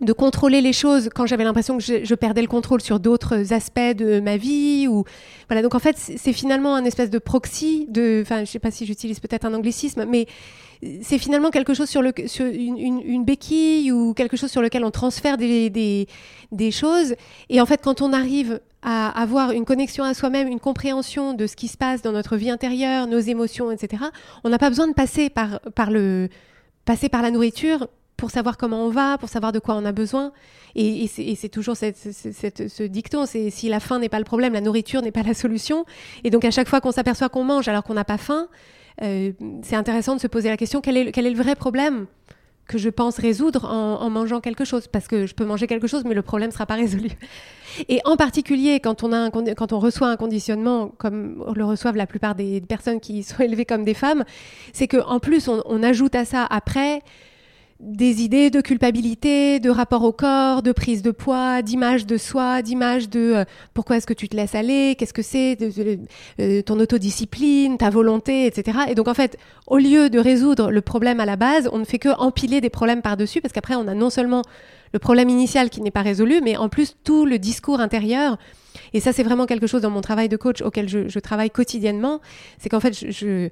de 0.00 0.12
contrôler 0.12 0.60
les 0.60 0.72
choses 0.72 1.08
quand 1.14 1.26
j'avais 1.26 1.44
l'impression 1.44 1.78
que 1.78 1.84
je, 1.84 2.14
perdais 2.14 2.42
le 2.42 2.48
contrôle 2.48 2.80
sur 2.80 2.98
d'autres 2.98 3.52
aspects 3.52 3.94
de 3.96 4.18
ma 4.18 4.36
vie. 4.36 4.88
Ou 4.88 5.04
voilà, 5.48 5.62
donc 5.62 5.74
en 5.76 5.78
fait, 5.78 5.96
c'est 5.96 6.32
finalement 6.32 6.74
un 6.74 6.84
espèce 6.84 7.10
de 7.10 7.18
proxy, 7.18 7.86
de, 7.88 8.22
enfin, 8.22 8.40
je 8.40 8.50
sais 8.50 8.58
pas 8.58 8.72
si 8.72 8.86
j'utilise 8.86 9.20
peut-être 9.20 9.44
un 9.44 9.54
anglicisme, 9.54 10.04
mais 10.06 10.26
c'est 11.02 11.18
finalement 11.18 11.50
quelque 11.50 11.74
chose 11.74 11.88
sur, 11.88 12.02
le, 12.02 12.12
une, 12.40 13.24
béquille 13.24 13.92
ou 13.92 14.14
quelque 14.14 14.36
chose 14.36 14.50
sur 14.50 14.62
lequel 14.62 14.84
on 14.84 14.90
transfère 14.90 15.36
des, 15.36 16.06
choses. 16.70 17.14
Et 17.48 17.60
en 17.60 17.66
fait, 17.66 17.80
quand 17.82 18.02
on 18.02 18.12
arrive 18.12 18.60
à 18.82 19.08
avoir 19.20 19.52
une 19.52 19.64
connexion 19.64 20.04
à 20.04 20.14
soi-même, 20.14 20.48
une 20.48 20.60
compréhension 20.60 21.34
de 21.34 21.46
ce 21.46 21.56
qui 21.56 21.68
se 21.68 21.76
passe 21.76 22.02
dans 22.02 22.12
notre 22.12 22.36
vie 22.36 22.50
intérieure, 22.50 23.06
nos 23.06 23.18
émotions, 23.18 23.70
etc., 23.70 24.04
on 24.44 24.48
n'a 24.48 24.58
pas 24.58 24.68
besoin 24.68 24.86
de 24.86 24.94
passer 24.94 25.30
par, 25.30 25.60
le, 25.90 26.28
passer 26.84 27.08
par 27.08 27.22
la 27.22 27.30
nourriture 27.30 27.88
pour 28.16 28.30
savoir 28.30 28.56
comment 28.56 28.84
on 28.84 28.90
va, 28.90 29.18
pour 29.18 29.28
savoir 29.28 29.52
de 29.52 29.58
quoi 29.58 29.74
on 29.74 29.84
a 29.84 29.92
besoin. 29.92 30.32
Et, 30.74 31.06
c'est 31.08 31.48
toujours 31.48 31.76
ce 31.76 32.82
dicton, 32.86 33.26
c'est 33.26 33.50
si 33.50 33.68
la 33.68 33.80
faim 33.80 33.98
n'est 33.98 34.08
pas 34.08 34.18
le 34.18 34.24
problème, 34.24 34.52
la 34.52 34.60
nourriture 34.60 35.02
n'est 35.02 35.12
pas 35.12 35.22
la 35.22 35.34
solution. 35.34 35.84
Et 36.22 36.30
donc 36.30 36.44
à 36.44 36.50
chaque 36.50 36.68
fois 36.68 36.80
qu'on 36.80 36.92
s'aperçoit 36.92 37.28
qu'on 37.28 37.44
mange 37.44 37.68
alors 37.68 37.82
qu'on 37.82 37.94
n'a 37.94 38.04
pas 38.04 38.18
faim, 38.18 38.48
euh, 39.02 39.32
c'est 39.62 39.76
intéressant 39.76 40.16
de 40.16 40.20
se 40.20 40.26
poser 40.26 40.48
la 40.48 40.56
question 40.56 40.80
quel 40.80 40.96
est, 40.96 41.12
quel 41.12 41.26
est 41.26 41.30
le 41.30 41.36
vrai 41.36 41.54
problème 41.54 42.06
que 42.66 42.78
je 42.78 42.88
pense 42.88 43.18
résoudre 43.18 43.64
en, 43.64 44.10
mangeant 44.10 44.40
quelque 44.40 44.64
chose? 44.64 44.88
Parce 44.88 45.06
que 45.06 45.26
je 45.26 45.34
peux 45.34 45.44
manger 45.44 45.68
quelque 45.68 45.86
chose, 45.86 46.04
mais 46.04 46.14
le 46.14 46.22
problème 46.22 46.48
ne 46.48 46.52
sera 46.52 46.66
pas 46.66 46.74
résolu. 46.76 47.10
Et 47.88 48.00
en 48.04 48.16
particulier, 48.16 48.80
quand 48.80 49.04
on, 49.04 49.12
a 49.12 49.18
un, 49.18 49.30
quand 49.30 49.72
on 49.72 49.78
reçoit 49.78 50.08
un 50.08 50.16
conditionnement, 50.16 50.88
comme 50.98 51.44
le 51.54 51.64
reçoivent 51.64 51.96
la 51.96 52.06
plupart 52.06 52.34
des 52.34 52.60
personnes 52.60 53.00
qui 53.00 53.22
sont 53.22 53.40
élevées 53.42 53.66
comme 53.66 53.84
des 53.84 53.94
femmes, 53.94 54.24
c'est 54.72 54.88
qu'en 54.88 55.20
plus, 55.20 55.48
on 55.48 55.82
ajoute 55.82 56.14
à 56.14 56.24
ça 56.24 56.44
après 56.48 57.02
des 57.78 58.22
idées 58.22 58.48
de 58.50 58.60
culpabilité, 58.60 59.60
de 59.60 59.68
rapport 59.68 60.02
au 60.02 60.12
corps, 60.12 60.62
de 60.62 60.72
prise 60.72 61.02
de 61.02 61.10
poids, 61.10 61.60
d'image 61.60 62.06
de 62.06 62.16
soi, 62.16 62.62
d'image 62.62 63.10
de 63.10 63.34
euh, 63.34 63.44
pourquoi 63.74 63.96
est-ce 63.96 64.06
que 64.06 64.14
tu 64.14 64.28
te 64.28 64.36
laisses 64.36 64.54
aller, 64.54 64.94
qu'est-ce 64.98 65.12
que 65.12 65.22
c'est, 65.22 65.58
euh, 66.40 66.62
ton 66.62 66.80
autodiscipline, 66.80 67.76
ta 67.76 67.90
volonté, 67.90 68.46
etc. 68.46 68.78
Et 68.88 68.94
donc 68.94 69.08
en 69.08 69.14
fait, 69.14 69.36
au 69.66 69.76
lieu 69.76 70.08
de 70.08 70.18
résoudre 70.18 70.70
le 70.70 70.80
problème 70.80 71.20
à 71.20 71.26
la 71.26 71.36
base, 71.36 71.68
on 71.72 71.78
ne 71.78 71.84
fait 71.84 71.98
que 71.98 72.08
empiler 72.18 72.60
des 72.62 72.70
problèmes 72.70 73.02
par-dessus, 73.02 73.42
parce 73.42 73.52
qu'après 73.52 73.74
on 73.74 73.86
a 73.88 73.94
non 73.94 74.08
seulement 74.08 74.42
le 74.92 74.98
problème 74.98 75.28
initial 75.28 75.68
qui 75.68 75.82
n'est 75.82 75.90
pas 75.90 76.02
résolu, 76.02 76.40
mais 76.42 76.56
en 76.56 76.70
plus 76.70 76.96
tout 77.04 77.26
le 77.26 77.38
discours 77.38 77.80
intérieur. 77.80 78.38
Et 78.92 79.00
ça, 79.00 79.12
c'est 79.12 79.22
vraiment 79.22 79.46
quelque 79.46 79.66
chose 79.66 79.82
dans 79.82 79.90
mon 79.90 80.00
travail 80.00 80.28
de 80.28 80.36
coach 80.36 80.62
auquel 80.62 80.88
je, 80.88 81.18
travaille 81.18 81.50
quotidiennement. 81.50 82.20
C'est 82.58 82.68
qu'en 82.68 82.80
fait, 82.80 82.94
je 83.10 83.48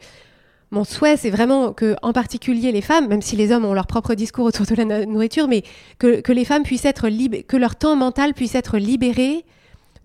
mon 0.74 0.84
souhait, 0.84 1.16
c'est 1.16 1.30
vraiment 1.30 1.72
que, 1.72 1.96
en 2.02 2.12
particulier 2.12 2.72
les 2.72 2.82
femmes, 2.82 3.08
même 3.08 3.22
si 3.22 3.36
les 3.36 3.52
hommes 3.52 3.64
ont 3.64 3.72
leur 3.72 3.86
propre 3.86 4.14
discours 4.14 4.44
autour 4.44 4.66
de 4.66 4.74
la 4.74 5.06
nourriture, 5.06 5.48
mais 5.48 5.62
que, 5.98 6.32
les 6.32 6.44
femmes 6.44 6.64
puissent 6.64 6.84
être 6.84 7.08
libérées, 7.08 7.44
que 7.44 7.56
leur 7.56 7.76
temps 7.76 7.96
mental 7.96 8.34
puisse 8.34 8.54
être 8.54 8.76
libéré 8.76 9.44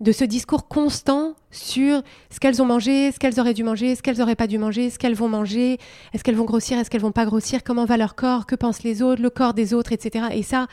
de 0.00 0.12
ce 0.12 0.24
discours 0.24 0.68
constant 0.68 1.34
sur 1.50 2.02
ce 2.30 2.40
qu'elles 2.40 2.62
ont 2.62 2.66
mangé, 2.66 3.12
ce 3.12 3.18
qu'elles 3.18 3.38
auraient 3.38 3.52
dû 3.52 3.64
manger, 3.64 3.96
ce 3.96 4.02
qu'elles 4.02 4.18
n'auraient 4.18 4.36
pas 4.36 4.46
dû 4.46 4.56
manger, 4.56 4.88
ce 4.88 4.98
qu'elles 4.98 5.14
vont 5.14 5.28
manger, 5.28 5.76
est-ce 6.14 6.24
qu'elles 6.24 6.36
vont 6.36 6.44
grossir, 6.44 6.78
est-ce 6.78 6.88
qu'elles 6.88 7.02
vont 7.02 7.12
pas 7.12 7.26
grossir, 7.26 7.62
comment 7.62 7.84
va 7.84 7.98
leur 7.98 8.14
corps, 8.14 8.46
que 8.46 8.54
pensent 8.54 8.82
les 8.82 9.02
autres, 9.02 9.20
le 9.20 9.28
corps 9.28 9.52
des 9.52 9.74
autres, 9.74 9.92
etc. 9.92 10.26
Et 10.32 10.42
ça, 10.42 10.68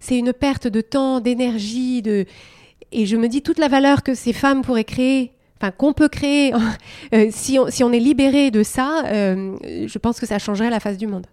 c'est 0.00 0.16
une 0.16 0.32
perte 0.32 0.68
de 0.68 0.80
temps, 0.80 1.20
d'énergie, 1.20 2.00
de 2.00 2.24
et 2.92 3.06
je 3.06 3.16
me 3.16 3.28
dis 3.28 3.42
toute 3.42 3.58
la 3.58 3.68
valeur 3.68 4.02
que 4.02 4.14
ces 4.14 4.32
femmes 4.32 4.62
pourraient 4.62 4.84
créer 4.84 5.32
qu'on 5.70 5.92
peut 5.92 6.08
créer, 6.08 6.52
euh, 7.14 7.28
si, 7.30 7.58
on, 7.58 7.68
si, 7.68 7.84
on, 7.84 7.92
est 7.92 8.00
libéré 8.00 8.50
de 8.50 8.62
ça, 8.62 9.04
euh, 9.06 9.56
je 9.86 9.98
pense 9.98 10.18
que 10.18 10.26
ça 10.26 10.38
changerait 10.38 10.70
la 10.70 10.80
face 10.80 10.98
du 10.98 11.06
monde. 11.06 11.26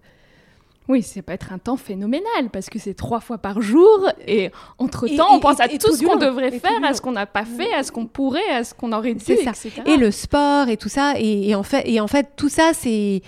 Oui, 0.90 1.04
c'est 1.04 1.22
peut 1.22 1.34
être 1.34 1.54
un 1.54 1.60
temps 1.60 1.78
phénoménal 1.78 2.50
parce 2.52 2.68
que 2.68 2.80
c'est 2.80 2.96
trois 2.96 3.20
fois 3.20 3.38
par 3.38 3.62
jour 3.62 4.10
et 4.26 4.50
entre-temps, 4.80 5.28
on 5.36 5.40
pense 5.40 5.60
à 5.60 5.68
tout, 5.68 5.96
ce 5.96 6.04
qu'on 6.04 6.16
devrait 6.16 6.50
faire, 6.50 6.84
à 6.84 6.96
ce 6.96 7.02
qu'on 7.02 7.12
n'a 7.12 7.28
pas 7.28 7.46
fait, 7.46 7.72
à 7.76 7.84
ce 7.84 7.92
qu'on 7.92 8.08
pourrait, 8.08 8.50
à 8.52 8.64
ce 8.64 8.74
qu'on 8.74 8.92
aurait 8.92 9.14
dû, 9.14 9.34
etc. 9.34 9.84
Et 9.86 9.98
le 9.98 10.10
sport 10.10 10.68
et 10.68 10.78
tout 10.78 10.90
ça. 10.90 11.14
Et, 11.20 11.54
en, 11.54 11.62
fait, 11.62 11.84
et 11.88 12.02
en 12.02 12.08
fait, 12.08 12.30
tout 12.36 12.50
ça, 12.50 12.72
c'est 12.74 13.22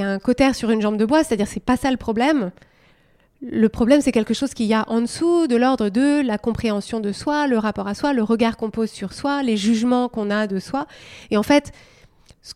un 0.00 0.20
cotère 0.20 0.54
sur 0.54 0.70
une 0.70 0.80
jambe 0.80 0.96
de 0.96 1.04
bois, 1.04 1.24
c'est-à-dire 1.24 1.48
c'est 1.48 1.58
pas 1.64 1.76
ça 1.76 1.90
le 1.90 1.96
problème. 1.96 2.52
Le 3.40 3.68
problème, 3.68 4.00
c'est 4.00 4.10
quelque 4.10 4.34
chose 4.34 4.52
qu'il 4.52 4.66
y 4.66 4.74
a 4.74 4.84
en 4.88 5.00
dessous 5.00 5.46
de 5.46 5.54
l'ordre 5.54 5.90
de 5.90 6.22
la 6.22 6.38
compréhension 6.38 6.98
de 6.98 7.12
soi, 7.12 7.46
le 7.46 7.56
rapport 7.56 7.86
à 7.86 7.94
soi, 7.94 8.12
le 8.12 8.22
regard 8.22 8.56
qu'on 8.56 8.70
pose 8.70 8.90
sur 8.90 9.12
soi, 9.12 9.44
les 9.44 9.56
jugements 9.56 10.08
qu'on 10.08 10.30
a 10.30 10.48
de 10.48 10.58
soi. 10.58 10.86
Et 11.30 11.36
en 11.36 11.44
fait, 11.44 11.70
ce, 12.42 12.52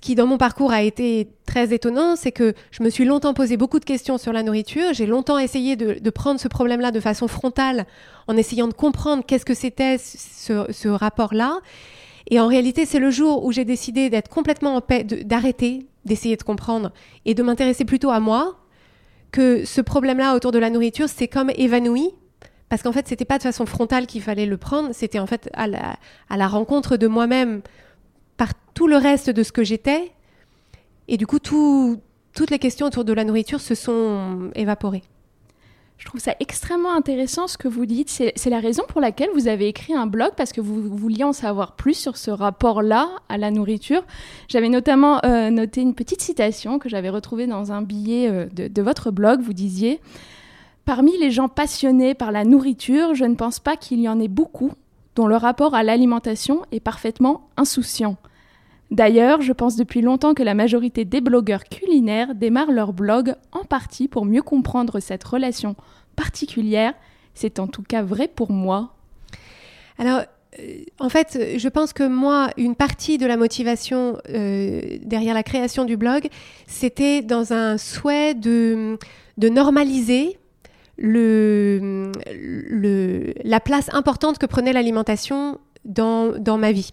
qui 0.00 0.14
dans 0.16 0.26
mon 0.26 0.36
parcours 0.36 0.72
a 0.72 0.82
été 0.82 1.28
très 1.46 1.72
étonnant, 1.72 2.16
c'est 2.16 2.32
que 2.32 2.54
je 2.72 2.82
me 2.82 2.90
suis 2.90 3.04
longtemps 3.04 3.32
posé 3.32 3.56
beaucoup 3.56 3.78
de 3.78 3.84
questions 3.84 4.18
sur 4.18 4.32
la 4.32 4.42
nourriture. 4.42 4.92
J'ai 4.92 5.06
longtemps 5.06 5.38
essayé 5.38 5.76
de, 5.76 6.10
prendre 6.10 6.40
ce 6.40 6.48
problème-là 6.48 6.90
de 6.90 7.00
façon 7.00 7.28
frontale, 7.28 7.86
en 8.26 8.36
essayant 8.36 8.66
de 8.66 8.74
comprendre 8.74 9.24
qu'est-ce 9.24 9.44
que 9.44 9.54
c'était 9.54 9.98
ce, 9.98 10.66
ce 10.70 10.88
rapport-là. 10.88 11.60
Et 12.30 12.40
en 12.40 12.48
réalité, 12.48 12.86
c'est 12.86 12.98
le 12.98 13.10
jour 13.10 13.44
où 13.44 13.52
j'ai 13.52 13.64
décidé 13.64 14.10
d'être 14.10 14.28
complètement 14.28 14.74
en 14.74 14.80
paix, 14.80 15.04
d'arrêter 15.04 15.86
d'essayer 16.04 16.36
de 16.36 16.42
comprendre 16.42 16.90
et 17.24 17.34
de 17.34 17.42
m'intéresser 17.42 17.84
plutôt 17.84 18.10
à 18.10 18.18
moi, 18.18 18.56
que 19.30 19.64
ce 19.64 19.80
problème-là 19.80 20.34
autour 20.34 20.52
de 20.52 20.58
la 20.58 20.70
nourriture 20.70 21.08
s'est 21.08 21.28
comme 21.28 21.50
évanoui. 21.50 22.10
Parce 22.68 22.82
qu'en 22.82 22.92
fait, 22.92 23.08
c'était 23.08 23.24
pas 23.24 23.38
de 23.38 23.42
façon 23.42 23.64
frontale 23.64 24.06
qu'il 24.06 24.22
fallait 24.22 24.46
le 24.46 24.58
prendre, 24.58 24.90
c'était 24.92 25.18
en 25.18 25.26
fait 25.26 25.48
à 25.54 25.66
la, 25.66 25.96
à 26.28 26.36
la 26.36 26.48
rencontre 26.48 26.96
de 26.96 27.06
moi-même 27.06 27.62
par 28.36 28.52
tout 28.74 28.86
le 28.86 28.96
reste 28.96 29.30
de 29.30 29.42
ce 29.42 29.52
que 29.52 29.64
j'étais. 29.64 30.12
Et 31.08 31.16
du 31.16 31.26
coup, 31.26 31.38
toutes 31.40 32.50
les 32.50 32.58
questions 32.58 32.86
autour 32.86 33.04
de 33.04 33.12
la 33.14 33.24
nourriture 33.24 33.60
se 33.60 33.74
sont 33.74 34.50
évaporées. 34.54 35.02
Je 35.98 36.04
trouve 36.04 36.20
ça 36.20 36.34
extrêmement 36.38 36.94
intéressant 36.94 37.48
ce 37.48 37.58
que 37.58 37.66
vous 37.66 37.84
dites. 37.84 38.08
C'est 38.08 38.50
la 38.50 38.60
raison 38.60 38.84
pour 38.88 39.00
laquelle 39.00 39.30
vous 39.34 39.48
avez 39.48 39.66
écrit 39.66 39.94
un 39.94 40.06
blog, 40.06 40.30
parce 40.36 40.52
que 40.52 40.60
vous 40.60 40.80
vouliez 40.96 41.24
en 41.24 41.32
savoir 41.32 41.72
plus 41.72 41.94
sur 41.94 42.16
ce 42.16 42.30
rapport-là 42.30 43.08
à 43.28 43.36
la 43.36 43.50
nourriture. 43.50 44.04
J'avais 44.46 44.68
notamment 44.68 45.20
euh, 45.24 45.50
noté 45.50 45.80
une 45.80 45.94
petite 45.94 46.22
citation 46.22 46.78
que 46.78 46.88
j'avais 46.88 47.10
retrouvée 47.10 47.48
dans 47.48 47.72
un 47.72 47.82
billet 47.82 48.28
euh, 48.30 48.46
de, 48.54 48.68
de 48.68 48.82
votre 48.82 49.10
blog. 49.10 49.40
Vous 49.40 49.52
disiez 49.52 50.00
Parmi 50.84 51.18
les 51.18 51.32
gens 51.32 51.48
passionnés 51.48 52.14
par 52.14 52.30
la 52.30 52.44
nourriture, 52.44 53.14
je 53.14 53.24
ne 53.24 53.34
pense 53.34 53.58
pas 53.58 53.76
qu'il 53.76 54.00
y 54.00 54.08
en 54.08 54.20
ait 54.20 54.28
beaucoup 54.28 54.72
dont 55.16 55.26
le 55.26 55.36
rapport 55.36 55.74
à 55.74 55.82
l'alimentation 55.82 56.62
est 56.70 56.80
parfaitement 56.80 57.48
insouciant. 57.56 58.16
D'ailleurs, 58.90 59.42
je 59.42 59.52
pense 59.52 59.76
depuis 59.76 60.00
longtemps 60.00 60.32
que 60.34 60.42
la 60.42 60.54
majorité 60.54 61.04
des 61.04 61.20
blogueurs 61.20 61.64
culinaires 61.64 62.34
démarrent 62.34 62.72
leur 62.72 62.92
blog 62.92 63.34
en 63.52 63.64
partie 63.64 64.08
pour 64.08 64.24
mieux 64.24 64.42
comprendre 64.42 64.98
cette 65.00 65.24
relation 65.24 65.76
particulière. 66.16 66.94
C'est 67.34 67.58
en 67.58 67.66
tout 67.66 67.82
cas 67.82 68.02
vrai 68.02 68.28
pour 68.28 68.50
moi. 68.50 68.94
Alors, 69.98 70.22
euh, 70.58 70.84
en 70.98 71.10
fait, 71.10 71.56
je 71.58 71.68
pense 71.68 71.92
que 71.92 72.08
moi, 72.08 72.48
une 72.56 72.74
partie 72.74 73.18
de 73.18 73.26
la 73.26 73.36
motivation 73.36 74.18
euh, 74.30 74.80
derrière 75.02 75.34
la 75.34 75.42
création 75.42 75.84
du 75.84 75.98
blog, 75.98 76.28
c'était 76.66 77.20
dans 77.20 77.52
un 77.52 77.76
souhait 77.76 78.32
de, 78.34 78.96
normaliser 79.36 80.38
la 83.44 83.60
place 83.60 83.90
importante 83.92 84.38
que 84.38 84.46
prenait 84.46 84.72
l'alimentation 84.72 85.58
dans 85.84 86.58
ma 86.58 86.72
vie. 86.72 86.92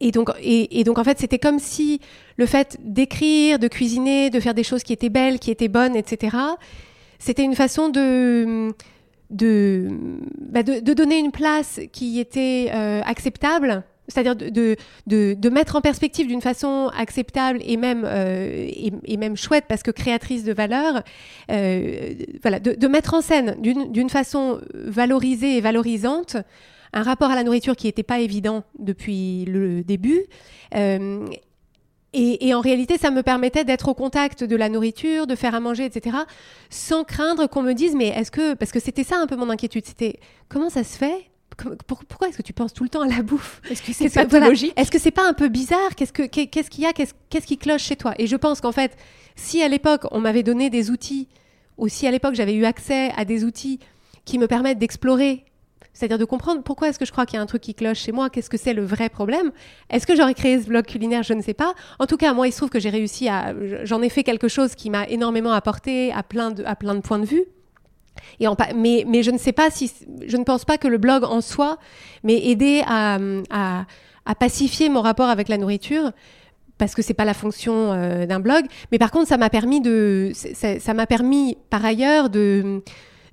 Et 0.00 0.10
donc, 0.10 0.30
et, 0.40 0.84
donc, 0.84 0.98
en 0.98 1.04
fait, 1.04 1.18
c'était 1.18 1.38
comme 1.38 1.58
si 1.58 2.00
le 2.36 2.46
fait 2.46 2.76
d'écrire, 2.80 3.58
de 3.58 3.68
cuisiner, 3.68 4.28
de 4.30 4.40
faire 4.40 4.54
des 4.54 4.64
choses 4.64 4.82
qui 4.82 4.92
étaient 4.92 5.08
belles, 5.08 5.38
qui 5.38 5.50
étaient 5.50 5.68
bonnes, 5.68 5.96
etc., 5.96 6.36
c'était 7.18 7.44
une 7.44 7.54
façon 7.54 7.88
de, 7.88 8.74
de, 9.30 9.88
bah, 10.40 10.62
de, 10.62 10.92
donner 10.92 11.18
une 11.18 11.30
place 11.30 11.80
qui 11.92 12.18
était 12.18 12.70
euh, 12.74 13.00
acceptable 13.04 13.84
c'est-à-dire 14.08 14.36
de, 14.36 14.76
de, 15.06 15.48
mettre 15.48 15.76
en 15.76 15.80
perspective 15.80 16.26
d'une 16.26 16.42
façon 16.42 16.90
acceptable 16.96 17.60
et 17.64 17.76
même, 17.76 18.04
euh, 18.04 18.68
et, 19.04 19.16
même 19.16 19.36
chouette 19.36 19.64
parce 19.68 19.82
que 19.82 19.90
créatrice 19.90 20.44
de 20.44 20.52
valeur, 20.52 21.02
euh, 21.50 22.14
voilà, 22.42 22.60
de, 22.60 22.88
mettre 22.88 23.14
en 23.14 23.22
scène 23.22 23.56
d'une 23.60 24.10
façon 24.10 24.60
valorisée 24.74 25.56
et 25.56 25.60
valorisante 25.60 26.36
un 26.94 27.02
rapport 27.02 27.30
à 27.30 27.34
la 27.34 27.42
nourriture 27.42 27.76
qui 27.76 27.86
n'était 27.86 28.02
pas 28.02 28.20
évident 28.20 28.64
depuis 28.78 29.44
le 29.46 29.82
début. 29.82 30.22
Euh, 30.74 31.26
et, 32.14 32.46
et, 32.46 32.54
en 32.54 32.60
réalité, 32.60 32.96
ça 32.96 33.10
me 33.10 33.24
permettait 33.24 33.64
d'être 33.64 33.88
au 33.88 33.94
contact 33.94 34.44
de 34.44 34.54
la 34.54 34.68
nourriture, 34.68 35.26
de 35.26 35.34
faire 35.34 35.54
à 35.56 35.60
manger, 35.60 35.84
etc., 35.84 36.16
sans 36.70 37.02
craindre 37.02 37.48
qu'on 37.48 37.62
me 37.62 37.72
dise, 37.72 37.96
mais 37.96 38.08
est-ce 38.08 38.30
que, 38.30 38.54
parce 38.54 38.70
que 38.70 38.78
c'était 38.78 39.02
ça 39.02 39.16
un 39.18 39.26
peu 39.26 39.34
mon 39.34 39.50
inquiétude, 39.50 39.84
c'était 39.84 40.20
comment 40.48 40.70
ça 40.70 40.84
se 40.84 40.96
fait? 40.96 41.28
Pourquoi 41.86 42.28
est-ce 42.28 42.36
que 42.36 42.42
tu 42.42 42.52
penses 42.52 42.72
tout 42.72 42.84
le 42.84 42.88
temps 42.88 43.02
à 43.02 43.08
la 43.08 43.22
bouffe? 43.22 43.60
Est-ce 43.68 43.82
que 43.82 43.92
c'est 43.92 44.10
pathologique? 44.10 44.72
Est-ce 44.76 44.90
que 44.90 44.98
c'est 44.98 45.10
pas 45.10 45.28
un 45.28 45.34
peu 45.34 45.48
bizarre? 45.48 45.94
Qu'est-ce 45.96 46.12
qu'est-ce 46.12 46.70
qu'il 46.70 46.82
y 46.82 46.86
a? 46.86 46.92
Qu'est-ce 46.92 47.46
qui 47.46 47.58
cloche 47.58 47.82
chez 47.82 47.96
toi? 47.96 48.14
Et 48.18 48.26
je 48.26 48.36
pense 48.36 48.60
qu'en 48.60 48.72
fait, 48.72 48.96
si 49.36 49.62
à 49.62 49.68
l'époque 49.68 50.02
on 50.10 50.20
m'avait 50.20 50.42
donné 50.42 50.68
des 50.68 50.90
outils, 50.90 51.28
ou 51.78 51.88
si 51.88 52.06
à 52.08 52.10
l'époque 52.10 52.34
j'avais 52.34 52.54
eu 52.54 52.64
accès 52.64 53.12
à 53.16 53.24
des 53.24 53.44
outils 53.44 53.78
qui 54.24 54.38
me 54.38 54.48
permettent 54.48 54.78
d'explorer, 54.78 55.44
c'est-à-dire 55.94 56.18
de 56.18 56.24
comprendre 56.24 56.62
pourquoi 56.62 56.88
est-ce 56.88 56.98
que 56.98 57.06
je 57.06 57.12
crois 57.12 57.24
qu'il 57.24 57.36
y 57.36 57.38
a 57.38 57.42
un 57.42 57.46
truc 57.46 57.62
qui 57.62 57.74
cloche 57.74 58.00
chez 58.00 58.12
moi, 58.12 58.28
qu'est-ce 58.28 58.50
que 58.50 58.58
c'est 58.58 58.74
le 58.74 58.84
vrai 58.84 59.08
problème 59.08 59.52
Est-ce 59.88 60.06
que 60.06 60.16
j'aurais 60.16 60.34
créé 60.34 60.60
ce 60.60 60.66
blog 60.66 60.84
culinaire? 60.84 61.22
Je 61.22 61.32
ne 61.32 61.40
sais 61.40 61.54
pas. 61.54 61.72
En 62.00 62.06
tout 62.06 62.16
cas, 62.16 62.34
moi, 62.34 62.48
il 62.48 62.52
se 62.52 62.58
trouve 62.58 62.68
que 62.70 62.80
j'ai 62.80 62.90
réussi 62.90 63.28
à, 63.28 63.54
j'en 63.84 64.02
ai 64.02 64.08
fait 64.08 64.24
quelque 64.24 64.48
chose 64.48 64.74
qui 64.74 64.90
m'a 64.90 65.06
énormément 65.08 65.52
apporté 65.52 66.12
à 66.12 66.22
plein 66.22 66.50
de, 66.50 66.64
à 66.64 66.74
plein 66.74 66.94
de 66.94 67.00
points 67.00 67.20
de 67.20 67.26
vue. 67.26 67.44
Et 68.40 68.46
mais, 68.76 69.04
mais 69.06 69.22
je 69.22 69.30
ne 69.30 69.38
sais 69.38 69.52
pas 69.52 69.70
si, 69.70 69.92
je 70.26 70.36
ne 70.36 70.44
pense 70.44 70.64
pas 70.64 70.78
que 70.78 70.88
le 70.88 70.98
blog 70.98 71.24
en 71.24 71.40
soi 71.40 71.78
m'ait 72.22 72.46
aidé 72.46 72.82
à, 72.86 73.18
à, 73.50 73.86
à, 74.26 74.34
pacifier 74.34 74.88
mon 74.88 75.00
rapport 75.00 75.28
avec 75.28 75.48
la 75.48 75.58
nourriture 75.58 76.12
parce 76.78 76.94
que 76.94 77.02
c'est 77.02 77.14
pas 77.14 77.24
la 77.24 77.34
fonction 77.34 77.92
euh, 77.92 78.26
d'un 78.26 78.40
blog. 78.40 78.64
Mais 78.90 78.98
par 78.98 79.10
contre, 79.10 79.28
ça 79.28 79.36
m'a 79.36 79.50
permis 79.50 79.80
de, 79.80 80.32
ça 80.34 80.94
m'a 80.94 81.06
permis 81.06 81.56
par 81.70 81.84
ailleurs 81.84 82.30
de, 82.30 82.82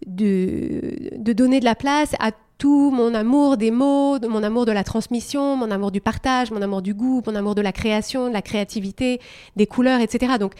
de, 0.06 1.10
de 1.16 1.34
donner 1.34 1.60
de 1.60 1.66
la 1.66 1.76
place 1.76 2.14
à 2.20 2.32
tout 2.62 2.92
mon 2.92 3.16
amour 3.16 3.58
des 3.58 3.72
mots, 3.72 4.20
mon 4.20 4.44
amour 4.44 4.68
de 4.68 4.72
la 4.72 4.84
transmission, 4.84 5.56
mon 5.58 5.72
amour 5.72 5.90
du 5.90 6.00
partage, 6.00 6.52
mon 6.52 6.62
amour 6.62 6.84
du 6.84 6.94
goût, 6.94 7.24
mon 7.26 7.34
amour 7.34 7.56
de 7.56 7.62
la 7.62 7.72
création, 7.72 8.28
de 8.28 8.34
la 8.34 8.44
créativité, 8.44 9.20
des 9.56 9.66
couleurs, 9.66 10.00
etc. 10.00 10.34
Donc 10.40 10.54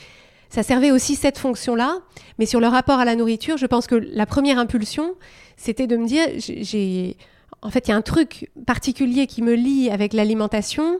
ça 0.50 0.64
servait 0.64 0.90
aussi 0.90 1.14
cette 1.14 1.38
fonction-là. 1.38 2.00
Mais 2.40 2.48
sur 2.48 2.60
le 2.60 2.66
rapport 2.66 2.98
à 2.98 3.06
la 3.06 3.16
nourriture, 3.16 3.58
je 3.58 3.68
pense 3.68 3.86
que 3.86 3.94
la 3.94 4.26
première 4.26 4.58
impulsion, 4.58 5.14
c'était 5.58 5.86
de 5.86 5.96
me 5.96 6.08
dire, 6.08 6.26
j'ai, 6.40 7.18
en 7.62 7.70
fait, 7.70 7.88
il 7.88 7.92
y 7.92 7.94
a 7.94 7.98
un 7.98 8.02
truc 8.02 8.50
particulier 8.66 9.28
qui 9.28 9.44
me 9.44 9.54
lie 9.54 9.92
avec 9.92 10.14
l'alimentation, 10.14 10.98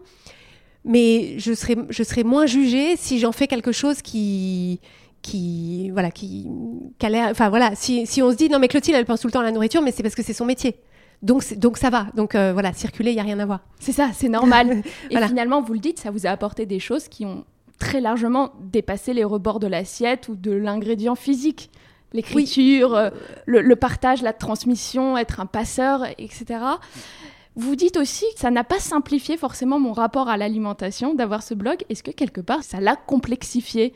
mais 0.86 1.34
je 1.40 1.54
serais, 1.54 1.78
je 1.90 2.04
serais 2.04 2.24
moins 2.24 2.46
jugée 2.46 2.96
si 2.96 3.18
j'en 3.18 3.32
fais 3.32 3.48
quelque 3.48 3.72
chose 3.72 4.04
qui, 4.04 4.80
qui, 5.24 5.90
voilà, 5.90 6.12
qui, 6.12 6.48
qui 7.00 7.06
a 7.08 7.10
l'air, 7.10 7.30
enfin 7.32 7.50
voilà, 7.50 7.74
si, 7.74 8.06
si 8.06 8.22
on 8.22 8.30
se 8.30 8.36
dit, 8.36 8.50
non 8.50 8.60
mais 8.60 8.68
Clotilde, 8.68 8.96
elle 8.96 9.06
pense 9.06 9.22
tout 9.22 9.28
le 9.28 9.34
temps 9.34 9.40
à 9.40 9.46
la 9.46 9.52
nourriture, 9.52 9.82
mais 9.82 9.92
c'est 9.92 10.04
parce 10.04 10.14
que 10.14 10.22
c'est 10.22 10.34
son 10.34 10.46
métier. 10.46 10.76
Donc, 11.22 11.54
donc 11.58 11.78
ça 11.78 11.90
va. 11.90 12.08
Donc 12.16 12.36
euh, 12.36 12.54
voilà, 12.54 12.74
circuler, 12.74 13.12
il 13.12 13.16
n'y 13.16 13.20
a 13.20 13.24
rien 13.24 13.40
à 13.40 13.46
voir. 13.46 13.62
C'est 13.80 13.92
ça, 13.92 14.10
c'est 14.14 14.30
normal. 14.30 14.82
Et 15.10 15.18
finalement, 15.18 15.62
vous 15.62 15.74
le 15.74 15.80
dites, 15.80 16.00
ça 16.00 16.12
vous 16.12 16.26
a 16.26 16.30
apporté 16.30 16.66
des 16.66 16.80
choses 16.80 17.08
qui 17.08 17.26
ont 17.26 17.46
très 17.80 18.02
largement 18.02 18.52
dépasser 18.60 19.14
les 19.14 19.24
rebords 19.24 19.60
de 19.60 19.68
l'assiette 19.68 20.30
ou 20.30 20.36
de 20.36 20.52
l'ingrédient 20.52 21.16
physique. 21.16 21.72
L'écriture, 22.14 22.94
euh, 22.94 23.10
le, 23.46 23.76
partage, 23.76 24.22
la 24.22 24.34
transmission, 24.34 25.18
être 25.18 25.40
un 25.40 25.46
passeur, 25.46 26.06
etc. 26.18 26.60
Vous 27.58 27.76
dites 27.76 27.98
aussi 27.98 28.24
que 28.34 28.40
ça 28.40 28.50
n'a 28.50 28.64
pas 28.64 28.80
simplifié 28.80 29.36
forcément 29.36 29.78
mon 29.78 29.92
rapport 29.92 30.30
à 30.30 30.38
l'alimentation 30.38 31.14
d'avoir 31.14 31.44
ce 31.44 31.54
blog. 31.54 31.84
Est-ce 31.90 32.02
que 32.02 32.12
quelque 32.12 32.40
part 32.40 32.64
ça 32.64 32.80
l'a 32.80 32.96
complexifié? 32.96 33.94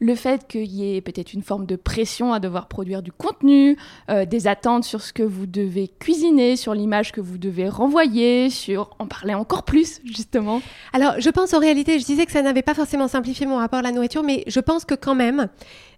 Le 0.00 0.14
fait 0.14 0.46
qu'il 0.48 0.72
y 0.72 0.96
ait 0.96 1.02
peut-être 1.02 1.34
une 1.34 1.42
forme 1.42 1.66
de 1.66 1.76
pression 1.76 2.32
à 2.32 2.40
devoir 2.40 2.66
produire 2.66 3.02
du 3.02 3.12
contenu, 3.12 3.76
euh, 4.08 4.24
des 4.24 4.46
attentes 4.46 4.84
sur 4.84 5.02
ce 5.02 5.12
que 5.12 5.22
vous 5.22 5.46
devez 5.46 5.88
cuisiner, 5.98 6.56
sur 6.56 6.72
l'image 6.72 7.12
que 7.12 7.20
vous 7.20 7.36
devez 7.36 7.68
renvoyer, 7.68 8.48
sur 8.48 8.96
en 8.98 9.06
parler 9.06 9.34
encore 9.34 9.64
plus 9.64 10.00
justement. 10.04 10.62
Alors 10.94 11.16
je 11.18 11.28
pense 11.28 11.52
en 11.52 11.58
réalité, 11.58 11.98
je 11.98 12.06
disais 12.06 12.24
que 12.24 12.32
ça 12.32 12.40
n'avait 12.40 12.62
pas 12.62 12.74
forcément 12.74 13.06
simplifié 13.06 13.44
mon 13.44 13.56
rapport 13.56 13.80
à 13.80 13.82
la 13.82 13.92
nourriture, 13.92 14.22
mais 14.22 14.44
je 14.46 14.60
pense 14.60 14.86
que 14.86 14.94
quand 14.94 15.14
même, 15.14 15.48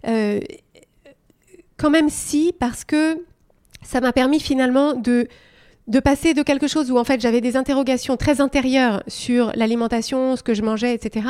euh, 0.07 0.41
quand 1.77 1.89
même 1.89 2.09
si, 2.09 2.53
parce 2.59 2.83
que 2.83 3.23
ça 3.81 4.01
m'a 4.01 4.11
permis 4.11 4.41
finalement 4.41 4.93
de 4.93 5.29
de 5.87 5.99
passer 5.99 6.33
de 6.33 6.43
quelque 6.43 6.67
chose 6.67 6.91
où 6.91 6.97
en 6.97 7.03
fait 7.03 7.21
j'avais 7.21 7.41
des 7.41 7.55
interrogations 7.55 8.17
très 8.17 8.41
intérieures 8.41 9.03
sur 9.07 9.51
l'alimentation, 9.55 10.35
ce 10.35 10.43
que 10.43 10.53
je 10.53 10.61
mangeais, 10.61 10.93
etc. 10.93 11.27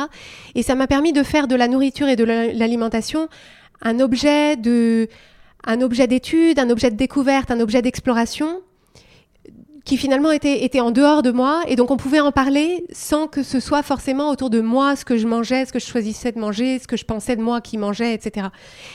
Et 0.54 0.62
ça 0.62 0.74
m'a 0.74 0.86
permis 0.86 1.12
de 1.12 1.22
faire 1.22 1.46
de 1.46 1.54
la 1.54 1.68
nourriture 1.68 2.08
et 2.08 2.16
de 2.16 2.24
l'alimentation 2.24 3.28
un 3.82 4.00
objet 4.00 4.56
de, 4.56 5.08
un 5.64 5.80
objet 5.80 6.06
d'étude, 6.06 6.58
un 6.58 6.70
objet 6.70 6.90
de 6.90 6.96
découverte, 6.96 7.50
un 7.50 7.60
objet 7.60 7.82
d'exploration 7.82 8.60
qui 9.88 9.96
finalement 9.96 10.30
était, 10.30 10.64
était 10.64 10.80
en 10.80 10.90
dehors 10.90 11.22
de 11.22 11.30
moi 11.30 11.62
et 11.66 11.74
donc 11.74 11.90
on 11.90 11.96
pouvait 11.96 12.20
en 12.20 12.30
parler 12.30 12.84
sans 12.92 13.26
que 13.26 13.42
ce 13.42 13.58
soit 13.58 13.82
forcément 13.82 14.28
autour 14.28 14.50
de 14.50 14.60
moi 14.60 14.96
ce 14.96 15.06
que 15.06 15.16
je 15.16 15.26
mangeais, 15.26 15.64
ce 15.64 15.72
que 15.72 15.78
je 15.78 15.86
choisissais 15.86 16.30
de 16.30 16.38
manger, 16.38 16.78
ce 16.78 16.86
que 16.86 16.98
je 16.98 17.06
pensais 17.06 17.36
de 17.36 17.40
moi 17.40 17.62
qui 17.62 17.78
mangeait, 17.78 18.12
etc. 18.12 18.48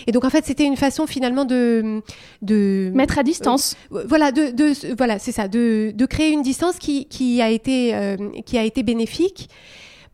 Et 0.06 0.12
donc 0.12 0.24
en 0.24 0.30
fait 0.30 0.46
c'était 0.46 0.66
une 0.66 0.78
façon 0.78 1.08
finalement 1.08 1.46
de 1.46 2.04
de 2.44 2.92
mettre 2.94 3.18
à 3.18 3.24
distance. 3.24 3.76
Euh, 3.92 4.04
voilà, 4.08 4.32
de, 4.32 4.52
de 4.52 4.96
voilà 4.96 5.18
c'est 5.18 5.32
ça, 5.32 5.48
de, 5.48 5.92
de 5.96 6.06
créer 6.06 6.30
une 6.30 6.44
distance 6.44 6.78
qui, 6.78 7.06
qui 7.06 7.42
a 7.42 7.50
été 7.50 7.96
euh, 7.96 8.18
qui 8.46 8.60
a 8.60 8.64
été 8.64 8.84
bénéfique 8.84 9.50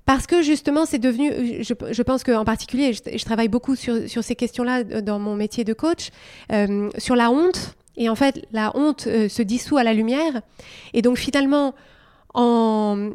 parce 0.06 0.26
que 0.26 0.42
justement, 0.42 0.88
c'est 0.88 0.98
devenu, 0.98 1.62
je, 1.62 1.74
je 1.92 2.02
pense 2.02 2.24
qu'en 2.24 2.44
particulier, 2.44 2.94
je, 2.94 3.16
je, 3.16 3.26
travaille 3.26 3.48
beaucoup 3.48 3.76
sur, 3.76 4.10
sur 4.10 4.24
ces 4.24 4.36
questions-là 4.36 4.84
dans 4.84 5.20
mon 5.20 5.36
métier 5.36 5.64
de 5.64 5.74
coach, 5.74 6.10
euh, 6.52 6.90
sur 6.98 7.16
la 7.16 7.30
honte, 7.30 7.76
et 8.00 8.10
en 8.10 8.16
fait, 8.16 8.48
la 8.52 8.72
honte 8.76 9.06
euh, 9.08 9.30
se 9.30 9.44
dissout 9.44 9.78
à 9.78 9.84
la 9.84 9.94
lumière. 9.94 10.42
Et 10.94 11.04
donc 11.04 11.18
finalement, 11.18 11.76
en... 12.34 13.12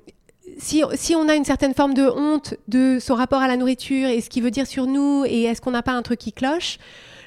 si, 0.59 0.83
si, 0.92 1.16
on 1.16 1.29
a 1.29 1.35
une 1.35 1.47
certaine 1.47 1.75
forme 1.75 1.94
de 1.94 2.07
honte 2.07 2.55
de 2.68 2.99
son 3.01 3.14
rapport 3.14 3.40
à 3.40 3.49
la 3.49 3.57
nourriture 3.57 4.09
et 4.09 4.20
ce 4.20 4.29
qu'il 4.29 4.44
veut 4.44 4.51
dire 4.51 4.66
sur 4.66 4.87
nous, 4.87 5.25
et 5.27 5.44
est-ce 5.44 5.62
qu'on 5.62 5.70
n'a 5.70 5.83
pas 5.83 5.92
un 5.92 6.03
truc 6.03 6.20
qui 6.20 6.33
cloche, 6.33 6.79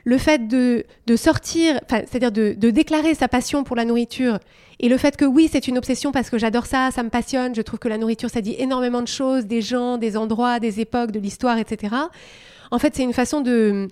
le 0.06 0.20
fait 0.20 0.48
de, 0.48 0.86
de 1.08 1.16
sortir, 1.18 1.82
c'est-à-dire 1.90 2.32
de, 2.32 2.54
de, 2.56 2.70
déclarer 2.70 3.14
sa 3.16 3.28
passion 3.28 3.64
pour 3.66 3.76
la 3.76 3.84
nourriture, 3.84 4.38
et 4.80 4.88
le 4.88 4.98
fait 4.98 5.18
que 5.18 5.26
oui, 5.26 5.50
c'est 5.52 5.68
une 5.68 5.80
obsession 5.80 6.12
parce 6.12 6.30
que 6.30 6.38
j'adore 6.38 6.68
ça, 6.68 6.92
ça 6.92 7.02
me 7.02 7.10
passionne, 7.10 7.56
je 7.56 7.62
trouve 7.64 7.80
que 7.80 7.90
la 7.90 7.98
nourriture, 7.98 8.30
ça 8.30 8.42
dit 8.42 8.56
énormément 8.60 9.02
de 9.02 9.08
choses, 9.08 9.48
des 9.48 9.64
gens, 9.64 9.98
des 9.98 10.16
endroits, 10.16 10.60
des 10.60 10.80
époques, 10.80 11.12
de 11.12 11.20
l'histoire, 11.20 11.58
etc. 11.58 11.96
En 12.70 12.78
fait, 12.78 12.96
c'est 12.96 13.04
une 13.04 13.14
façon 13.14 13.42
de, 13.42 13.88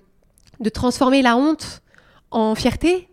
de 0.60 0.68
transformer 0.70 1.20
la 1.20 1.36
honte 1.36 1.82
en 2.30 2.54
fierté 2.54 3.08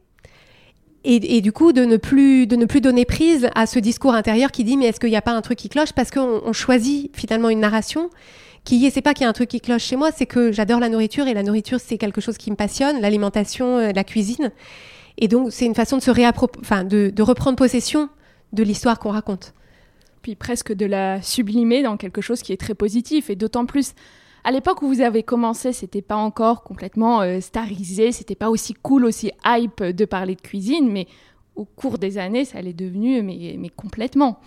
et, 1.05 1.41
du 1.41 1.51
coup, 1.51 1.73
de 1.73 1.83
ne, 1.83 1.97
plus, 1.97 2.47
de 2.47 2.55
ne 2.55 2.65
plus 2.65 2.79
donner 2.79 3.03
prise 3.03 3.49
à 3.55 3.65
ce 3.65 3.77
discours 3.77 4.13
intérieur 4.13 4.51
qui 4.51 4.63
dit 4.63 4.77
mais 4.77 4.85
est-ce 4.85 5.01
qu'il 5.01 5.09
n'y 5.09 5.17
a 5.17 5.21
pas 5.21 5.33
un 5.33 5.41
truc 5.41 5.57
qui 5.57 5.67
cloche? 5.67 5.91
Parce 5.91 6.11
qu'on 6.11 6.41
on 6.45 6.53
choisit 6.53 7.15
finalement 7.15 7.49
une 7.49 7.59
narration 7.59 8.09
qui 8.63 8.85
est, 8.85 8.89
c'est 8.89 9.01
pas 9.01 9.13
qu'il 9.13 9.23
y 9.23 9.25
a 9.25 9.29
un 9.29 9.33
truc 9.33 9.49
qui 9.49 9.59
cloche 9.59 9.83
chez 9.83 9.97
moi, 9.97 10.11
c'est 10.15 10.25
que 10.25 10.53
j'adore 10.53 10.79
la 10.79 10.87
nourriture 10.87 11.27
et 11.27 11.33
la 11.33 11.43
nourriture 11.43 11.79
c'est 11.81 11.97
quelque 11.97 12.21
chose 12.21 12.37
qui 12.37 12.49
me 12.51 12.55
passionne, 12.55 13.01
l'alimentation, 13.01 13.77
euh, 13.77 13.91
la 13.93 14.05
cuisine. 14.05 14.51
Et 15.17 15.27
donc 15.27 15.51
c'est 15.51 15.65
une 15.65 15.75
façon 15.75 15.97
de 15.97 16.01
se 16.01 16.11
enfin 16.61 16.83
de, 16.85 17.11
de 17.13 17.21
reprendre 17.21 17.57
possession 17.57 18.09
de 18.53 18.63
l'histoire 18.63 18.99
qu'on 18.99 19.11
raconte. 19.11 19.53
Puis 20.21 20.35
presque 20.35 20.71
de 20.71 20.85
la 20.85 21.21
sublimer 21.21 21.83
dans 21.83 21.97
quelque 21.97 22.21
chose 22.21 22.41
qui 22.41 22.53
est 22.53 22.57
très 22.57 22.75
positif 22.75 23.29
et 23.29 23.35
d'autant 23.35 23.65
plus 23.65 23.93
à 24.43 24.51
l'époque 24.51 24.81
où 24.81 24.87
vous 24.87 25.01
avez 25.01 25.23
commencé, 25.23 25.71
c'était 25.71 26.01
pas 26.01 26.17
encore 26.17 26.63
complètement 26.63 27.21
euh, 27.21 27.39
starisé, 27.39 28.11
c'était 28.11 28.35
pas 28.35 28.49
aussi 28.49 28.73
cool, 28.73 29.05
aussi 29.05 29.31
hype 29.45 29.81
de 29.83 30.05
parler 30.05 30.35
de 30.35 30.41
cuisine, 30.41 30.91
mais 30.91 31.07
au 31.55 31.65
cours 31.65 31.97
des 31.97 32.17
années, 32.17 32.45
ça 32.45 32.61
l'est 32.61 32.73
devenu, 32.73 33.21
mais, 33.21 33.69
complètement. 33.75 34.39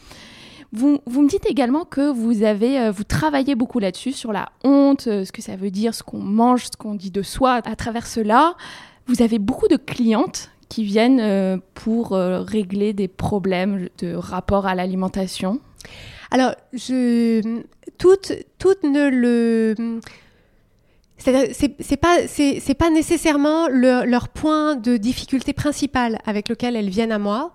Vous, 0.72 0.98
vous, 1.06 1.22
me 1.22 1.28
dites 1.28 1.46
également 1.48 1.84
que 1.84 2.10
vous 2.10 2.42
avez, 2.42 2.78
euh, 2.78 2.90
vous 2.90 3.04
travaillez 3.04 3.54
beaucoup 3.54 3.78
là-dessus, 3.78 4.12
sur 4.12 4.32
la 4.32 4.50
honte, 4.64 5.06
euh, 5.06 5.24
ce 5.24 5.32
que 5.32 5.40
ça 5.40 5.56
veut 5.56 5.70
dire, 5.70 5.94
ce 5.94 6.02
qu'on 6.02 6.18
mange, 6.18 6.66
ce 6.66 6.76
qu'on 6.76 6.94
dit 6.94 7.10
de 7.10 7.22
soi. 7.22 7.60
À 7.64 7.76
travers 7.76 8.06
cela, 8.06 8.54
vous 9.06 9.22
avez 9.22 9.38
beaucoup 9.38 9.68
de 9.68 9.76
clientes 9.76 10.50
qui 10.68 10.82
viennent 10.82 11.60
pour 11.74 12.10
régler 12.10 12.92
des 12.92 13.06
problèmes 13.06 13.88
de 13.98 14.16
rapport 14.16 14.66
à 14.66 14.74
l'alimentation. 14.74 15.60
Alors, 16.32 16.56
je, 16.72 17.62
toutes, 17.98 18.32
toutes 18.58 18.82
ne 18.82 19.08
le. 19.08 20.00
C'est 21.18 21.96
pas, 21.96 22.28
c'est 22.28 22.74
pas 22.74 22.90
nécessairement 22.90 23.68
leur 23.68 24.28
point 24.28 24.76
de 24.76 24.96
difficulté 24.96 25.52
principal 25.52 26.18
avec 26.24 26.48
lequel 26.48 26.76
elles 26.76 26.90
viennent 26.90 27.12
à 27.12 27.18
moi, 27.18 27.52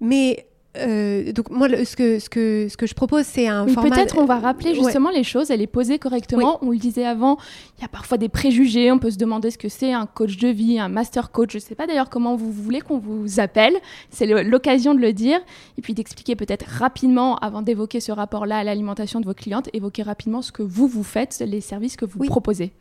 mais 0.00 0.46
euh, 0.78 1.32
donc 1.32 1.50
moi, 1.50 1.68
ce, 1.68 1.96
que, 1.96 2.18
ce, 2.18 2.28
que, 2.28 2.68
ce 2.68 2.76
que 2.76 2.86
je 2.86 2.94
propose, 2.94 3.24
c'est 3.24 3.48
un 3.48 3.66
format... 3.66 3.90
Peut-être 3.90 4.18
on 4.18 4.24
va 4.24 4.38
rappeler 4.38 4.74
justement 4.74 5.10
les 5.10 5.24
choses, 5.24 5.50
elle 5.50 5.62
est 5.62 5.66
posée 5.66 5.98
correctement. 5.98 6.58
On 6.62 6.70
le 6.70 6.78
disait 6.78 7.04
avant, 7.04 7.38
il 7.78 7.82
y 7.82 7.84
a 7.84 7.88
parfois 7.88 8.18
des 8.18 8.28
préjugés, 8.28 8.90
on 8.92 8.98
peut 8.98 9.10
se 9.10 9.18
demander 9.18 9.50
ce 9.50 9.58
que 9.58 9.68
c'est 9.68 9.92
un 9.92 10.06
coach 10.06 10.36
de 10.36 10.48
vie, 10.48 10.78
un 10.78 10.88
master 10.88 11.30
coach. 11.30 11.52
Je 11.52 11.58
ne 11.58 11.62
sais 11.62 11.74
pas 11.74 11.86
d'ailleurs 11.86 12.10
comment 12.10 12.36
vous 12.36 12.50
voulez 12.52 12.80
qu'on 12.80 12.98
vous 12.98 13.40
appelle. 13.40 13.74
C'est 14.10 14.26
l'occasion 14.26 14.94
de 14.94 15.00
le 15.00 15.12
dire. 15.12 15.38
Et 15.78 15.82
puis 15.82 15.94
d'expliquer 15.94 16.36
peut-être 16.36 16.66
rapidement, 16.68 17.36
avant 17.36 17.62
d'évoquer 17.62 18.00
ce 18.00 18.12
rapport-là 18.12 18.58
à 18.58 18.64
l'alimentation 18.64 19.20
de 19.20 19.26
vos 19.26 19.34
clientes, 19.34 19.68
évoquer 19.72 20.02
rapidement 20.02 20.42
ce 20.42 20.52
que 20.52 20.62
vous, 20.62 20.86
vous 20.86 21.02
faites, 21.02 21.42
les 21.46 21.60
services 21.60 21.96
que 21.96 22.04
vous 22.04 22.24
proposez. 22.24 22.72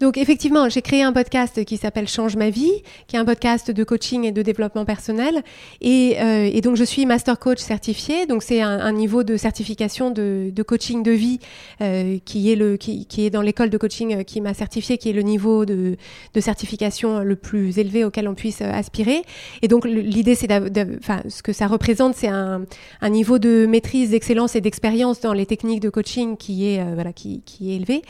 Donc 0.00 0.18
effectivement, 0.18 0.68
j'ai 0.68 0.82
créé 0.82 1.02
un 1.02 1.12
podcast 1.12 1.64
qui 1.64 1.76
s'appelle 1.76 2.08
Change 2.08 2.36
ma 2.36 2.50
vie, 2.50 2.72
qui 3.06 3.16
est 3.16 3.18
un 3.18 3.24
podcast 3.24 3.70
de 3.70 3.84
coaching 3.84 4.24
et 4.24 4.32
de 4.32 4.42
développement 4.42 4.84
personnel. 4.84 5.42
Et, 5.80 6.16
euh, 6.20 6.50
et 6.52 6.60
donc 6.60 6.76
je 6.76 6.84
suis 6.84 7.06
master 7.06 7.38
coach 7.42 7.58
certifié. 7.58 8.26
Donc 8.26 8.44
c'est 8.44 8.60
un, 8.60 8.92
niveau 8.92 9.24
de 9.24 9.36
certification 9.36 10.12
de, 10.12 10.62
coaching 10.62 11.02
de 11.02 11.10
vie 11.10 11.40
euh, 11.80 12.18
qui 12.24 12.52
est 12.52 12.56
le 12.56 12.76
qui, 12.76 13.06
est 13.18 13.30
dans 13.30 13.42
l'école 13.42 13.68
de 13.68 13.78
coaching 13.78 14.14
euh, 14.14 14.22
qui 14.22 14.40
m'a 14.40 14.54
certifié, 14.54 14.96
qui 14.96 15.10
est 15.10 15.12
le 15.12 15.22
niveau 15.22 15.64
de, 15.64 15.96
certification 16.38 17.20
le 17.20 17.34
plus 17.34 17.78
élevé 17.78 18.04
auquel 18.04 18.28
on 18.28 18.34
puisse 18.34 18.60
euh, 18.62 18.70
aspirer. 18.72 19.22
Et 19.60 19.66
donc 19.66 19.84
l'idée 19.84 20.36
c'est, 20.36 20.52
enfin 20.98 21.22
ce 21.28 21.42
que 21.42 21.52
ça 21.52 21.66
représente, 21.66 22.14
c'est 22.14 22.28
un, 22.28 22.64
niveau 23.10 23.40
de 23.40 23.66
maîtrise, 23.66 24.10
d'excellence 24.10 24.54
et 24.54 24.60
d'expérience 24.60 25.20
dans 25.20 25.32
les 25.32 25.46
techniques 25.46 25.80
de 25.80 25.90
coaching 25.90 26.36
qui 26.36 26.68
est 26.68 26.94
voilà 26.94 27.12
qui, 27.12 27.42
qui 27.44 27.72
est 27.72 27.76
élevé. 27.76 28.02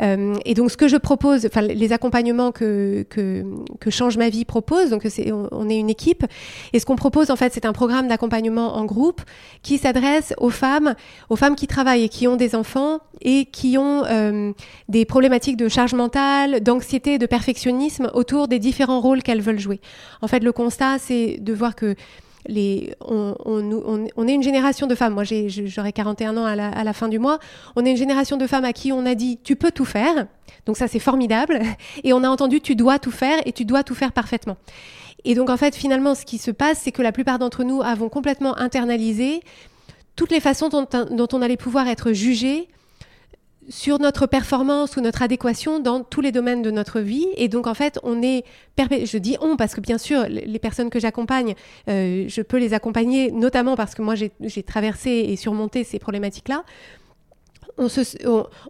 et 0.00 0.54
donc 0.54 0.70
ce 0.72 0.76
que 0.76 0.88
je 0.88 0.96
propose, 0.96 1.46
enfin 1.46 1.62
les 1.62 1.92
accompagnements 1.92 2.50
que, 2.50 3.06
que 3.08 3.44
que 3.78 3.90
change 3.90 4.16
ma 4.18 4.30
vie 4.30 4.44
propose, 4.44 4.90
donc 4.90 5.02
c'est 5.08 5.30
on, 5.30 5.48
on 5.52 5.68
est 5.68 5.78
une 5.78 5.90
équipe. 5.90 6.26
Et 6.72 6.80
ce 6.80 6.86
qu'on 6.86 6.96
propose 6.96 7.30
en 7.30 7.36
fait, 7.36 7.52
c'est 7.54 7.66
un 7.66 7.72
programme 7.72 8.08
d'accompagnement 8.08 8.79
en 8.80 8.84
groupe 8.84 9.22
qui 9.62 9.78
s'adresse 9.78 10.34
aux 10.38 10.50
femmes, 10.50 10.94
aux 11.28 11.36
femmes 11.36 11.54
qui 11.54 11.66
travaillent 11.66 12.04
et 12.04 12.08
qui 12.08 12.26
ont 12.26 12.36
des 12.36 12.54
enfants 12.54 12.98
et 13.20 13.44
qui 13.44 13.78
ont 13.78 14.04
euh, 14.04 14.52
des 14.88 15.04
problématiques 15.04 15.56
de 15.56 15.68
charge 15.68 15.94
mentale, 15.94 16.60
d'anxiété, 16.60 17.18
de 17.18 17.26
perfectionnisme 17.26 18.10
autour 18.14 18.48
des 18.48 18.58
différents 18.58 19.00
rôles 19.00 19.22
qu'elles 19.22 19.42
veulent 19.42 19.60
jouer. 19.60 19.80
En 20.22 20.28
fait, 20.28 20.42
le 20.42 20.52
constat, 20.52 20.98
c'est 20.98 21.38
de 21.40 21.52
voir 21.52 21.76
que 21.76 21.94
les, 22.46 22.94
on, 23.00 24.26
est 24.26 24.34
une 24.34 24.42
génération 24.42 24.86
de 24.86 24.94
femmes, 24.94 25.14
moi 25.14 25.24
j'aurai 25.24 25.92
41 25.92 26.36
ans 26.36 26.44
à 26.44 26.56
la, 26.56 26.92
fin 26.92 27.08
du 27.08 27.18
mois, 27.18 27.38
on 27.76 27.84
est 27.84 27.90
une 27.90 27.96
génération 27.96 28.36
de 28.36 28.46
femmes 28.46 28.64
à 28.64 28.72
qui 28.72 28.92
on 28.92 29.04
a 29.06 29.14
dit 29.14 29.38
tu 29.42 29.56
peux 29.56 29.70
tout 29.70 29.84
faire, 29.84 30.26
donc 30.66 30.76
ça 30.76 30.88
c'est 30.88 30.98
formidable, 30.98 31.60
et 32.04 32.12
on 32.12 32.24
a 32.24 32.28
entendu 32.28 32.60
tu 32.60 32.74
dois 32.74 32.98
tout 32.98 33.10
faire 33.10 33.38
et 33.44 33.52
tu 33.52 33.64
dois 33.64 33.82
tout 33.82 33.94
faire 33.94 34.12
parfaitement. 34.12 34.56
Et 35.24 35.34
donc 35.34 35.50
en 35.50 35.56
fait, 35.56 35.74
finalement, 35.74 36.14
ce 36.14 36.24
qui 36.24 36.38
se 36.38 36.50
passe, 36.50 36.80
c'est 36.82 36.92
que 36.92 37.02
la 37.02 37.12
plupart 37.12 37.38
d'entre 37.38 37.64
nous 37.64 37.82
avons 37.82 38.08
complètement 38.08 38.56
internalisé 38.58 39.40
toutes 40.16 40.32
les 40.32 40.40
façons 40.40 40.68
dont, 40.68 41.28
on 41.32 41.42
allait 41.42 41.56
pouvoir 41.56 41.88
être 41.88 42.12
jugé 42.12 42.68
sur 43.70 43.98
notre 43.98 44.26
performance 44.26 44.96
ou 44.96 45.00
notre 45.00 45.22
adéquation 45.22 45.80
dans 45.80 46.02
tous 46.02 46.20
les 46.20 46.30
domaines 46.30 46.60
de 46.60 46.70
notre 46.70 47.00
vie. 47.00 47.26
Et 47.36 47.48
donc, 47.48 47.66
en 47.66 47.72
fait, 47.72 47.98
on 48.02 48.22
est... 48.22 48.44
Je 48.78 49.16
dis 49.16 49.38
on 49.40 49.56
parce 49.56 49.74
que, 49.74 49.80
bien 49.80 49.96
sûr, 49.96 50.26
les 50.28 50.58
personnes 50.58 50.90
que 50.90 51.00
j'accompagne, 51.00 51.54
euh, 51.88 52.24
je 52.28 52.42
peux 52.42 52.58
les 52.58 52.74
accompagner, 52.74 53.30
notamment 53.30 53.76
parce 53.76 53.94
que 53.94 54.02
moi, 54.02 54.14
j'ai 54.14 54.62
traversé 54.62 55.10
et 55.10 55.36
surmonté 55.36 55.84
ces 55.84 55.98
problématiques-là. 55.98 56.64
On, 57.78 57.88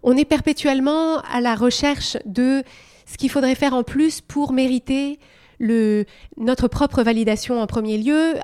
on, 0.05 0.17
est 0.17 0.25
perpétuellement 0.25 1.19
à 1.33 1.41
la 1.41 1.57
recherche 1.57 2.17
de 2.27 2.63
ce 3.07 3.17
qu'il 3.17 3.31
faudrait 3.31 3.57
faire 3.57 3.75
en 3.75 3.83
plus 3.83 4.21
pour 4.21 4.53
mériter 4.53 5.19
le, 5.61 6.07
notre 6.39 6.67
propre 6.67 7.03
validation 7.03 7.61
en 7.61 7.67
premier 7.67 7.99
lieu, 7.99 8.35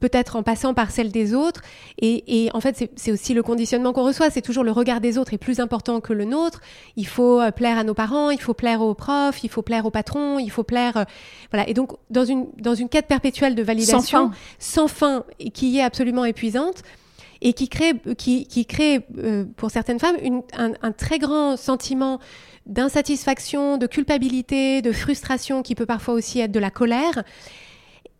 peut-être 0.00 0.36
en 0.36 0.42
passant 0.42 0.74
par 0.74 0.90
celle 0.90 1.10
des 1.10 1.34
autres. 1.34 1.62
Et, 1.98 2.44
et 2.44 2.50
en 2.52 2.60
fait, 2.60 2.90
c'est 2.94 3.10
aussi 3.10 3.34
le 3.34 3.42
conditionnement 3.42 3.92
qu'on 3.92 4.04
reçoit. 4.04 4.30
C'est 4.30 4.42
toujours 4.42 4.64
le 4.64 4.70
regard 4.70 5.00
des 5.00 5.16
autres 5.18 5.32
est 5.32 5.38
plus 5.38 5.60
important 5.60 6.00
que 6.00 6.12
le 6.12 6.24
nôtre. 6.24 6.60
Il 6.96 7.06
faut 7.06 7.40
euh, 7.40 7.50
plaire 7.50 7.78
à 7.78 7.84
nos 7.84 7.94
parents, 7.94 8.30
il 8.30 8.40
faut 8.40 8.54
plaire 8.54 8.82
aux 8.82 8.94
profs, 8.94 9.42
il 9.42 9.48
faut 9.48 9.62
plaire 9.62 9.86
au 9.86 9.90
patron, 9.90 10.38
il 10.38 10.50
faut 10.50 10.62
plaire. 10.62 10.98
Euh, 10.98 11.04
voilà. 11.50 11.68
Et 11.68 11.74
donc, 11.74 11.92
dans 12.10 12.26
une, 12.26 12.46
dans 12.58 12.74
une 12.74 12.90
quête 12.90 13.06
perpétuelle 13.06 13.54
de 13.54 13.62
validation 13.62 14.30
sans 14.58 14.88
fin, 14.88 15.24
et 15.40 15.50
qui 15.50 15.78
est 15.78 15.82
absolument 15.82 16.26
épuisante 16.26 16.82
et 17.40 17.52
qui 17.52 17.68
crée, 17.68 17.92
qui, 18.16 18.46
qui 18.46 18.66
crée 18.66 19.06
euh, 19.18 19.44
pour 19.56 19.70
certaines 19.70 19.98
femmes 19.98 20.16
une, 20.22 20.42
un, 20.56 20.72
un, 20.82 20.92
très 20.92 21.18
grand 21.18 21.56
sentiment 21.56 22.18
d'insatisfaction, 22.66 23.78
de 23.78 23.86
culpabilité, 23.86 24.82
de 24.82 24.92
frustration, 24.92 25.62
qui 25.62 25.74
peut 25.74 25.86
parfois 25.86 26.14
aussi 26.14 26.40
être 26.40 26.52
de 26.52 26.60
la 26.60 26.70
colère, 26.70 27.22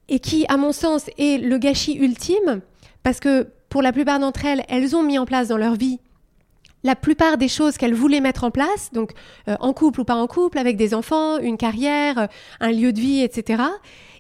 et 0.09 0.21
qui, 0.21 0.47
à 0.49 0.57
mon 0.57 0.73
sens, 0.73 1.11
est 1.19 1.43
le 1.43 1.59
gâchis 1.59 1.95
ultime, 1.95 2.61
parce 3.03 3.21
que 3.21 3.49
pour 3.69 3.83
la 3.83 3.93
plupart 3.93 4.19
d'entre 4.19 4.45
elles, 4.47 4.65
elles 4.69 4.97
ont 4.97 5.03
mis 5.03 5.19
en 5.19 5.27
place 5.27 5.49
dans 5.49 5.59
leur 5.59 5.75
vie 5.75 6.01
la 6.89 6.97
plupart 6.97 7.37
des 7.37 7.49
choses 7.49 7.77
qu'elles 7.77 7.95
voulaient 7.95 8.23
mettre 8.23 8.45
en 8.45 8.51
place, 8.51 8.91
donc 8.95 9.13
euh, 9.47 9.57
en 9.61 9.75
couple 9.75 10.01
ou 10.01 10.05
pas 10.05 10.15
en 10.15 10.27
couple, 10.27 10.57
avec 10.57 10.79
des 10.79 10.95
enfants, 10.95 11.39
une 11.39 11.59
carrière, 11.59 12.19
euh, 12.19 12.27
un 12.61 12.73
lieu 12.73 12.95
de 12.95 12.99
vie, 12.99 13.21
etc. 13.21 13.63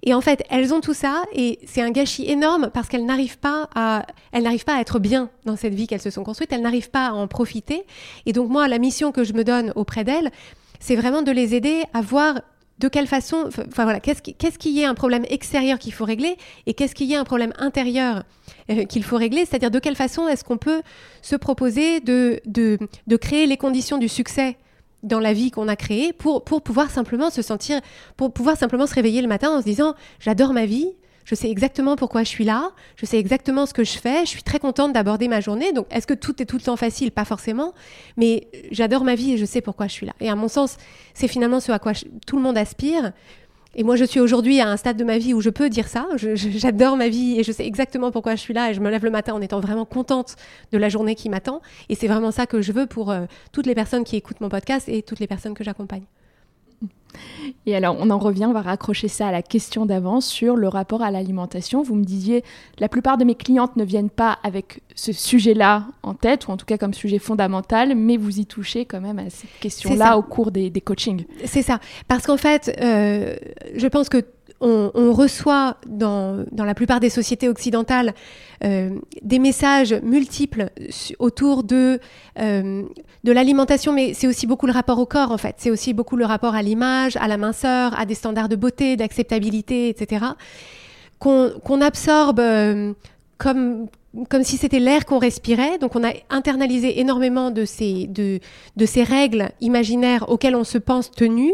Et 0.02 0.12
en 0.12 0.20
fait, 0.20 0.44
elles 0.50 0.74
ont 0.74 0.82
tout 0.82 0.92
ça 0.92 1.22
et 1.32 1.58
c'est 1.66 1.80
un 1.80 1.90
gâchis 1.90 2.30
énorme 2.30 2.70
parce 2.74 2.88
qu'elles 2.88 3.06
n'arrivent 3.06 3.38
pas 3.38 3.70
à, 3.74 4.04
elles 4.32 4.42
n'arrivent 4.42 4.66
pas 4.66 4.76
à 4.76 4.80
être 4.82 4.98
bien 4.98 5.30
dans 5.46 5.56
cette 5.56 5.72
vie 5.72 5.86
qu'elles 5.86 6.02
se 6.02 6.10
sont 6.10 6.24
construites. 6.24 6.52
Elles 6.52 6.60
n'arrivent 6.60 6.90
pas 6.90 7.06
à 7.06 7.12
en 7.12 7.26
profiter. 7.26 7.84
Et 8.26 8.34
donc 8.34 8.50
moi, 8.50 8.68
la 8.68 8.78
mission 8.78 9.12
que 9.12 9.24
je 9.24 9.32
me 9.32 9.44
donne 9.44 9.72
auprès 9.74 10.04
d'elles, 10.04 10.30
c'est 10.78 10.94
vraiment 10.94 11.22
de 11.22 11.32
les 11.32 11.54
aider 11.54 11.84
à 11.94 12.02
voir 12.02 12.42
de 12.78 12.88
quelle 12.88 13.06
façon, 13.06 13.48
enfin 13.48 13.84
voilà, 13.84 14.00
qu'est-ce 14.00 14.22
qui, 14.22 14.34
qu'est-ce 14.34 14.58
qui 14.58 14.80
est 14.80 14.84
un 14.84 14.94
problème 14.94 15.24
extérieur 15.28 15.78
qu'il 15.78 15.92
faut 15.92 16.04
régler 16.04 16.36
et 16.66 16.74
qu'est-ce 16.74 16.94
qui 16.94 17.12
est 17.12 17.16
un 17.16 17.24
problème 17.24 17.52
intérieur 17.58 18.22
euh, 18.70 18.84
qu'il 18.84 19.02
faut 19.04 19.16
régler, 19.16 19.44
c'est-à-dire 19.44 19.70
de 19.70 19.78
quelle 19.78 19.96
façon 19.96 20.28
est-ce 20.28 20.44
qu'on 20.44 20.58
peut 20.58 20.82
se 21.22 21.36
proposer 21.36 22.00
de, 22.00 22.40
de, 22.46 22.78
de 23.06 23.16
créer 23.16 23.46
les 23.46 23.56
conditions 23.56 23.98
du 23.98 24.08
succès 24.08 24.56
dans 25.02 25.20
la 25.20 25.32
vie 25.32 25.50
qu'on 25.50 25.68
a 25.68 25.76
créée 25.76 26.12
pour, 26.12 26.44
pour 26.44 26.62
pouvoir 26.62 26.90
simplement 26.90 27.30
se 27.30 27.42
sentir, 27.42 27.80
pour 28.16 28.32
pouvoir 28.32 28.56
simplement 28.56 28.86
se 28.86 28.94
réveiller 28.94 29.22
le 29.22 29.28
matin 29.28 29.50
en 29.50 29.60
se 29.60 29.64
disant 29.64 29.94
j'adore 30.20 30.52
ma 30.52 30.66
vie, 30.66 30.92
je 31.28 31.34
sais 31.34 31.50
exactement 31.50 31.94
pourquoi 31.94 32.22
je 32.22 32.28
suis 32.28 32.44
là, 32.44 32.70
je 32.96 33.04
sais 33.04 33.18
exactement 33.18 33.66
ce 33.66 33.74
que 33.74 33.84
je 33.84 33.98
fais, 33.98 34.24
je 34.24 34.30
suis 34.30 34.42
très 34.42 34.58
contente 34.58 34.94
d'aborder 34.94 35.28
ma 35.28 35.42
journée. 35.42 35.74
Donc 35.74 35.86
est-ce 35.90 36.06
que 36.06 36.14
tout 36.14 36.40
est 36.40 36.46
tout 36.46 36.56
le 36.56 36.62
temps 36.62 36.76
facile? 36.76 37.10
Pas 37.10 37.26
forcément, 37.26 37.74
mais 38.16 38.48
j'adore 38.70 39.04
ma 39.04 39.14
vie 39.14 39.34
et 39.34 39.36
je 39.36 39.44
sais 39.44 39.60
pourquoi 39.60 39.88
je 39.88 39.92
suis 39.92 40.06
là. 40.06 40.14
Et 40.20 40.30
à 40.30 40.34
mon 40.34 40.48
sens, 40.48 40.78
c'est 41.12 41.28
finalement 41.28 41.60
ce 41.60 41.70
à 41.70 41.78
quoi 41.78 41.92
tout 42.26 42.36
le 42.36 42.42
monde 42.42 42.56
aspire. 42.56 43.12
Et 43.74 43.84
moi, 43.84 43.94
je 43.96 44.06
suis 44.06 44.20
aujourd'hui 44.20 44.58
à 44.62 44.70
un 44.70 44.78
stade 44.78 44.96
de 44.96 45.04
ma 45.04 45.18
vie 45.18 45.34
où 45.34 45.42
je 45.42 45.50
peux 45.50 45.68
dire 45.68 45.86
ça. 45.86 46.08
J'adore 46.16 46.96
ma 46.96 47.08
vie 47.08 47.38
et 47.38 47.42
je 47.42 47.52
sais 47.52 47.66
exactement 47.66 48.10
pourquoi 48.10 48.34
je 48.34 48.40
suis 48.40 48.54
là. 48.54 48.70
Et 48.70 48.74
je 48.74 48.80
me 48.80 48.88
lève 48.88 49.04
le 49.04 49.10
matin 49.10 49.34
en 49.34 49.42
étant 49.42 49.60
vraiment 49.60 49.84
contente 49.84 50.36
de 50.72 50.78
la 50.78 50.88
journée 50.88 51.14
qui 51.14 51.28
m'attend. 51.28 51.60
Et 51.90 51.94
c'est 51.94 52.08
vraiment 52.08 52.30
ça 52.30 52.46
que 52.46 52.62
je 52.62 52.72
veux 52.72 52.86
pour 52.86 53.10
euh, 53.10 53.26
toutes 53.52 53.66
les 53.66 53.74
personnes 53.74 54.04
qui 54.04 54.16
écoutent 54.16 54.40
mon 54.40 54.48
podcast 54.48 54.88
et 54.88 55.02
toutes 55.02 55.20
les 55.20 55.26
personnes 55.26 55.52
que 55.52 55.62
j'accompagne. 55.62 56.04
Et 57.66 57.74
alors, 57.74 57.96
on 57.98 58.10
en 58.10 58.18
revient, 58.18 58.46
on 58.46 58.52
va 58.52 58.62
raccrocher 58.62 59.08
ça 59.08 59.28
à 59.28 59.32
la 59.32 59.42
question 59.42 59.86
d'avant 59.86 60.20
sur 60.20 60.56
le 60.56 60.68
rapport 60.68 61.02
à 61.02 61.10
l'alimentation. 61.10 61.82
Vous 61.82 61.94
me 61.94 62.04
disiez, 62.04 62.44
la 62.78 62.88
plupart 62.88 63.18
de 63.18 63.24
mes 63.24 63.34
clientes 63.34 63.76
ne 63.76 63.84
viennent 63.84 64.10
pas 64.10 64.38
avec 64.42 64.80
ce 64.94 65.12
sujet-là 65.12 65.86
en 66.02 66.14
tête, 66.14 66.48
ou 66.48 66.50
en 66.50 66.56
tout 66.56 66.66
cas 66.66 66.78
comme 66.78 66.94
sujet 66.94 67.18
fondamental, 67.18 67.94
mais 67.94 68.16
vous 68.16 68.40
y 68.40 68.46
touchez 68.46 68.84
quand 68.84 69.00
même 69.00 69.18
à 69.18 69.30
cette 69.30 69.50
question-là 69.60 70.18
au 70.18 70.22
cours 70.22 70.50
des, 70.50 70.70
coachings. 70.80 71.24
C'est 71.44 71.62
ça. 71.62 71.80
Parce 72.06 72.26
qu'en 72.26 72.36
fait, 72.36 72.76
euh, 72.80 73.36
je 73.74 73.86
pense 73.86 74.08
que 74.08 74.24
on, 74.60 75.12
reçoit 75.12 75.76
dans, 75.86 76.44
dans, 76.50 76.64
la 76.64 76.74
plupart 76.74 77.00
des 77.00 77.10
sociétés 77.10 77.48
occidentales 77.48 78.14
euh, 78.64 78.90
des 79.22 79.38
messages 79.38 79.94
multiples 80.02 80.70
autour 81.18 81.62
de, 81.62 82.00
euh, 82.40 82.82
de 83.24 83.32
l'alimentation, 83.32 83.92
mais 83.92 84.14
c'est 84.14 84.26
aussi 84.26 84.46
beaucoup 84.46 84.66
le 84.66 84.72
rapport 84.72 84.98
au 84.98 85.06
corps 85.06 85.30
en 85.30 85.38
fait. 85.38 85.56
C'est 85.58 85.70
aussi 85.70 85.94
beaucoup 85.94 86.16
le 86.16 86.24
rapport 86.24 86.54
à 86.54 86.62
l'image, 86.62 87.16
à 87.16 87.28
la 87.28 87.36
minceur, 87.36 87.98
à 87.98 88.04
des 88.04 88.14
standards 88.14 88.48
de 88.48 88.56
beauté, 88.56 88.96
d'acceptabilité, 88.96 89.88
etc. 89.88 90.26
Qu'on 91.18 91.80
absorbe 91.80 92.40
euh, 92.40 92.92
comme, 93.38 93.86
comme 94.28 94.44
si 94.44 94.56
c'était 94.56 94.80
l'air 94.80 95.06
qu'on 95.06 95.18
respirait. 95.18 95.78
Donc 95.78 95.96
on 95.96 96.04
a 96.04 96.12
internalisé 96.30 97.00
énormément 97.00 97.50
de 97.50 97.64
ces, 97.64 98.06
de, 98.06 98.40
de 98.76 98.86
ces 98.86 99.02
règles 99.02 99.50
imaginaires 99.60 100.28
auxquelles 100.28 100.56
on 100.56 100.64
se 100.64 100.78
pense 100.78 101.10
tenu. 101.10 101.52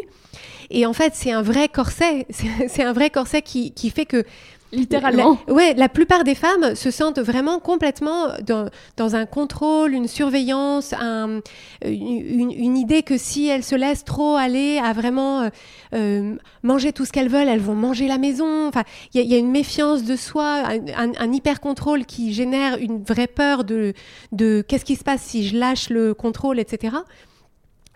Et 0.71 0.87
en 0.87 0.93
fait, 0.93 1.13
c'est 1.15 1.33
un 1.33 1.43
vrai 1.43 1.69
corset. 1.69 2.27
C'est 2.69 2.83
un 2.83 2.93
vrai 2.93 3.11
corset 3.11 3.43
qui, 3.43 3.73
qui 3.73 3.91
fait 3.91 4.07
que 4.07 4.25
Littéralement. 4.73 5.39
La, 5.47 5.55
ouais, 5.55 5.75
la 5.75 5.89
plupart 5.89 6.25
des 6.25 6.35
femmes 6.35 6.75
se 6.75 6.91
sentent 6.91 7.21
vraiment 7.21 7.59
complètement 7.59 8.29
dans, 8.45 8.69
dans 8.97 9.15
un 9.15 9.27
contrôle, 9.27 9.93
une 9.93 10.09
surveillance, 10.09 10.93
un, 10.95 11.41
une, 11.85 12.77
idée 12.77 13.03
que 13.03 13.17
si 13.17 13.47
elles 13.47 13.63
se 13.63 13.77
laissent 13.77 14.05
trop 14.05 14.37
aller 14.37 14.79
à 14.79 14.93
vraiment 14.93 15.43
euh, 15.43 15.49
euh 15.95 16.35
manger 16.63 16.93
tout 16.93 17.05
ce 17.05 17.13
qu'elles 17.13 17.29
veulent, 17.29 17.49
elles 17.49 17.61
vont 17.61 17.75
manger 17.75 18.09
la 18.09 18.19
maison. 18.19 18.67
Enfin, 18.67 18.83
il 19.13 19.21
y, 19.21 19.27
y, 19.27 19.35
a 19.35 19.39
une 19.39 19.51
méfiance 19.51 20.05
de 20.05 20.17
soi, 20.17 20.63
un, 20.97 21.13
un, 21.19 21.33
hyper 21.33 21.61
contrôle 21.61 22.07
qui 22.07 22.33
génère 22.33 22.79
une 22.79 23.03
vraie 23.03 23.27
peur 23.27 23.65
de, 23.65 23.93
de 24.33 24.65
qu'est-ce 24.67 24.85
qui 24.85 24.97
se 24.97 25.05
passe 25.05 25.23
si 25.23 25.47
je 25.47 25.57
lâche 25.57 25.91
le 25.91 26.15
contrôle, 26.15 26.59
etc. 26.59 26.97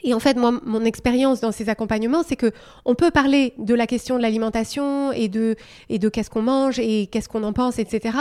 Et 0.05 0.15
en 0.15 0.21
fait, 0.21 0.37
moi, 0.37 0.53
mon 0.65 0.85
expérience 0.85 1.41
dans 1.41 1.53
ces 1.53 1.69
accompagnements, 1.69 2.23
c'est 2.23 2.37
que 2.37 2.53
on 2.85 2.95
peut 2.95 3.11
parler 3.11 3.55
de 3.59 3.75
la 3.75 3.87
question 3.87 4.17
de 4.17 4.23
l'alimentation 4.23 5.13
et 5.13 5.29
de, 5.29 5.57
et 5.89 5.99
de 5.99 6.09
qu'est-ce 6.09 6.31
qu'on 6.31 6.43
mange 6.43 6.79
et 6.79 7.09
qu'est-ce 7.09 7.29
qu'on 7.29 7.43
en 7.43 7.53
pense, 7.53 7.79
etc. 7.79 8.17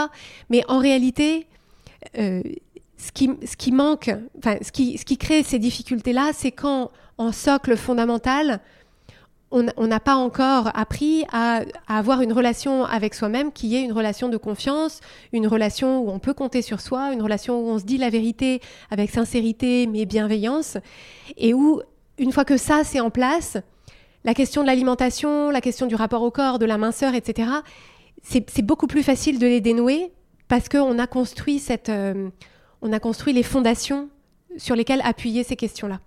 Mais 0.50 0.64
en 0.68 0.78
réalité, 0.78 1.46
euh, 2.18 2.42
ce, 2.96 3.12
qui, 3.12 3.30
ce 3.46 3.56
qui 3.56 3.72
manque, 3.72 4.10
enfin, 4.38 4.56
ce 4.60 4.72
qui, 4.72 4.98
ce 4.98 5.04
qui 5.04 5.18
crée 5.18 5.42
ces 5.42 5.58
difficultés-là, 5.58 6.30
c'est 6.34 6.52
quand, 6.52 6.90
en 7.16 7.32
socle 7.32 7.76
fondamental, 7.76 8.60
on 9.50 9.86
n'a 9.86 10.00
pas 10.00 10.14
encore 10.14 10.70
appris 10.74 11.24
à, 11.32 11.62
avoir 11.86 12.20
une 12.20 12.32
relation 12.32 12.84
avec 12.84 13.14
soi-même 13.14 13.50
qui 13.50 13.76
est 13.76 13.82
une 13.82 13.92
relation 13.92 14.28
de 14.28 14.36
confiance, 14.36 15.00
une 15.32 15.46
relation 15.46 16.00
où 16.00 16.10
on 16.10 16.18
peut 16.18 16.34
compter 16.34 16.60
sur 16.60 16.80
soi, 16.80 17.12
une 17.12 17.22
relation 17.22 17.58
où 17.60 17.68
on 17.68 17.78
se 17.78 17.84
dit 17.84 17.96
la 17.96 18.10
vérité 18.10 18.60
avec 18.90 19.10
sincérité 19.10 19.86
mais 19.86 20.04
bienveillance, 20.04 20.76
et 21.38 21.54
où, 21.54 21.80
une 22.18 22.32
fois 22.32 22.44
que 22.44 22.56
ça 22.58 22.84
c'est 22.84 23.00
en 23.00 23.10
place, 23.10 23.56
la 24.24 24.34
question 24.34 24.62
de 24.62 24.66
l'alimentation, 24.66 25.50
la 25.50 25.60
question 25.60 25.86
du 25.86 25.94
rapport 25.94 26.22
au 26.22 26.30
corps, 26.30 26.58
de 26.58 26.66
la 26.66 26.76
minceur, 26.76 27.14
etc., 27.14 27.50
c'est 28.22 28.62
beaucoup 28.62 28.86
plus 28.86 29.02
facile 29.02 29.38
de 29.38 29.46
les 29.46 29.60
dénouer 29.60 30.12
parce 30.48 30.68
qu'on 30.68 30.98
a 30.98 31.06
construit 31.06 31.58
cette, 31.58 31.88
euh, 31.88 32.28
on 32.82 32.92
a 32.92 33.00
construit 33.00 33.32
les 33.32 33.42
fondations 33.42 34.08
sur 34.56 34.74
lesquelles 34.74 35.02
appuyer 35.04 35.44
ces 35.44 35.56
questions-là. 35.56 36.00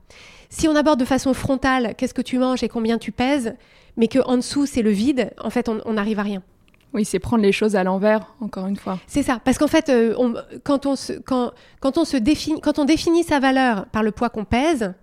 Si 0.51 0.67
on 0.67 0.75
aborde 0.75 0.99
de 0.99 1.05
façon 1.05 1.33
frontale 1.33 1.95
qu'est-ce 1.97 2.13
que 2.13 2.21
tu 2.21 2.37
manges 2.37 2.61
et 2.61 2.69
combien 2.69 2.99
tu 2.99 3.11
pèses, 3.11 3.55
mais 3.97 4.07
qu'en 4.07 4.37
dessous 4.37 4.67
c'est 4.67 4.83
le 4.83 4.91
vide, 4.91 5.31
en 5.43 5.49
fait 5.49 5.67
on 5.69 5.93
n'arrive 5.93 6.19
à 6.19 6.23
rien. 6.23 6.43
Oui, 6.93 7.05
c'est 7.05 7.19
prendre 7.19 7.41
les 7.41 7.53
choses 7.53 7.75
à 7.75 7.83
l'envers, 7.83 8.33
encore 8.41 8.67
une 8.67 8.75
fois. 8.75 8.99
C'est 9.07 9.23
ça, 9.23 9.39
parce 9.43 9.57
qu'en 9.57 9.67
fait, 9.67 9.89
euh, 9.89 10.13
quand, 10.63 10.85
on 10.85 10.95
se, 10.95 11.13
quand, 11.13 11.51
quand, 11.79 11.97
on 11.97 12.03
se 12.03 12.17
définit, 12.17 12.59
quand 12.59 12.79
on 12.79 12.85
définit 12.85 13.23
sa 13.23 13.39
valeur 13.39 13.85
par 13.87 14.03
le 14.03 14.11
poids 14.11 14.29
qu'on 14.29 14.43
pèse, 14.43 14.93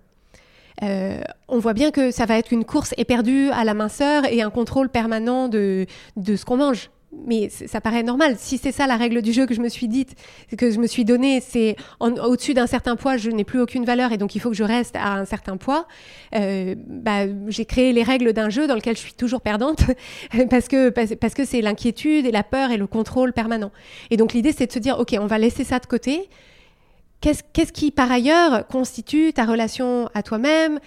euh, 0.83 1.19
on 1.47 1.57
voit 1.57 1.73
bien 1.73 1.91
que 1.91 2.11
ça 2.11 2.25
va 2.25 2.37
être 2.37 2.53
une 2.53 2.63
course 2.63 2.93
éperdue 2.97 3.49
à 3.49 3.63
la 3.63 3.73
minceur 3.73 4.25
et 4.25 4.41
un 4.41 4.51
contrôle 4.51 4.89
permanent 4.89 5.47
de, 5.47 5.87
de 6.15 6.35
ce 6.35 6.45
qu'on 6.45 6.57
mange 6.57 6.91
mais 7.11 7.49
ça 7.49 7.81
paraît 7.81 8.03
normal. 8.03 8.35
Si 8.37 8.57
c'est 8.57 8.71
ça 8.71 8.85
la 8.85 8.95
règle 8.95 9.21
du 9.21 9.33
jeu 9.33 9.45
que 9.45 9.53
je 9.53 9.61
me 9.61 9.69
suis 9.69 9.87
dite, 9.87 10.15
que 10.57 10.69
je 10.69 10.79
me 10.79 10.87
suis 10.87 11.05
donnée, 11.05 11.41
c'est 11.41 11.75
au-dessus 11.99 12.53
d'un 12.53 12.67
certain 12.67 12.95
poids, 12.95 13.17
je 13.17 13.31
n'ai 13.31 13.43
plus 13.43 13.59
aucune 13.59 13.83
valeur 13.83 14.11
et 14.11 14.17
donc 14.17 14.35
il 14.35 14.39
faut 14.39 14.49
que 14.49 14.55
je 14.55 14.63
reste 14.63 14.95
à 14.95 15.13
un 15.13 15.25
certain 15.25 15.57
poids. 15.57 15.87
Euh, 16.35 16.75
bah, 16.77 17.25
j'ai 17.47 17.65
créé 17.65 17.93
les 17.93 18.03
règles 18.03 18.33
d'un 18.33 18.49
jeu 18.49 18.67
dans 18.67 18.75
lequel 18.75 18.95
je 18.95 19.01
suis 19.01 19.13
toujours 19.13 19.41
perdante 19.41 19.83
parce 20.49 20.67
que 20.67 20.89
parce, 20.89 21.33
que 21.33 21.45
c'est 21.45 21.61
l'inquiétude 21.61 22.25
et 22.25 22.31
la 22.31 22.43
peur 22.43 22.71
et 22.71 22.77
le 22.77 22.87
contrôle 22.87 23.33
permanent. 23.33 23.71
Et 24.11 24.17
donc 24.17 24.33
l'idée 24.33 24.53
c'est 24.55 24.67
de 24.67 24.71
se 24.71 24.79
dire 24.79 24.99
ok, 24.99 25.15
on 25.19 25.27
va 25.27 25.39
laisser 25.39 25.63
ça 25.63 25.79
de 25.79 25.85
côté. 25.85 26.29
Qu'est-ce 27.21 27.73
qui, 27.73 27.91
par 27.91 28.09
ailleurs, 28.09 28.65
constitue 28.67 29.33
ta 29.33 29.43
relation 29.43 30.09
à 30.13 30.23
toi-même? 30.23 30.79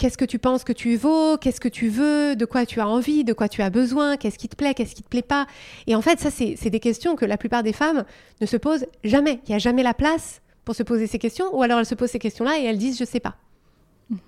Qu'est-ce 0.00 0.16
que 0.16 0.24
tu 0.24 0.38
penses 0.38 0.64
que 0.64 0.72
tu 0.72 0.96
vaux? 0.96 1.36
Qu'est-ce 1.36 1.60
que 1.60 1.68
tu 1.68 1.88
veux? 1.88 2.34
De 2.34 2.46
quoi 2.46 2.64
tu 2.64 2.80
as 2.80 2.88
envie? 2.88 3.22
De 3.22 3.34
quoi 3.34 3.50
tu 3.50 3.60
as 3.60 3.68
besoin? 3.68 4.16
Qu'est-ce 4.16 4.38
qui 4.38 4.48
te 4.48 4.56
plaît? 4.56 4.72
Qu'est-ce 4.72 4.94
qui 4.94 5.02
te 5.02 5.08
plaît 5.10 5.20
pas? 5.20 5.46
Et 5.86 5.94
en 5.94 6.00
fait, 6.00 6.18
ça, 6.18 6.30
c'est 6.30 6.70
des 6.70 6.80
questions 6.80 7.16
que 7.16 7.26
la 7.26 7.36
plupart 7.36 7.62
des 7.62 7.74
femmes 7.74 8.06
ne 8.40 8.46
se 8.46 8.56
posent 8.56 8.86
jamais. 9.04 9.40
Il 9.46 9.50
n'y 9.50 9.56
a 9.56 9.58
jamais 9.58 9.82
la 9.82 9.92
place 9.92 10.40
pour 10.64 10.74
se 10.74 10.82
poser 10.82 11.06
ces 11.06 11.18
questions, 11.18 11.54
ou 11.54 11.62
alors 11.62 11.80
elles 11.80 11.84
se 11.84 11.94
posent 11.94 12.12
ces 12.12 12.18
questions-là 12.18 12.58
et 12.58 12.64
elles 12.64 12.78
disent 12.78 12.98
je 12.98 13.04
sais 13.04 13.20
pas. 13.20 13.36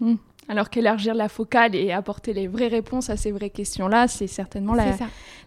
Mhm. 0.01 0.19
Alors 0.53 0.69
qu'élargir 0.69 1.15
la 1.15 1.31
focale 1.31 1.75
et 1.75 1.93
apporter 1.93 2.35
les 2.35 2.47
vraies 2.47 2.69
réponses 2.69 3.09
à 3.09 3.17
ces 3.17 3.33
vraies 3.33 3.49
questions-là, 3.49 4.07
c'est 4.07 4.27
certainement 4.27 4.75
la, 4.75 4.85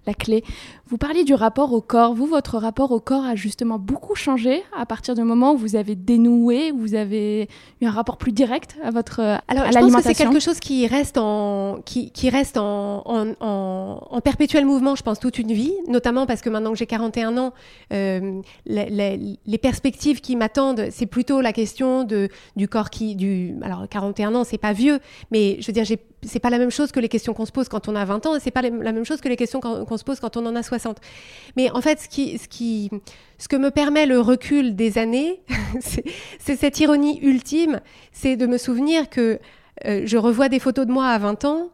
la, 0.07 0.15
clé. 0.15 0.43
Vous 0.87 0.97
parliez 0.97 1.23
du 1.23 1.35
rapport 1.35 1.73
au 1.73 1.81
corps. 1.81 2.15
Vous, 2.15 2.25
votre 2.25 2.57
rapport 2.57 2.91
au 2.91 2.99
corps 2.99 3.23
a 3.23 3.35
justement 3.35 3.77
beaucoup 3.77 4.15
changé 4.15 4.63
à 4.75 4.87
partir 4.87 5.13
du 5.13 5.21
moment 5.21 5.53
où 5.53 5.57
vous 5.57 5.75
avez 5.75 5.93
dénoué, 5.93 6.71
où 6.71 6.79
vous 6.79 6.95
avez 6.95 7.47
eu 7.81 7.85
un 7.85 7.91
rapport 7.91 8.17
plus 8.17 8.31
direct 8.31 8.77
à 8.83 8.89
votre 8.89 9.19
Alors, 9.47 9.71
je 9.71 9.77
pense 9.77 9.95
que 9.95 10.01
c'est 10.01 10.15
quelque 10.15 10.39
chose 10.39 10.59
qui 10.59 10.87
reste 10.87 11.19
en 11.19 11.81
qui, 11.85 12.09
qui 12.09 12.31
reste 12.31 12.57
en, 12.57 13.03
en, 13.05 13.35
en, 14.09 14.21
perpétuel 14.21 14.65
mouvement, 14.65 14.95
je 14.95 15.03
pense, 15.03 15.19
toute 15.19 15.37
une 15.37 15.53
vie, 15.53 15.73
notamment 15.87 16.25
parce 16.25 16.41
que 16.41 16.49
maintenant 16.49 16.71
que 16.71 16.79
j'ai 16.79 16.87
41 16.87 17.37
ans, 17.37 17.53
euh, 17.93 18.41
les, 18.65 19.37
les, 19.45 19.57
perspectives 19.59 20.19
qui 20.19 20.35
m'attendent, 20.35 20.87
c'est 20.89 21.05
plutôt 21.05 21.41
la 21.41 21.53
question 21.53 22.03
de 22.03 22.29
du 22.55 22.67
corps 22.67 22.89
qui 22.89 23.15
du 23.15 23.53
alors 23.61 23.87
41 23.87 24.33
ans, 24.33 24.43
c'est 24.43 24.57
pas 24.57 24.73
vieux 24.73 24.94
mais 25.31 25.57
je 25.59 25.67
veux 25.67 25.73
dire, 25.73 25.85
c'est 26.23 26.39
pas 26.39 26.49
la 26.49 26.57
même 26.57 26.71
chose 26.71 26.91
que 26.91 26.99
les 26.99 27.09
questions 27.09 27.33
qu'on 27.33 27.45
se 27.45 27.51
pose 27.51 27.69
quand 27.69 27.87
on 27.87 27.95
a 27.95 28.05
20 28.05 28.25
ans, 28.25 28.35
et 28.35 28.39
c'est 28.39 28.51
pas 28.51 28.61
la 28.61 28.69
même 28.69 29.05
chose 29.05 29.21
que 29.21 29.29
les 29.29 29.35
questions 29.35 29.59
qu'on 29.59 29.97
se 29.97 30.03
pose 30.03 30.19
quand 30.19 30.37
on 30.37 30.45
en 30.45 30.55
a 30.55 30.63
60. 30.63 30.97
Mais 31.55 31.69
en 31.71 31.81
fait, 31.81 31.99
ce 31.99 32.07
qui, 32.07 32.37
ce 32.37 32.47
qui, 32.47 32.89
ce 33.37 33.47
que 33.47 33.55
me 33.55 33.71
permet 33.71 34.05
le 34.05 34.19
recul 34.19 34.75
des 34.75 34.97
années, 34.97 35.41
c'est 35.79 36.55
cette 36.55 36.79
ironie 36.79 37.19
ultime, 37.21 37.81
c'est 38.11 38.35
de 38.35 38.45
me 38.45 38.57
souvenir 38.57 39.09
que 39.09 39.39
euh, 39.85 40.03
je 40.05 40.17
revois 40.17 40.49
des 40.49 40.59
photos 40.59 40.85
de 40.85 40.91
moi 40.91 41.07
à 41.07 41.17
20 41.17 41.45
ans, 41.45 41.71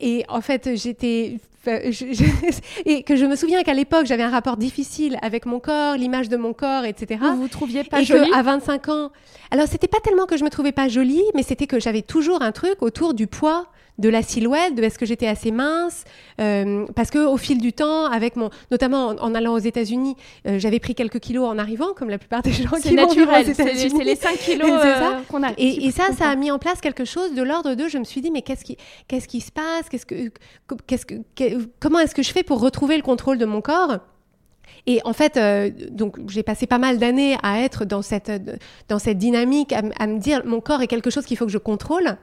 et 0.00 0.24
en 0.28 0.40
fait, 0.40 0.70
j'étais 0.74 1.38
et 2.84 3.02
que 3.04 3.16
je 3.16 3.24
me 3.24 3.36
souviens 3.36 3.62
qu'à 3.62 3.74
l'époque, 3.74 4.06
j'avais 4.06 4.22
un 4.22 4.30
rapport 4.30 4.56
difficile 4.56 5.16
avec 5.22 5.46
mon 5.46 5.60
corps, 5.60 5.96
l'image 5.96 6.28
de 6.28 6.36
mon 6.36 6.52
corps, 6.52 6.84
etc. 6.84 7.20
Vous 7.22 7.42
vous 7.42 7.48
trouviez 7.48 7.84
pas 7.84 8.02
jolie 8.02 8.30
À 8.34 8.42
25 8.42 8.88
ans, 8.88 9.10
alors 9.50 9.66
c'était 9.66 9.88
pas 9.88 10.00
tellement 10.00 10.26
que 10.26 10.36
je 10.36 10.44
me 10.44 10.50
trouvais 10.50 10.72
pas 10.72 10.88
jolie, 10.88 11.24
mais 11.34 11.42
c'était 11.42 11.66
que 11.66 11.80
j'avais 11.80 12.02
toujours 12.02 12.42
un 12.42 12.52
truc 12.52 12.82
autour 12.82 13.14
du 13.14 13.26
poids 13.26 13.66
de 13.98 14.08
la 14.08 14.22
silhouette, 14.22 14.74
de 14.74 14.82
est-ce 14.82 14.98
que 14.98 15.06
j'étais 15.06 15.26
assez 15.26 15.50
mince, 15.50 16.04
euh, 16.40 16.86
parce 16.96 17.10
que 17.10 17.18
au 17.18 17.36
fil 17.36 17.60
du 17.60 17.72
temps, 17.72 18.06
avec 18.06 18.36
mon, 18.36 18.50
notamment 18.70 19.08
en, 19.08 19.34
allant 19.34 19.54
aux 19.54 19.58
États-Unis, 19.58 20.16
euh, 20.46 20.58
j'avais 20.58 20.80
pris 20.80 20.94
quelques 20.94 21.20
kilos 21.20 21.48
en 21.48 21.58
arrivant, 21.58 21.94
comme 21.94 22.10
la 22.10 22.18
plupart 22.18 22.42
des 22.42 22.52
gens 22.52 22.70
qui 22.70 22.94
naturel, 22.94 23.54
c'est 23.54 24.04
les 24.04 24.16
5 24.16 24.36
kilos 24.38 24.68
euh, 24.68 25.20
qu'on 25.28 25.42
a. 25.44 25.52
Et, 25.58 25.90
ça, 25.92 26.12
ça 26.16 26.28
a 26.28 26.34
mis 26.34 26.50
en 26.50 26.58
place 26.58 26.80
quelque 26.80 27.04
chose 27.04 27.34
de 27.34 27.42
l'ordre 27.42 27.74
de, 27.74 27.86
je 27.86 27.98
me 27.98 28.04
suis 28.04 28.20
dit, 28.20 28.30
mais 28.30 28.42
qu'est-ce 28.42 28.64
qui, 28.64 28.76
qu'est-ce 29.06 29.28
qui 29.28 29.40
se 29.40 29.52
passe, 29.52 29.88
qu'est-ce 29.88 30.06
que, 30.06 30.32
qu'est-ce 30.86 31.06
que, 31.06 31.14
comment 31.78 32.00
est-ce 32.00 32.14
que 32.14 32.22
je 32.22 32.32
fais 32.32 32.42
pour 32.42 32.60
retrouver 32.60 32.96
le 32.96 33.02
contrôle 33.02 33.38
de 33.38 33.46
mon 33.46 33.60
corps? 33.60 33.98
Et 34.86 35.00
en 35.04 35.12
fait, 35.12 35.38
donc 35.92 36.18
j'ai 36.28 36.42
passé 36.42 36.66
pas 36.66 36.78
mal 36.78 36.98
d'années 36.98 37.36
à 37.42 37.60
être 37.60 37.84
dans 37.84 38.02
cette 38.02 38.30
dans 38.88 38.98
cette 38.98 39.18
dynamique, 39.18 39.72
à, 39.72 39.82
à, 39.98 40.06
me 40.06 40.18
dire 40.18 40.42
mon 40.44 40.60
corps 40.60 40.82
est 40.82 40.88
quelque 40.88 41.10
chose 41.10 41.24
qu'il 41.24 41.36
faut 41.36 41.46
que 41.46 41.52
je 41.52 41.58
contrôle. 41.58 42.18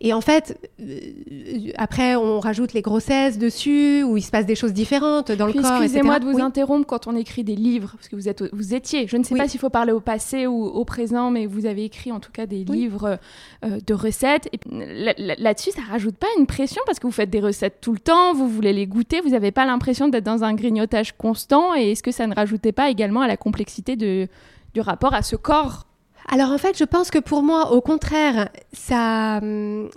Et 0.00 0.12
en 0.12 0.20
fait, 0.20 0.70
euh, 0.80 1.72
après, 1.76 2.16
on 2.16 2.40
rajoute 2.40 2.72
les 2.72 2.82
grossesses 2.82 3.38
dessus, 3.38 4.02
où 4.02 4.16
il 4.16 4.22
se 4.22 4.30
passe 4.30 4.46
des 4.46 4.54
choses 4.54 4.72
différentes 4.72 5.32
dans 5.32 5.46
le 5.46 5.52
corps. 5.52 5.82
Excusez-moi 5.82 6.18
de 6.20 6.26
vous 6.26 6.40
interrompre 6.40 6.86
quand 6.86 7.06
on 7.06 7.16
écrit 7.16 7.44
des 7.44 7.56
livres, 7.56 7.92
parce 7.96 8.08
que 8.08 8.16
vous, 8.16 8.28
êtes, 8.28 8.44
vous 8.52 8.74
étiez, 8.74 9.06
je 9.06 9.16
ne 9.16 9.24
sais 9.24 9.34
pas 9.34 9.48
s'il 9.48 9.60
faut 9.60 9.70
parler 9.70 9.92
au 9.92 10.00
passé 10.00 10.46
ou 10.46 10.64
au 10.64 10.84
présent, 10.84 11.30
mais 11.30 11.46
vous 11.46 11.66
avez 11.66 11.84
écrit 11.84 12.12
en 12.12 12.20
tout 12.20 12.32
cas 12.32 12.46
des 12.46 12.64
livres 12.64 13.18
euh, 13.64 13.80
de 13.84 13.94
recettes. 13.94 14.48
Et 14.52 14.60
là-dessus, 14.68 15.70
ça 15.70 15.82
rajoute 15.90 16.16
pas 16.16 16.28
une 16.38 16.46
pression, 16.46 16.82
parce 16.86 16.98
que 16.98 17.06
vous 17.06 17.12
faites 17.12 17.30
des 17.30 17.40
recettes 17.40 17.78
tout 17.80 17.92
le 17.92 17.98
temps, 17.98 18.34
vous 18.34 18.48
voulez 18.48 18.72
les 18.72 18.86
goûter, 18.86 19.20
vous 19.20 19.30
n'avez 19.30 19.50
pas 19.50 19.64
l'impression 19.64 20.08
d'être 20.08 20.24
dans 20.24 20.44
un 20.44 20.54
grignotage 20.54 21.16
constant, 21.16 21.74
et 21.74 21.92
est-ce 21.92 22.02
que 22.02 22.12
ça 22.12 22.26
ne 22.26 22.34
rajoutait 22.34 22.72
pas 22.72 22.90
également 22.90 23.22
à 23.22 23.28
la 23.28 23.36
complexité 23.36 23.96
de, 23.96 24.28
du 24.74 24.80
rapport 24.80 25.14
à 25.14 25.22
ce 25.22 25.36
corps? 25.36 25.86
Alors 26.30 26.50
en 26.50 26.58
fait, 26.58 26.78
je 26.78 26.84
pense 26.84 27.10
que 27.10 27.18
pour 27.18 27.42
moi, 27.42 27.72
au 27.72 27.80
contraire, 27.80 28.48
ça... 28.72 29.38
Hum, 29.42 29.90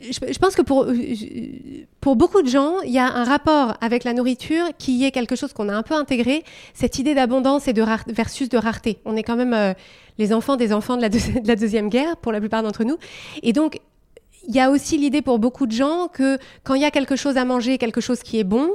je, 0.00 0.38
pense 0.38 0.54
que 0.54 0.62
pour, 0.62 0.84
euh, 0.84 0.94
pour 2.00 2.14
beaucoup 2.14 2.42
de 2.42 2.48
gens, 2.48 2.80
il 2.82 2.92
y 2.92 3.00
a 3.00 3.06
un 3.06 3.24
rapport 3.24 3.74
avec 3.80 4.04
la 4.04 4.12
nourriture 4.12 4.66
qui 4.78 5.04
est 5.04 5.10
quelque 5.10 5.34
chose 5.34 5.52
qu'on 5.52 5.68
a 5.68 5.74
un 5.74 5.82
peu 5.82 5.94
intégré, 5.94 6.44
cette 6.72 7.00
idée 7.00 7.14
d'abondance 7.14 7.66
et 7.66 7.72
de 7.72 7.84
versus 8.06 8.48
de 8.48 8.56
rareté. 8.58 8.98
On 9.04 9.16
est 9.16 9.24
quand 9.24 9.34
même 9.34 9.54
euh, 9.54 9.74
les 10.18 10.32
enfants 10.32 10.54
des 10.54 10.72
enfants 10.72 10.96
de 10.96 11.02
la, 11.02 11.08
de 11.08 11.18
la 11.46 11.56
Deuxième 11.56 11.88
Guerre, 11.88 12.16
pour 12.16 12.30
la 12.30 12.38
plupart 12.38 12.62
d'entre 12.62 12.84
nous. 12.84 12.96
Et 13.42 13.52
donc, 13.52 13.80
il 14.46 14.54
y 14.54 14.60
a 14.60 14.70
aussi 14.70 14.96
l'idée 14.98 15.20
pour 15.20 15.40
beaucoup 15.40 15.66
de 15.66 15.72
gens 15.72 16.06
que 16.06 16.38
quand 16.62 16.74
il 16.74 16.82
y 16.82 16.86
a 16.86 16.92
quelque 16.92 17.16
chose 17.16 17.36
à 17.36 17.44
manger, 17.44 17.76
quelque 17.76 18.00
chose 18.00 18.22
qui 18.22 18.38
est 18.38 18.44
bon, 18.44 18.70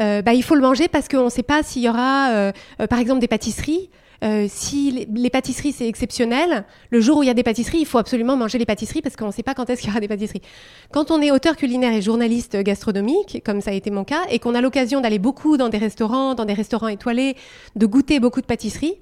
euh, 0.00 0.22
bah, 0.22 0.32
il 0.32 0.42
faut 0.42 0.54
le 0.54 0.62
manger 0.62 0.88
parce 0.88 1.08
qu'on 1.08 1.26
ne 1.26 1.30
sait 1.30 1.42
pas 1.42 1.62
s'il 1.62 1.82
y 1.82 1.88
aura, 1.90 2.52
par 2.88 2.98
exemple, 2.98 3.20
des 3.20 3.28
pâtisseries. 3.28 3.90
Euh, 4.24 4.46
si 4.48 5.06
les, 5.08 5.30
pâtisseries 5.30 5.72
c'est 5.72 5.86
exceptionnel, 5.86 6.64
le 6.90 7.00
jour 7.00 7.18
où 7.18 7.22
il 7.22 7.26
y 7.26 7.30
a 7.30 7.34
des 7.34 7.44
pâtisseries, 7.44 7.78
il 7.78 7.86
faut 7.86 7.98
absolument 7.98 8.36
manger 8.36 8.58
les 8.58 8.66
pâtisseries 8.66 9.00
parce 9.00 9.14
qu'on 9.14 9.28
ne 9.28 9.32
sait 9.32 9.44
pas 9.44 9.54
quand 9.54 9.70
est-ce 9.70 9.80
qu'il 9.80 9.90
y 9.90 9.92
aura 9.92 10.00
des 10.00 10.08
pâtisseries. 10.08 10.42
Quand 10.90 11.10
on 11.10 11.22
est 11.22 11.30
auteur 11.30 11.56
culinaire 11.56 11.92
et 11.92 12.02
journaliste 12.02 12.56
gastronomique, 12.56 13.42
comme 13.44 13.60
ça 13.60 13.70
a 13.70 13.74
été 13.74 13.90
mon 13.90 14.04
cas, 14.04 14.22
et 14.30 14.40
qu'on 14.40 14.56
a 14.56 14.60
l'occasion 14.60 15.00
d'aller 15.00 15.20
beaucoup 15.20 15.56
dans 15.56 15.68
des 15.68 15.78
restaurants, 15.78 16.34
dans 16.34 16.44
des 16.44 16.54
restaurants 16.54 16.88
étoilés, 16.88 17.36
de 17.76 17.86
goûter 17.86 18.18
beaucoup 18.18 18.40
de 18.40 18.46
pâtisseries, 18.46 18.96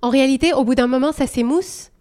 en 0.00 0.08
réalité, 0.08 0.52
au 0.54 0.64
bout 0.64 0.74
d'un 0.74 0.88
moment, 0.88 1.12
ça 1.12 1.26
s'émousse 1.26 1.92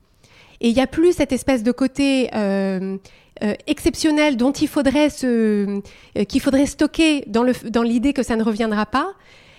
et 0.62 0.70
il 0.70 0.76
n'y 0.76 0.82
a 0.82 0.88
plus 0.88 1.14
cette 1.14 1.32
espèce 1.32 1.64
de 1.64 1.72
côté 1.72 2.30
euh, 2.36 2.98
euh, 3.44 3.54
exceptionnel 3.66 4.38
dont 4.38 4.52
il 4.52 4.68
faudrait 4.68 5.10
se, 5.10 5.82
qu'il 6.30 6.40
faudrait 6.40 6.68
stocker 6.68 7.24
dans 7.28 7.84
l'idée 7.84 8.14
que 8.14 8.24
ça 8.24 8.36
ne 8.36 8.44
reviendra 8.44 8.86
pas. 8.86 9.12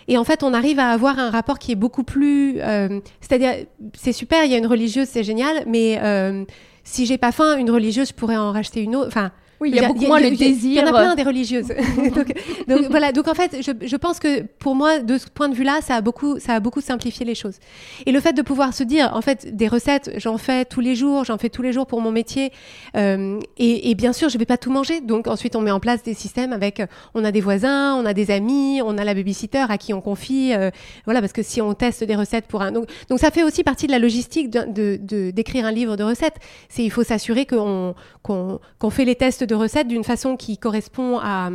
Et 0.08 0.18
en 0.18 0.24
fait, 0.24 0.42
on 0.42 0.54
arrive 0.54 0.78
à 0.78 0.88
avoir 0.88 1.18
un 1.18 1.30
rapport 1.30 1.58
qui 1.58 1.72
est 1.72 1.76
beaucoup 1.76 2.04
plus. 2.04 2.60
Euh, 2.60 3.00
c'est-à-dire, 3.20 3.66
c'est 3.94 4.12
super, 4.12 4.44
il 4.44 4.50
y 4.50 4.54
a 4.54 4.58
une 4.58 4.66
religieuse, 4.66 5.08
c'est 5.08 5.24
génial, 5.24 5.64
mais 5.66 5.98
euh, 6.02 6.44
si 6.84 7.06
j'ai 7.06 7.18
pas 7.18 7.32
faim, 7.32 7.56
une 7.56 7.70
religieuse, 7.70 8.08
je 8.08 8.14
pourrais 8.14 8.36
en 8.36 8.52
racheter 8.52 8.82
une 8.82 8.96
autre. 8.96 9.08
Enfin, 9.08 9.32
Oui, 9.62 9.70
il 9.70 9.76
y 9.76 9.78
a 9.78 9.86
beaucoup 9.86 10.06
moins 10.06 10.18
le 10.18 10.30
désir. 10.30 10.72
Il 10.72 10.74
y 10.74 10.80
en 10.80 10.92
a 10.92 11.00
plein 11.02 11.14
des 11.14 11.22
religieuses. 11.22 11.68
donc, 12.68 12.86
voilà. 12.90 13.12
Donc 13.12 13.28
en 13.28 13.34
fait, 13.34 13.58
je, 13.62 13.70
je, 13.86 13.96
pense 13.96 14.18
que 14.18 14.42
pour 14.58 14.74
moi, 14.74 14.98
de 14.98 15.18
ce 15.18 15.26
point 15.28 15.48
de 15.48 15.54
vue-là, 15.54 15.78
ça 15.82 15.94
a 15.94 16.00
beaucoup, 16.00 16.40
ça 16.40 16.54
a 16.54 16.60
beaucoup 16.60 16.80
simplifié 16.80 17.24
les 17.24 17.36
choses. 17.36 17.58
Et 18.04 18.10
le 18.10 18.18
fait 18.18 18.32
de 18.32 18.42
pouvoir 18.42 18.74
se 18.74 18.82
dire, 18.82 19.12
en 19.14 19.22
fait, 19.22 19.54
des 19.54 19.68
recettes, 19.68 20.14
j'en 20.16 20.36
fais 20.36 20.64
tous 20.64 20.80
les 20.80 20.96
jours, 20.96 21.24
j'en 21.24 21.38
fais 21.38 21.48
tous 21.48 21.62
les 21.62 21.72
jours 21.72 21.86
pour 21.86 22.00
mon 22.00 22.10
métier. 22.10 22.50
Euh, 22.96 23.38
et, 23.56 23.90
et, 23.90 23.94
bien 23.94 24.12
sûr, 24.12 24.30
je 24.30 24.36
vais 24.36 24.46
pas 24.46 24.56
tout 24.56 24.72
manger. 24.72 25.00
Donc 25.00 25.28
ensuite, 25.28 25.54
on 25.54 25.60
met 25.60 25.70
en 25.70 25.78
place 25.78 26.02
des 26.02 26.14
systèmes 26.14 26.52
avec, 26.52 26.82
on 27.14 27.24
a 27.24 27.30
des 27.30 27.40
voisins, 27.40 27.94
on 27.94 28.04
a 28.04 28.14
des 28.14 28.32
amis, 28.32 28.80
on 28.84 28.98
a 28.98 29.04
la 29.04 29.14
babysitter 29.14 29.66
à 29.68 29.78
qui 29.78 29.94
on 29.94 30.00
confie. 30.00 30.54
Euh, 30.54 30.70
voilà, 31.04 31.20
parce 31.20 31.32
que 31.32 31.44
si 31.44 31.60
on 31.60 31.72
teste 31.74 32.02
des 32.02 32.16
recettes 32.16 32.48
pour 32.48 32.62
un, 32.62 32.72
donc, 32.72 32.88
donc 33.08 33.20
ça 33.20 33.30
fait 33.30 33.44
aussi 33.44 33.62
partie 33.62 33.86
de 33.86 33.92
la 33.92 34.00
logistique 34.00 34.50
de 34.50 35.30
d'écrire 35.30 35.62
de, 35.62 35.68
un 35.68 35.72
livre 35.72 35.96
de 35.96 36.02
recettes. 36.02 36.40
C'est 36.68 36.82
il 36.82 36.90
faut 36.90 37.04
s'assurer 37.04 37.46
qu'on 37.46 37.94
qu'on 38.22 38.90
fait 38.90 39.04
les 39.04 39.14
tests 39.14 39.44
de 39.44 39.51
recettes 39.54 39.88
d'une 39.88 40.04
façon 40.04 40.36
qui 40.36 40.58
correspond 40.58 41.18
à 41.20 41.50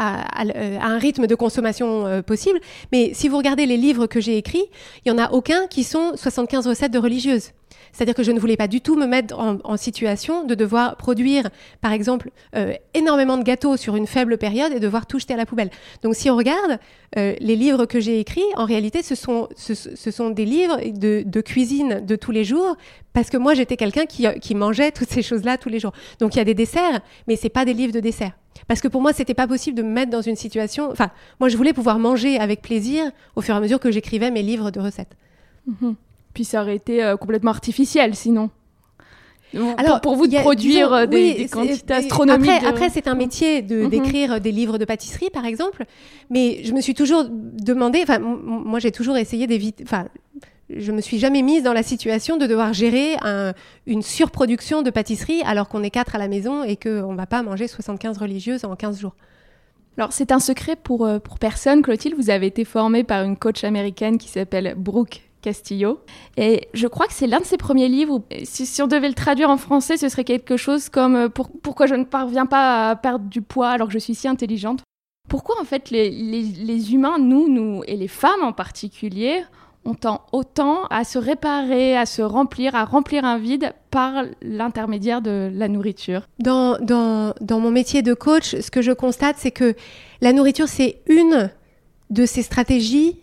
à, 0.00 0.86
un 0.86 0.98
rythme 0.98 1.26
de 1.26 1.34
consommation 1.34 2.06
euh, 2.06 2.22
possible. 2.22 2.58
Mais 2.90 3.12
si 3.12 3.28
vous 3.28 3.36
regardez 3.36 3.66
les 3.66 3.76
livres 3.76 4.06
que 4.06 4.20
j'ai 4.20 4.36
écrits, 4.38 4.64
il 5.04 5.12
n'y 5.12 5.20
en 5.20 5.22
a 5.22 5.30
aucun 5.30 5.66
qui 5.66 5.84
sont 5.84 6.12
75 6.16 6.66
recettes 6.66 6.92
de 6.92 6.98
religieuses. 6.98 7.50
C'est-à-dire 7.92 8.14
que 8.14 8.22
je 8.22 8.32
ne 8.32 8.38
voulais 8.38 8.56
pas 8.56 8.68
du 8.68 8.80
tout 8.80 8.96
me 8.96 9.06
mettre 9.06 9.38
en, 9.38 9.76
situation 9.76 10.44
de 10.44 10.54
devoir 10.54 10.96
produire, 10.96 11.48
par 11.80 11.92
exemple, 11.92 12.30
euh, 12.54 12.74
énormément 12.94 13.38
de 13.38 13.42
gâteaux 13.42 13.76
sur 13.76 13.96
une 13.96 14.06
faible 14.06 14.36
période 14.36 14.72
et 14.72 14.80
devoir 14.80 15.06
tout 15.06 15.18
jeter 15.18 15.34
à 15.34 15.36
la 15.36 15.46
poubelle. 15.46 15.70
Donc 16.02 16.14
si 16.14 16.28
on 16.28 16.36
regarde 16.36 16.78
euh, 17.16 17.34
les 17.40 17.56
livres 17.56 17.86
que 17.86 18.00
j'ai 18.00 18.20
écrits, 18.20 18.42
en 18.56 18.64
réalité, 18.64 19.02
ce 19.02 19.14
sont, 19.14 19.48
ce, 19.56 19.74
sont 20.10 20.30
des 20.30 20.44
livres 20.44 20.78
de, 20.84 21.40
cuisine 21.40 22.04
de 22.04 22.16
tous 22.16 22.32
les 22.32 22.44
jours, 22.44 22.76
parce 23.12 23.30
que 23.30 23.36
moi, 23.36 23.54
j'étais 23.54 23.76
quelqu'un 23.76 24.06
qui, 24.06 24.26
qui 24.40 24.54
mangeait 24.54 24.92
toutes 24.92 25.08
ces 25.08 25.22
choses-là 25.22 25.56
tous 25.56 25.68
les 25.68 25.80
jours. 25.80 25.92
Donc 26.18 26.34
il 26.34 26.38
y 26.38 26.42
a 26.42 26.44
des 26.44 26.54
desserts, 26.54 27.00
mais 27.26 27.36
c'est 27.36 27.48
pas 27.48 27.64
des 27.64 27.74
livres 27.74 27.92
de 27.92 28.00
desserts. 28.00 28.32
Parce 28.66 28.80
que 28.80 28.88
pour 28.88 29.00
moi, 29.00 29.12
c'était 29.12 29.34
pas 29.34 29.46
possible 29.46 29.76
de 29.76 29.82
me 29.82 29.90
mettre 29.90 30.10
dans 30.10 30.20
une 30.20 30.36
situation. 30.36 30.90
Enfin, 30.90 31.10
moi, 31.38 31.48
je 31.48 31.56
voulais 31.56 31.72
pouvoir 31.72 31.98
manger 31.98 32.38
avec 32.38 32.62
plaisir 32.62 33.10
au 33.36 33.40
fur 33.40 33.54
et 33.54 33.58
à 33.58 33.60
mesure 33.60 33.80
que 33.80 33.90
j'écrivais 33.90 34.30
mes 34.30 34.42
livres 34.42 34.70
de 34.70 34.80
recettes. 34.80 35.16
Mhm. 35.66 35.96
Puis 36.34 36.44
ça 36.44 36.62
aurait 36.62 36.76
été 36.76 37.14
complètement 37.20 37.50
artificiel 37.50 38.14
sinon. 38.14 38.50
Alors, 39.76 40.00
pour, 40.00 40.16
vous 40.16 40.26
de 40.26 40.36
produire 40.38 40.92
euh, 40.92 41.06
des, 41.06 41.48
quantités 41.50 41.94
astronomiques. 41.94 42.64
Après, 42.64 42.88
c'est 42.88 43.08
un 43.08 43.14
métier 43.14 43.62
de 43.62 43.82
mhm. 43.82 43.88
d'écrire 43.88 44.40
des 44.40 44.52
livres 44.52 44.78
de 44.78 44.84
pâtisserie, 44.84 45.30
par 45.30 45.44
exemple. 45.44 45.84
Mais 46.30 46.62
je 46.64 46.72
me 46.72 46.80
suis 46.80 46.94
toujours 46.94 47.24
demandé. 47.28 48.00
Enfin, 48.02 48.18
moi, 48.18 48.78
j'ai 48.78 48.92
toujours 48.92 49.16
essayé 49.16 49.46
d'éviter. 49.46 49.82
Enfin, 49.84 50.06
je 50.68 50.92
me 50.92 51.00
suis 51.00 51.18
jamais 51.18 51.42
mise 51.42 51.64
dans 51.64 51.72
la 51.72 51.82
situation 51.82 52.36
de 52.36 52.46
devoir 52.46 52.72
gérer 52.72 53.16
une 53.86 54.02
surproduction 54.02 54.82
de 54.82 54.90
pâtisserie 54.90 55.42
alors 55.44 55.68
qu'on 55.68 55.82
est 55.82 55.90
quatre 55.90 56.14
à 56.14 56.18
la 56.18 56.28
maison 56.28 56.62
et 56.62 56.76
qu'on 56.76 57.12
ne 57.12 57.16
va 57.16 57.26
pas 57.26 57.42
manger 57.42 57.66
75 57.66 58.18
religieuses 58.18 58.64
en 58.64 58.76
15 58.76 59.00
jours. 59.00 59.16
Alors, 59.96 60.12
c'est 60.12 60.30
un 60.30 60.38
secret 60.38 60.76
pour, 60.76 61.04
euh, 61.04 61.18
pour 61.18 61.38
personne, 61.38 61.82
Clotilde. 61.82 62.14
Vous 62.16 62.30
avez 62.30 62.46
été 62.46 62.64
formée 62.64 63.02
par 63.02 63.24
une 63.24 63.36
coach 63.36 63.64
américaine 63.64 64.18
qui 64.18 64.28
s'appelle 64.28 64.74
Brooke 64.76 65.29
Castillo. 65.40 66.00
Et 66.36 66.68
je 66.74 66.86
crois 66.86 67.06
que 67.06 67.12
c'est 67.12 67.26
l'un 67.26 67.40
de 67.40 67.44
ses 67.44 67.56
premiers 67.56 67.88
livres. 67.88 68.22
Si, 68.44 68.82
on 68.82 68.86
devait 68.86 69.08
le 69.08 69.14
traduire 69.14 69.50
en 69.50 69.56
français, 69.56 69.96
ce 69.96 70.08
serait 70.08 70.24
quelque 70.24 70.56
chose 70.56 70.88
comme 70.88 71.16
euh, 71.16 71.28
Pourquoi 71.28 71.86
je 71.86 71.94
ne 71.94 72.04
parviens 72.04 72.46
pas 72.46 72.90
à 72.90 72.96
perdre 72.96 73.26
du 73.26 73.42
poids 73.42 73.70
alors 73.70 73.88
que 73.88 73.92
je 73.92 73.98
suis 73.98 74.14
si 74.14 74.28
intelligente? 74.28 74.80
Pourquoi 75.28 75.60
en 75.60 75.64
fait 75.64 75.90
les, 75.90 76.92
humains, 76.92 77.18
nous, 77.18 77.48
nous, 77.48 77.82
et 77.86 77.96
les 77.96 78.08
femmes 78.08 78.42
en 78.42 78.52
particulier, 78.52 79.42
on 79.84 79.94
tend 79.94 80.22
autant 80.32 80.86
à 80.90 81.04
se 81.04 81.18
réparer, 81.18 81.96
à 81.96 82.04
se 82.04 82.20
remplir, 82.20 82.74
à 82.74 82.84
remplir 82.84 83.24
un 83.24 83.38
vide 83.38 83.72
par 83.90 84.24
l'intermédiaire 84.42 85.22
de 85.22 85.50
la 85.54 85.68
nourriture? 85.68 86.22
Dans, 86.40 86.78
dans 86.80 87.60
mon 87.60 87.70
métier 87.70 88.02
de 88.02 88.12
coach, 88.12 88.56
ce 88.60 88.70
que 88.70 88.82
je 88.82 88.92
constate, 88.92 89.36
c'est 89.38 89.52
que 89.52 89.76
la 90.20 90.32
nourriture, 90.32 90.66
c'est 90.68 91.00
une 91.06 91.50
de 92.10 92.26
ces 92.26 92.42
stratégies 92.42 93.20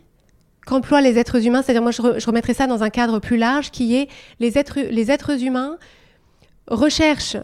qu'emploient 0.68 1.02
les 1.02 1.18
êtres 1.18 1.46
humains. 1.46 1.64
C'est-à-dire, 1.64 1.82
moi, 1.82 1.92
je, 1.92 2.26
remettrai 2.26 2.54
ça 2.54 2.68
dans 2.68 2.84
un 2.84 2.90
cadre 2.90 3.20
plus 3.20 3.38
large 3.38 3.72
qui 3.72 3.96
est 3.96 4.08
les 4.40 4.58
êtres, 4.58 4.80
les 4.80 5.10
êtres 5.10 5.44
humains 5.44 5.78
recherchent 6.68 7.38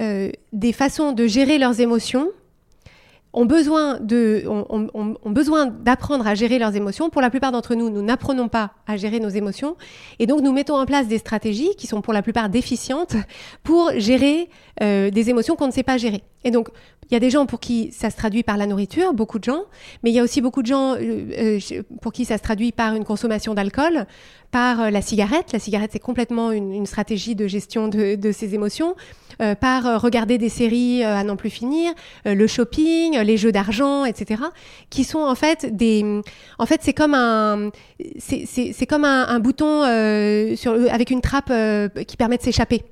euh, 0.00 0.30
des 0.52 0.72
façons 0.72 1.12
de 1.12 1.26
gérer 1.26 1.58
leurs 1.58 1.80
émotions 1.80 2.28
ont 3.32 3.44
besoin 3.44 4.00
de, 4.00 4.44
ont, 4.48 5.30
besoin 5.30 5.66
d'apprendre 5.66 6.26
à 6.26 6.34
gérer 6.34 6.58
leurs 6.58 6.74
émotions. 6.74 7.10
Pour 7.10 7.22
la 7.22 7.30
plupart 7.30 7.52
d'entre 7.52 7.74
nous, 7.74 7.88
nous 7.88 8.02
n'apprenons 8.02 8.48
pas 8.48 8.72
à 8.86 8.96
gérer 8.96 9.20
nos 9.20 9.28
émotions, 9.28 9.76
et 10.18 10.26
donc 10.26 10.40
nous 10.40 10.52
mettons 10.52 10.74
en 10.74 10.86
place 10.86 11.06
des 11.06 11.18
stratégies 11.18 11.70
qui 11.76 11.86
sont 11.86 12.00
pour 12.00 12.12
la 12.12 12.22
plupart 12.22 12.48
déficientes 12.48 13.14
pour 13.62 13.92
gérer 13.96 14.48
euh, 14.82 15.10
des 15.10 15.30
émotions 15.30 15.54
qu'on 15.54 15.68
ne 15.68 15.72
sait 15.72 15.84
pas 15.84 15.96
gérer. 15.96 16.22
Et 16.42 16.50
donc, 16.50 16.70
il 17.10 17.14
y 17.14 17.16
a 17.16 17.20
des 17.20 17.30
gens 17.30 17.46
pour 17.46 17.60
qui 17.60 17.90
ça 17.92 18.10
se 18.10 18.16
traduit 18.16 18.42
par 18.42 18.56
la 18.56 18.66
nourriture, 18.66 19.12
beaucoup 19.14 19.38
de 19.38 19.44
gens, 19.44 19.64
mais 20.02 20.10
il 20.10 20.14
y 20.14 20.18
a 20.18 20.22
aussi 20.22 20.40
beaucoup 20.40 20.62
de 20.62 20.66
gens 20.66 20.94
euh, 20.94 21.58
euh, 21.72 21.82
pour 22.00 22.12
qui 22.12 22.24
ça 22.24 22.38
se 22.38 22.42
traduit 22.42 22.72
par 22.72 22.94
une 22.94 23.04
consommation 23.04 23.54
d'alcool, 23.54 24.06
par 24.50 24.90
la 24.90 25.02
cigarette. 25.02 25.52
La 25.52 25.58
cigarette, 25.58 25.90
c'est 25.92 25.98
complètement 25.98 26.50
une, 26.52 26.86
stratégie 26.86 27.34
de 27.34 27.46
gestion 27.46 27.88
de, 27.88 28.32
ces 28.32 28.54
émotions. 28.54 28.94
Euh, 29.40 29.54
par 29.54 29.86
euh, 29.86 29.96
regarder 29.96 30.36
des 30.36 30.50
séries 30.50 31.02
euh, 31.02 31.16
à 31.16 31.24
n'en 31.24 31.36
plus 31.36 31.48
finir, 31.48 31.92
le 32.26 32.46
shopping, 32.46 33.18
les 33.20 33.38
jeux 33.38 33.52
d'argent, 33.52 34.04
etc., 34.04 34.42
qui 34.90 35.04
sont 35.04 35.20
en 35.20 35.34
fait 35.34 35.74
des, 35.74 36.20
en 36.58 36.66
fait 36.66 36.80
c'est 36.82 36.92
comme 36.92 37.14
un, 37.14 37.70
c'est 38.18 38.86
comme 38.86 39.04
un, 39.04 39.40
bouton 39.40 39.82
avec 39.82 41.10
une 41.10 41.20
trappe 41.22 41.52
qui 42.06 42.16
permet 42.16 42.36
de 42.36 42.42
s'échapper. 42.42 42.84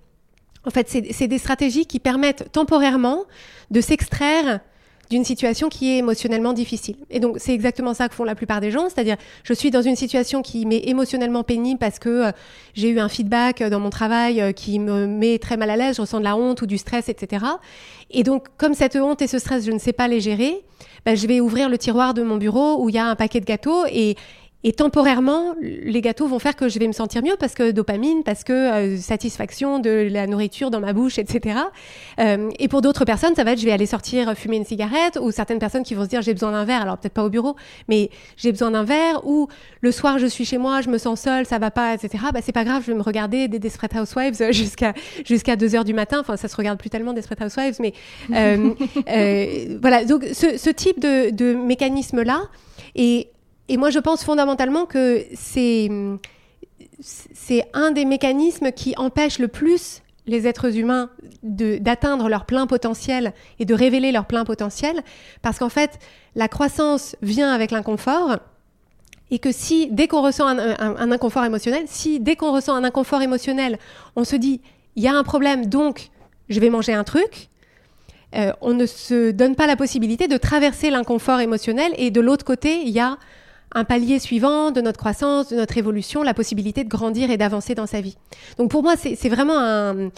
En 0.68 0.70
fait, 0.70 0.86
c'est 0.88 1.28
des 1.28 1.38
stratégies 1.38 1.86
qui 1.86 1.98
permettent 1.98 2.52
temporairement 2.52 3.24
de 3.70 3.80
s'extraire 3.80 4.60
d'une 5.08 5.24
situation 5.24 5.70
qui 5.70 5.94
est 5.94 5.96
émotionnellement 5.96 6.52
difficile. 6.52 6.96
Et 7.08 7.20
donc, 7.20 7.36
c'est 7.38 7.54
exactement 7.54 7.94
ça 7.94 8.06
que 8.10 8.14
font 8.14 8.24
la 8.24 8.34
plupart 8.34 8.60
des 8.60 8.70
gens, 8.70 8.90
c'est-à-dire, 8.90 9.16
je 9.44 9.54
suis 9.54 9.70
dans 9.70 9.80
une 9.80 9.96
situation 9.96 10.42
qui 10.42 10.66
m'est 10.66 10.82
émotionnellement 10.84 11.42
pénible 11.42 11.78
parce 11.78 11.98
que 11.98 12.26
euh, 12.26 12.32
j'ai 12.74 12.90
eu 12.90 13.00
un 13.00 13.08
feedback 13.08 13.62
euh, 13.62 13.70
dans 13.70 13.80
mon 13.80 13.88
travail 13.88 14.42
euh, 14.42 14.52
qui 14.52 14.78
me 14.78 15.06
met 15.06 15.38
très 15.38 15.56
mal 15.56 15.70
à 15.70 15.76
l'aise, 15.76 15.96
je 15.96 16.02
ressens 16.02 16.18
de 16.18 16.24
la 16.24 16.36
honte 16.36 16.60
ou 16.60 16.66
du 16.66 16.76
stress, 16.76 17.08
etc. 17.08 17.46
Et 18.10 18.22
donc, 18.24 18.48
comme 18.58 18.74
cette 18.74 18.96
honte 18.96 19.22
et 19.22 19.26
ce 19.26 19.38
stress, 19.38 19.64
je 19.64 19.72
ne 19.72 19.78
sais 19.78 19.94
pas 19.94 20.06
les 20.06 20.20
gérer, 20.20 20.62
ben, 21.06 21.16
je 21.16 21.26
vais 21.26 21.40
ouvrir 21.40 21.70
le 21.70 21.78
tiroir 21.78 22.12
de 22.12 22.22
mon 22.22 22.36
bureau 22.36 22.84
où 22.84 22.90
il 22.90 22.94
y 22.94 22.98
a 22.98 23.06
un 23.06 23.16
paquet 23.16 23.40
de 23.40 23.46
gâteaux 23.46 23.86
et, 23.90 24.16
et 24.64 24.72
temporairement, 24.72 25.54
les 25.60 26.00
gâteaux 26.00 26.26
vont 26.26 26.40
faire 26.40 26.56
que 26.56 26.68
je 26.68 26.80
vais 26.80 26.88
me 26.88 26.92
sentir 26.92 27.22
mieux 27.22 27.36
parce 27.38 27.54
que 27.54 27.70
dopamine, 27.70 28.24
parce 28.24 28.42
que 28.42 28.52
euh, 28.52 28.96
satisfaction 28.96 29.78
de 29.78 30.08
la 30.10 30.26
nourriture 30.26 30.72
dans 30.72 30.80
ma 30.80 30.92
bouche, 30.92 31.18
etc. 31.20 31.60
Euh, 32.18 32.50
et 32.58 32.66
pour 32.66 32.82
d'autres 32.82 33.04
personnes, 33.04 33.36
ça 33.36 33.44
va 33.44 33.52
être 33.52 33.60
je 33.60 33.64
vais 33.64 33.70
aller 33.70 33.86
sortir 33.86 34.36
fumer 34.36 34.56
une 34.56 34.64
cigarette 34.64 35.16
ou 35.22 35.30
certaines 35.30 35.60
personnes 35.60 35.84
qui 35.84 35.94
vont 35.94 36.02
se 36.02 36.08
dire 36.08 36.22
j'ai 36.22 36.34
besoin 36.34 36.50
d'un 36.50 36.64
verre, 36.64 36.82
alors 36.82 36.98
peut-être 36.98 37.14
pas 37.14 37.22
au 37.22 37.30
bureau, 37.30 37.54
mais 37.88 38.10
j'ai 38.36 38.50
besoin 38.50 38.72
d'un 38.72 38.82
verre 38.82 39.24
ou 39.24 39.46
le 39.80 39.92
soir 39.92 40.18
je 40.18 40.26
suis 40.26 40.44
chez 40.44 40.58
moi, 40.58 40.80
je 40.80 40.88
me 40.88 40.98
sens 40.98 41.20
seule, 41.20 41.46
ça 41.46 41.60
va 41.60 41.70
pas, 41.70 41.94
etc. 41.94 42.24
Bah 42.34 42.40
c'est 42.42 42.50
pas 42.50 42.64
grave, 42.64 42.82
je 42.84 42.90
vais 42.90 42.98
me 42.98 43.02
regarder 43.02 43.46
des 43.46 43.60
Desperate 43.60 43.94
Housewives 43.94 44.50
jusqu'à 44.50 44.92
jusqu'à 45.24 45.54
2 45.54 45.76
heures 45.76 45.84
du 45.84 45.94
matin. 45.94 46.18
Enfin, 46.18 46.36
ça 46.36 46.48
se 46.48 46.56
regarde 46.56 46.80
plus 46.80 46.90
tellement 46.90 47.12
Desperate 47.12 47.42
Housewives, 47.42 47.76
mais 47.78 47.92
euh, 48.34 48.74
euh, 49.08 49.78
voilà. 49.80 50.04
Donc 50.04 50.24
ce, 50.32 50.58
ce 50.58 50.70
type 50.70 50.98
de, 50.98 51.30
de 51.30 51.54
mécanisme 51.54 52.22
là 52.22 52.42
et 52.96 53.28
et 53.68 53.76
moi, 53.76 53.90
je 53.90 53.98
pense 53.98 54.24
fondamentalement 54.24 54.86
que 54.86 55.24
c'est 55.34 55.88
c'est 57.00 57.64
un 57.74 57.92
des 57.92 58.04
mécanismes 58.04 58.72
qui 58.72 58.94
empêche 58.96 59.38
le 59.38 59.48
plus 59.48 60.02
les 60.26 60.46
êtres 60.46 60.76
humains 60.76 61.10
d'atteindre 61.42 62.28
leur 62.28 62.44
plein 62.44 62.66
potentiel 62.66 63.32
et 63.58 63.64
de 63.64 63.74
révéler 63.74 64.12
leur 64.12 64.26
plein 64.26 64.44
potentiel, 64.44 65.02
parce 65.42 65.58
qu'en 65.58 65.70
fait, 65.70 65.98
la 66.34 66.48
croissance 66.48 67.16
vient 67.22 67.50
avec 67.50 67.70
l'inconfort, 67.70 68.38
et 69.30 69.38
que 69.38 69.52
si, 69.52 69.88
dès 69.90 70.06
qu'on 70.06 70.22
ressent 70.22 70.46
un, 70.46 71.10
inconfort 71.10 71.44
émotionnel, 71.44 71.84
si 71.86 72.20
dès 72.20 72.36
qu'on 72.36 72.52
ressent 72.52 72.74
un 72.74 72.84
inconfort 72.84 73.22
émotionnel, 73.22 73.78
on 74.16 74.24
se 74.24 74.36
dit, 74.36 74.60
il 74.96 75.02
y 75.02 75.08
a 75.08 75.14
un 75.14 75.22
problème, 75.22 75.66
donc 75.66 76.10
je 76.48 76.60
vais 76.60 76.70
manger 76.70 76.92
un 76.92 77.04
truc, 77.04 77.48
euh, 78.34 78.52
on 78.60 78.74
ne 78.74 78.84
se 78.84 79.30
donne 79.30 79.54
pas 79.54 79.66
la 79.66 79.76
possibilité 79.76 80.28
de 80.28 80.36
traverser 80.36 80.90
l'inconfort 80.90 81.40
émotionnel, 81.40 81.92
et 81.96 82.10
de 82.10 82.20
l'autre 82.20 82.44
côté, 82.44 82.82
il 82.82 82.90
y 82.90 83.00
a 83.00 83.18
un 83.72 83.84
palier 83.84 84.18
suivant 84.18 84.70
de 84.70 84.80
notre 84.80 84.98
croissance, 84.98 85.50
de 85.50 85.56
notre 85.56 85.76
évolution, 85.76 86.22
la 86.22 86.34
possibilité 86.34 86.84
de 86.84 86.88
grandir 86.88 87.30
et 87.30 87.36
d'avancer 87.36 87.74
dans 87.74 87.86
sa 87.86 88.00
vie. 88.00 88.16
Donc 88.56 88.70
pour 88.70 88.82
moi, 88.82 88.94
c'est 88.96 89.28
vraiment 89.28 89.58
un... 89.58 90.10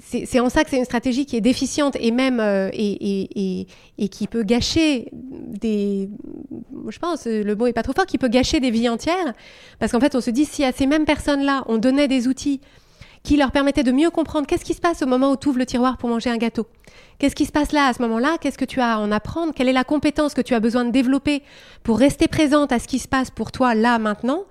C'est 0.00 0.40
en 0.40 0.48
ça 0.48 0.64
que 0.64 0.70
c'est 0.70 0.78
une 0.78 0.86
stratégie 0.86 1.26
qui 1.26 1.36
est 1.36 1.42
déficiente 1.42 1.96
et 2.00 2.10
même 2.10 2.40
euh, 2.40 2.70
et, 2.72 3.60
et, 3.60 3.66
et, 3.98 4.08
qui 4.08 4.26
peut 4.26 4.42
gâcher 4.42 5.10
des, 5.12 6.08
je 6.88 6.98
pense, 6.98 7.26
le 7.26 7.54
mot 7.54 7.66
est 7.66 7.72
pas 7.72 7.82
trop 7.82 7.92
fort, 7.92 8.06
qui 8.06 8.18
peut 8.18 8.28
gâcher 8.28 8.58
des 8.58 8.70
vies 8.70 8.88
entières, 8.88 9.34
parce 9.78 9.92
qu'en 9.92 10.00
fait, 10.00 10.16
on 10.16 10.20
se 10.20 10.30
dit 10.30 10.46
si 10.46 10.64
à 10.64 10.72
ces 10.72 10.86
mêmes 10.86 11.04
personnes-là, 11.04 11.62
on 11.68 11.76
donnait 11.76 12.08
des 12.08 12.26
outils 12.26 12.60
qui 13.26 13.36
leur 13.36 13.50
permettait 13.50 13.82
de 13.82 13.90
mieux 13.90 14.10
comprendre 14.10 14.46
qu'est-ce 14.46 14.64
qui 14.64 14.72
se 14.72 14.80
passe 14.80 15.02
au 15.02 15.06
moment 15.06 15.32
où 15.32 15.36
tu 15.36 15.48
ouvres 15.48 15.58
le 15.58 15.66
tiroir 15.66 15.96
pour 15.96 16.08
manger 16.08 16.30
un 16.30 16.36
gâteau. 16.36 16.64
Qu'est-ce 17.18 17.34
qui 17.34 17.44
se 17.44 17.50
passe 17.50 17.72
là 17.72 17.88
à 17.88 17.92
ce 17.92 18.00
moment-là? 18.02 18.36
Qu'est-ce 18.40 18.56
que 18.56 18.64
tu 18.64 18.80
as 18.80 18.94
à 18.94 18.98
en 18.98 19.10
apprendre? 19.10 19.52
Quelle 19.52 19.68
est 19.68 19.72
la 19.72 19.82
compétence 19.82 20.32
que 20.32 20.40
tu 20.40 20.54
as 20.54 20.60
besoin 20.60 20.84
de 20.84 20.92
développer 20.92 21.42
pour 21.82 21.98
rester 21.98 22.28
présente 22.28 22.70
à 22.70 22.78
ce 22.78 22.86
qui 22.86 23.00
se 23.00 23.08
passe 23.08 23.32
pour 23.32 23.50
toi 23.50 23.74
là 23.74 23.98
maintenant? 23.98 24.44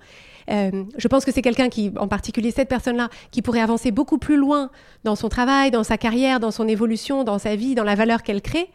Je 0.46 1.08
pense 1.08 1.24
que 1.24 1.32
c'est 1.32 1.40
quelqu'un 1.40 1.70
qui, 1.70 1.90
en 1.96 2.06
particulier 2.06 2.50
cette 2.50 2.68
personne-là, 2.68 3.08
qui 3.30 3.40
pourrait 3.40 3.62
avancer 3.62 3.92
beaucoup 3.92 4.18
plus 4.18 4.36
loin 4.36 4.68
dans 5.04 5.16
son 5.16 5.30
travail, 5.30 5.70
dans 5.70 5.82
sa 5.82 5.96
carrière, 5.96 6.38
dans 6.38 6.50
son 6.50 6.68
évolution, 6.68 7.24
dans 7.24 7.38
sa 7.38 7.56
vie, 7.56 7.74
dans 7.74 7.82
la 7.82 7.94
valeur 7.94 8.22
qu'elle 8.22 8.42
crée. 8.42 8.68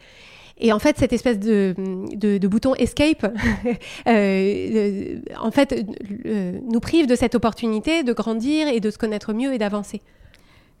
Et 0.64 0.72
en 0.72 0.78
fait, 0.78 0.96
cette 0.96 1.12
espèce 1.12 1.40
de, 1.40 1.74
de, 2.14 2.48
bouton 2.48 2.76
escape, 2.76 3.26
euh, 4.06 5.18
en 5.40 5.50
fait, 5.50 5.84
euh, 6.24 6.60
nous 6.64 6.78
prive 6.78 7.08
de 7.08 7.16
cette 7.16 7.34
opportunité 7.34 8.04
de 8.04 8.12
grandir 8.12 8.68
et 8.68 8.78
de 8.78 8.90
se 8.90 8.96
connaître 8.96 9.32
mieux 9.32 9.52
et 9.52 9.58
d'avancer. 9.58 10.02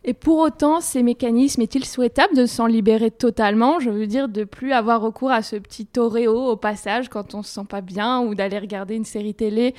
Et 0.04 0.14
pour 0.14 0.38
autant, 0.38 0.80
ces 0.80 1.02
mécanismes, 1.02 1.62
est-il 1.62 1.84
souhaitable 1.84 2.36
de 2.36 2.46
s'en 2.46 2.66
libérer 2.66 3.10
totalement 3.10 3.80
Je 3.80 3.90
veux 3.90 4.06
dire, 4.06 4.28
de 4.28 4.44
plus 4.44 4.72
avoir 4.72 5.00
recours 5.00 5.32
à 5.32 5.42
ce 5.42 5.56
petit 5.56 5.84
toréo 5.84 6.32
au 6.32 6.56
passage 6.56 7.08
quand 7.08 7.34
on 7.34 7.42
se 7.42 7.52
sent 7.52 7.66
pas 7.68 7.80
bien 7.80 8.20
ou 8.20 8.36
d'aller 8.36 8.60
regarder 8.60 8.94
une 8.94 9.04
série 9.04 9.34
télé? 9.34 9.74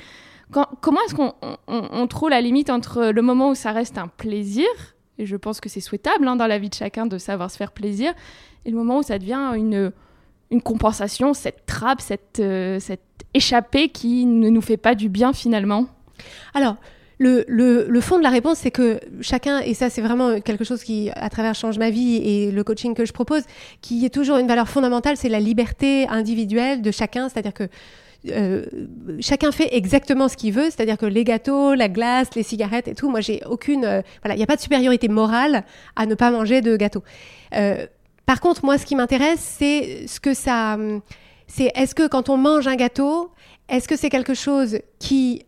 comment 0.80 1.00
est-ce 1.06 1.14
qu'on 1.14 2.06
trouve 2.06 2.30
la 2.30 2.40
limite 2.40 2.70
entre 2.70 3.06
le 3.06 3.22
moment 3.22 3.48
où 3.48 3.54
ça 3.56 3.72
reste 3.72 3.98
un 3.98 4.06
plaisir, 4.06 4.68
et 5.18 5.26
je 5.26 5.36
pense 5.36 5.60
que 5.60 5.68
c'est 5.68 5.80
souhaitable 5.80 6.26
hein, 6.26 6.36
dans 6.36 6.46
la 6.46 6.58
vie 6.58 6.68
de 6.68 6.74
chacun 6.74 7.06
de 7.06 7.18
savoir 7.18 7.50
se 7.50 7.56
faire 7.56 7.72
plaisir, 7.72 8.12
et 8.64 8.70
le 8.70 8.76
moment 8.76 8.98
où 8.98 9.02
ça 9.02 9.18
devient 9.18 9.52
une, 9.56 9.92
une 10.50 10.62
compensation, 10.62 11.34
cette 11.34 11.66
trappe, 11.66 12.00
cette, 12.00 12.40
euh, 12.40 12.78
cette 12.80 13.02
échappée 13.34 13.88
qui 13.88 14.26
ne 14.26 14.48
nous 14.48 14.62
fait 14.62 14.76
pas 14.76 14.94
du 14.94 15.08
bien 15.08 15.32
finalement. 15.32 15.86
Alors, 16.54 16.76
le, 17.18 17.44
le, 17.46 17.86
le, 17.88 18.00
fond 18.00 18.18
de 18.18 18.22
la 18.22 18.30
réponse, 18.30 18.58
c'est 18.58 18.70
que 18.70 19.00
chacun, 19.20 19.60
et 19.60 19.74
ça 19.74 19.88
c'est 19.88 20.02
vraiment 20.02 20.40
quelque 20.40 20.64
chose 20.64 20.82
qui 20.82 21.10
à 21.14 21.30
travers 21.30 21.54
change 21.54 21.78
ma 21.78 21.90
vie 21.90 22.16
et 22.16 22.50
le 22.50 22.64
coaching 22.64 22.94
que 22.94 23.04
je 23.04 23.12
propose, 23.12 23.42
qui 23.80 24.04
est 24.04 24.12
toujours 24.12 24.38
une 24.38 24.48
valeur 24.48 24.68
fondamentale, 24.68 25.16
c'est 25.16 25.28
la 25.28 25.40
liberté 25.40 26.08
individuelle 26.08 26.82
de 26.82 26.90
chacun, 26.90 27.28
c'est-à-dire 27.28 27.54
que 27.54 27.68
euh, 28.30 28.64
chacun 29.20 29.52
fait 29.52 29.74
exactement 29.74 30.28
ce 30.28 30.36
qu'il 30.36 30.52
veut, 30.52 30.64
c'est-à-dire 30.64 30.96
que 30.96 31.06
les 31.06 31.24
gâteaux, 31.24 31.74
la 31.74 31.88
glace, 31.88 32.28
les 32.34 32.42
cigarettes 32.42 32.88
et 32.88 32.94
tout, 32.94 33.10
moi 33.10 33.20
j'ai 33.20 33.42
aucune, 33.46 33.84
euh, 33.84 34.02
voilà, 34.22 34.34
il 34.34 34.38
n'y 34.38 34.42
a 34.42 34.46
pas 34.46 34.56
de 34.56 34.60
supériorité 34.60 35.08
morale 35.08 35.64
à 35.96 36.06
ne 36.06 36.14
pas 36.14 36.30
manger 36.30 36.60
de 36.60 36.76
gâteau. 36.76 37.02
Euh, 37.54 37.86
par 38.26 38.40
contre, 38.40 38.64
moi, 38.64 38.78
ce 38.78 38.86
qui 38.86 38.96
m'intéresse, 38.96 39.40
c'est 39.40 40.06
ce 40.06 40.18
que 40.18 40.32
ça, 40.32 40.78
c'est 41.46 41.70
est-ce 41.74 41.94
que 41.94 42.08
quand 42.08 42.30
on 42.30 42.38
mange 42.38 42.66
un 42.66 42.76
gâteau, 42.76 43.30
est-ce 43.68 43.86
que 43.86 43.96
c'est 43.96 44.08
quelque 44.08 44.32
chose 44.32 44.78
qui 44.98 45.44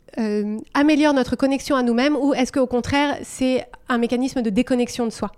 améliore 0.74 1.14
notre 1.14 1.36
connexion 1.36 1.76
à 1.76 1.82
nous-mêmes 1.82 2.16
ou 2.16 2.34
est-ce 2.34 2.52
qu'au 2.52 2.66
contraire, 2.66 3.16
c'est 3.22 3.66
un 3.88 3.96
mécanisme 3.96 4.42
de 4.42 4.50
déconnexion 4.50 5.06
de 5.06 5.10
soi? 5.10 5.32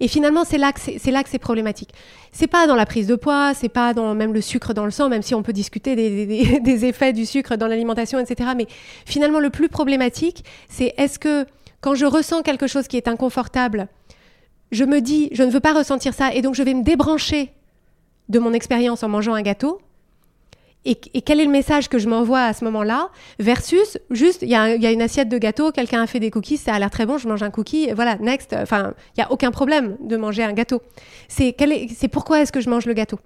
Et 0.00 0.08
finalement, 0.08 0.44
c'est 0.44 0.58
là 0.58 0.72
que 0.72 0.80
c'est 0.80 1.10
là 1.10 1.22
que 1.22 1.28
c'est 1.28 1.38
problématique. 1.38 1.90
C'est 2.32 2.46
pas 2.46 2.66
dans 2.66 2.74
la 2.74 2.86
prise 2.86 3.06
de 3.06 3.14
poids, 3.14 3.52
c'est 3.54 3.68
pas 3.68 3.92
dans 3.92 4.14
même 4.14 4.32
le 4.32 4.40
sucre 4.40 4.72
dans 4.72 4.86
le 4.86 4.90
sang, 4.90 5.08
même 5.08 5.22
si 5.22 5.34
on 5.34 5.42
peut 5.42 5.52
discuter 5.52 5.94
des, 5.94 6.60
des 6.60 6.84
effets 6.86 7.12
du 7.12 7.26
sucre 7.26 7.56
dans 7.56 7.66
l'alimentation, 7.66 8.18
etc. 8.18 8.50
Mais 8.56 8.66
finalement, 9.04 9.40
le 9.40 9.50
plus 9.50 9.68
problématique, 9.68 10.44
c'est 10.68 10.94
est-ce 10.96 11.18
que 11.18 11.44
quand 11.80 11.94
je 11.94 12.06
ressens 12.06 12.42
quelque 12.42 12.66
chose 12.66 12.88
qui 12.88 12.96
est 12.96 13.08
inconfortable, 13.08 13.88
je 14.72 14.84
me 14.84 15.00
dis, 15.00 15.28
je 15.32 15.42
ne 15.42 15.50
veux 15.50 15.60
pas 15.60 15.74
ressentir 15.74 16.14
ça, 16.14 16.32
et 16.32 16.42
donc 16.42 16.54
je 16.54 16.62
vais 16.62 16.74
me 16.74 16.82
débrancher 16.82 17.52
de 18.28 18.38
mon 18.38 18.52
expérience 18.52 19.02
en 19.02 19.08
mangeant 19.08 19.34
un 19.34 19.42
gâteau. 19.42 19.80
Et, 20.86 20.94
quel 20.94 21.40
est 21.40 21.44
le 21.44 21.50
message 21.50 21.88
que 21.88 21.98
je 21.98 22.08
m'envoie 22.08 22.42
à 22.42 22.54
ce 22.54 22.64
moment-là 22.64 23.10
Versus, 23.38 23.98
juste, 24.10 24.40
il 24.42 24.48
y, 24.48 24.54
a 24.54 24.90
une 24.90 25.02
assiette 25.02 25.28
de 25.28 25.36
gâteau, 25.36 25.72
quelqu'un 25.72 26.02
a 26.02 26.06
fait 26.06 26.20
des 26.20 26.30
cookies, 26.30 26.56
ça 26.56 26.74
a 26.74 26.78
l'air 26.78 26.90
très 26.90 27.04
bon, 27.04 27.18
je 27.18 27.28
mange 27.28 27.42
un 27.42 27.50
cookie, 27.50 27.92
voilà, 27.92 28.16
next. 28.16 28.54
Enfin, 28.54 28.94
il 29.08 29.20
n'y 29.20 29.24
a 29.24 29.30
aucun 29.30 29.50
problème 29.50 29.98
de 30.00 30.16
manger 30.16 30.42
un 30.42 30.52
gâteau. 30.52 30.80
C'est 31.28 31.54
pourquoi 32.10 32.40
est-ce 32.40 32.52
que 32.52 32.60
je 32.60 32.70
mange 32.70 32.86
le 32.86 32.94
gâteau? 32.94 33.18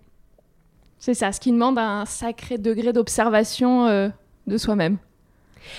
C'est 0.98 1.14
ça, 1.14 1.32
ce 1.32 1.38
qui 1.38 1.52
demande 1.52 1.78
un 1.78 2.06
sacré 2.06 2.58
degré 2.58 2.92
d'observation 2.92 3.86
euh, 3.86 4.08
de 4.46 4.56
soi-même. 4.56 4.98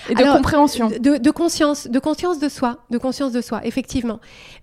Et 0.10 0.16
de 0.16 0.24
compréhension. 0.24 0.90
De, 0.90 1.32
conscience, 1.32 1.88
de 1.88 2.00
conscience 2.00 2.40
de 2.40 2.50
soi, 2.50 2.86
de 2.90 2.98
conscience 2.98 3.32
de 3.32 3.42
soi, 3.42 3.62
effectivement. 3.66 4.20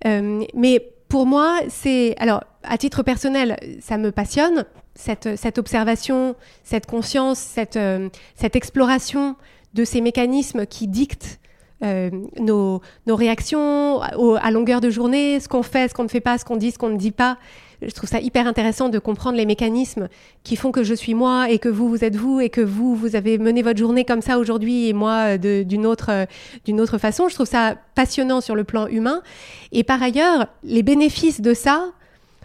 Euh, 0.06 0.44
mais 0.54 0.92
pour 1.08 1.26
moi, 1.26 1.58
c'est 1.68 2.14
alors 2.18 2.42
à 2.62 2.78
titre 2.78 3.02
personnel, 3.02 3.56
ça 3.80 3.98
me 3.98 4.12
passionne 4.12 4.64
cette, 4.94 5.58
observation, 5.58 6.34
cette 6.64 6.86
conscience, 6.86 7.38
cette, 7.38 7.76
euh, 7.76 8.08
cette 8.34 8.56
exploration 8.56 9.36
de 9.74 9.84
ces 9.84 10.00
mécanismes 10.00 10.66
qui 10.66 10.86
dictent 10.86 11.40
euh, 11.82 12.10
nos, 12.38 12.80
réactions 13.08 14.00
à 14.00 14.50
longueur 14.50 14.80
de 14.80 14.90
journée, 14.90 15.40
ce 15.40 15.48
qu'on 15.48 15.62
fait, 15.62 15.88
ce 15.88 15.94
qu'on 15.94 16.04
ne 16.04 16.08
fait 16.08 16.20
pas, 16.20 16.38
ce 16.38 16.44
qu'on 16.44 16.56
dit, 16.56 16.70
ce 16.70 16.78
qu'on 16.78 16.90
ne 16.90 16.98
dit 16.98 17.10
pas 17.10 17.38
je 17.86 17.92
trouve 17.92 18.08
ça 18.08 18.20
hyper 18.20 18.46
intéressant 18.46 18.88
de 18.88 18.98
comprendre 18.98 19.36
les 19.36 19.46
mécanismes 19.46 20.08
qui 20.44 20.56
font 20.56 20.72
que 20.72 20.84
je 20.84 20.94
suis 20.94 21.14
moi 21.14 21.50
et 21.50 21.58
que 21.58 21.68
vous, 21.68 21.88
vous 21.88 22.04
êtes 22.04 22.16
vous 22.16 22.40
et 22.40 22.48
que 22.48 22.60
vous, 22.60 22.94
vous 22.94 23.16
avez 23.16 23.38
mené 23.38 23.62
votre 23.62 23.78
journée 23.78 24.04
comme 24.04 24.22
ça 24.22 24.38
aujourd'hui 24.38 24.88
et 24.88 24.92
moi 24.92 25.36
euh, 25.36 25.64
d'une 25.64 25.86
autre, 25.86 26.26
d'une 26.64 26.80
autre 26.80 26.98
façon. 26.98 27.28
Je 27.28 27.34
trouve 27.34 27.46
ça 27.46 27.76
passionnant 27.94 28.40
sur 28.40 28.54
le 28.54 28.64
plan 28.64 28.86
humain. 28.86 29.22
Et 29.72 29.84
par 29.84 30.02
ailleurs, 30.02 30.46
les 30.62 30.82
bénéfices 30.82 31.40
de 31.40 31.54
ça 31.54 31.90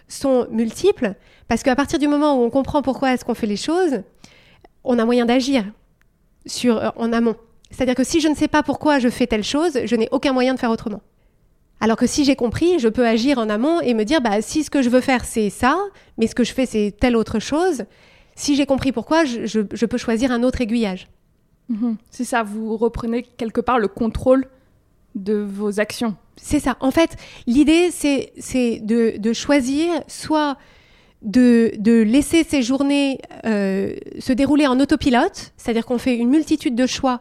sont 0.08 0.46
multiples 0.50 1.14
parce 1.48 1.62
qu'à 1.62 1.74
partir 1.74 1.98
du 1.98 2.08
moment 2.08 2.38
où 2.38 2.44
on 2.44 2.50
comprend 2.50 2.82
pourquoi 2.82 3.12
est-ce 3.14 3.24
qu'on 3.24 3.34
fait 3.34 3.46
les 3.46 3.56
choses, 3.56 4.02
on 4.84 4.98
a 4.98 5.04
moyen 5.04 5.26
d'agir 5.26 5.64
sur, 6.46 6.76
euh, 6.76 6.90
en 6.96 7.12
amont. 7.12 7.36
C'est-à-dire 7.70 7.94
que 7.94 8.04
si 8.04 8.20
je 8.20 8.28
ne 8.28 8.34
sais 8.34 8.48
pas 8.48 8.62
pourquoi 8.62 8.98
je 8.98 9.08
fais 9.08 9.26
telle 9.26 9.44
chose, 9.44 9.78
je 9.84 9.96
n'ai 9.96 10.08
aucun 10.10 10.32
moyen 10.32 10.54
de 10.54 10.58
faire 10.58 10.70
autrement. 10.70 11.02
Alors 11.80 11.96
que 11.96 12.06
si 12.06 12.24
j'ai 12.24 12.36
compris, 12.36 12.78
je 12.78 12.88
peux 12.88 13.06
agir 13.06 13.38
en 13.38 13.48
amont 13.48 13.80
et 13.80 13.94
me 13.94 14.04
dire, 14.04 14.20
bah, 14.20 14.42
si 14.42 14.64
ce 14.64 14.70
que 14.70 14.82
je 14.82 14.88
veux 14.88 15.00
faire, 15.00 15.24
c'est 15.24 15.50
ça, 15.50 15.78
mais 16.16 16.26
ce 16.26 16.34
que 16.34 16.44
je 16.44 16.52
fais, 16.52 16.66
c'est 16.66 16.94
telle 16.98 17.16
autre 17.16 17.38
chose, 17.38 17.84
si 18.34 18.56
j'ai 18.56 18.66
compris 18.66 18.92
pourquoi, 18.92 19.24
je, 19.24 19.60
peux 19.60 19.98
choisir 19.98 20.32
un 20.32 20.42
autre 20.42 20.60
aiguillage. 20.60 21.08
Mhm. 21.68 21.96
C'est 22.10 22.24
ça, 22.24 22.42
vous 22.42 22.76
reprenez 22.76 23.22
quelque 23.22 23.60
part 23.60 23.78
le 23.78 23.88
contrôle 23.88 24.46
de 25.14 25.34
vos 25.34 25.80
actions. 25.80 26.16
C'est 26.36 26.60
ça. 26.60 26.76
En 26.80 26.90
fait, 26.90 27.16
l'idée, 27.46 27.90
c'est 27.90 28.80
de, 28.80 29.32
choisir 29.32 29.92
soit 30.06 30.56
de, 31.22 32.02
laisser 32.02 32.44
ces 32.44 32.62
journées 32.62 33.18
euh, 33.44 33.94
se 34.18 34.32
dérouler 34.32 34.66
en 34.66 34.78
autopilote, 34.80 35.52
c'est-à-dire 35.56 35.86
qu'on 35.86 35.98
fait 35.98 36.16
une 36.16 36.28
multitude 36.28 36.74
de 36.74 36.86
choix 36.86 37.20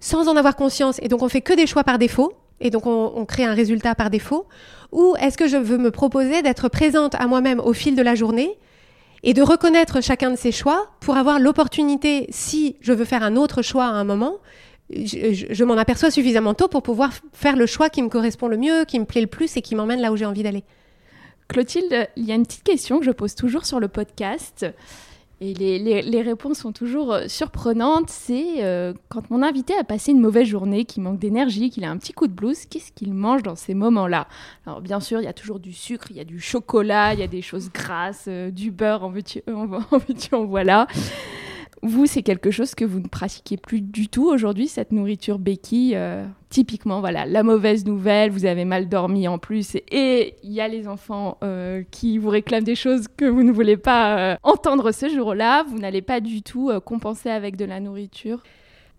sans 0.00 0.28
en 0.28 0.36
avoir 0.36 0.56
conscience, 0.56 0.98
et 1.02 1.08
donc 1.08 1.22
on 1.22 1.28
fait 1.28 1.40
que 1.40 1.54
des 1.54 1.66
choix 1.66 1.82
par 1.82 1.98
défaut, 1.98 2.32
et 2.60 2.70
donc 2.70 2.86
on, 2.86 3.24
crée 3.26 3.44
un 3.44 3.54
résultat 3.54 3.94
par 3.94 4.10
défaut 4.10 4.46
Ou 4.92 5.14
est-ce 5.20 5.36
que 5.36 5.46
je 5.48 5.56
veux 5.56 5.78
me 5.78 5.90
proposer 5.90 6.42
d'être 6.42 6.68
présente 6.68 7.14
à 7.14 7.26
moi-même 7.26 7.60
au 7.60 7.72
fil 7.72 7.96
de 7.96 8.02
la 8.02 8.14
journée 8.14 8.58
et 9.22 9.34
de 9.34 9.42
reconnaître 9.42 10.02
chacun 10.02 10.30
de 10.30 10.36
ces 10.36 10.52
choix 10.52 10.90
pour 11.00 11.16
avoir 11.16 11.38
l'opportunité, 11.38 12.26
si 12.30 12.76
je 12.80 12.92
veux 12.92 13.04
faire 13.04 13.22
un 13.22 13.36
autre 13.36 13.62
choix 13.62 13.86
à 13.86 13.90
un 13.90 14.04
moment, 14.04 14.36
je, 14.90 15.64
m'en 15.64 15.76
aperçois 15.76 16.10
suffisamment 16.10 16.54
tôt 16.54 16.68
pour 16.68 16.82
pouvoir 16.82 17.12
faire 17.32 17.56
le 17.56 17.66
choix 17.66 17.90
qui 17.90 18.02
me 18.02 18.08
correspond 18.08 18.48
le 18.48 18.56
mieux, 18.56 18.84
qui 18.84 19.00
me 19.00 19.04
plaît 19.04 19.20
le 19.20 19.26
plus 19.26 19.56
et 19.56 19.62
qui 19.62 19.74
m'emmène 19.74 20.00
là 20.00 20.12
où 20.12 20.16
j'ai 20.16 20.26
envie 20.26 20.42
d'aller. 20.42 20.64
Clotilde, 21.48 22.08
il 22.16 22.24
y 22.24 22.32
a 22.32 22.34
une 22.34 22.44
petite 22.44 22.64
question 22.64 22.98
que 22.98 23.04
je 23.04 23.10
pose 23.10 23.34
toujours 23.34 23.64
sur 23.64 23.80
le 23.80 23.88
podcast. 23.88 24.66
Et 25.42 25.52
les, 25.52 26.22
réponses 26.22 26.60
sont 26.60 26.72
toujours 26.72 27.12
euh, 27.12 27.28
surprenantes. 27.28 28.08
C'est 28.08 28.64
euh, 28.64 28.94
quand 29.10 29.30
mon 29.30 29.42
invité 29.42 29.74
a 29.78 29.84
passé 29.84 30.12
une 30.12 30.20
mauvaise 30.20 30.46
journée, 30.48 30.86
qu'il 30.86 31.02
manque 31.02 31.18
d'énergie, 31.18 31.68
qu'il 31.68 31.84
a 31.84 31.90
un 31.90 31.98
petit 31.98 32.14
coup 32.14 32.26
de 32.26 32.32
blues, 32.32 32.64
qu'est-ce 32.64 32.90
qu'il 32.90 33.12
mange 33.12 33.42
dans 33.42 33.54
ces 33.54 33.74
moments-là? 33.74 34.28
Alors 34.64 34.80
bien 34.80 34.98
sûr, 34.98 35.20
il 35.20 35.24
y 35.24 35.28
a 35.28 35.34
toujours 35.34 35.60
du 35.60 35.74
sucre, 35.74 36.06
il 36.10 36.16
y 36.16 36.20
a 36.20 36.24
du 36.24 36.40
chocolat, 36.40 37.12
il 37.12 37.20
y 37.20 37.22
a 37.22 37.26
des 37.26 37.42
choses 37.42 37.70
grasses, 37.70 38.24
euh, 38.28 38.50
du 38.50 38.70
beurre, 38.70 39.04
en 39.04 39.10
veux-tu, 39.10 39.42
en, 39.46 39.68
en, 40.32 40.44
voilà. 40.46 40.86
Vous, 41.82 42.06
c'est 42.06 42.22
quelque 42.22 42.50
chose 42.50 42.74
que 42.74 42.84
vous 42.84 43.00
ne 43.00 43.06
pratiquez 43.06 43.56
plus 43.58 43.82
du 43.82 44.08
tout 44.08 44.26
aujourd'hui, 44.26 44.66
cette 44.66 44.92
nourriture 44.92 45.38
béquille. 45.38 45.92
Euh, 45.94 46.24
typiquement, 46.48 47.00
voilà, 47.00 47.26
la 47.26 47.42
mauvaise 47.42 47.84
nouvelle, 47.84 48.30
vous 48.30 48.46
avez 48.46 48.64
mal 48.64 48.88
dormi 48.88 49.28
en 49.28 49.38
plus, 49.38 49.76
et 49.90 50.36
il 50.42 50.52
y 50.52 50.60
a 50.60 50.68
les 50.68 50.88
enfants 50.88 51.36
euh, 51.44 51.82
qui 51.90 52.16
vous 52.18 52.30
réclament 52.30 52.64
des 52.64 52.76
choses 52.76 53.06
que 53.14 53.26
vous 53.26 53.42
ne 53.42 53.52
voulez 53.52 53.76
pas 53.76 54.18
euh, 54.18 54.36
entendre 54.42 54.90
ce 54.90 55.08
jour-là. 55.08 55.64
Vous 55.64 55.78
n'allez 55.78 56.02
pas 56.02 56.20
du 56.20 56.42
tout 56.42 56.70
compenser 56.84 57.28
avec 57.28 57.56
de 57.56 57.66
la 57.66 57.78
nourriture. 57.78 58.42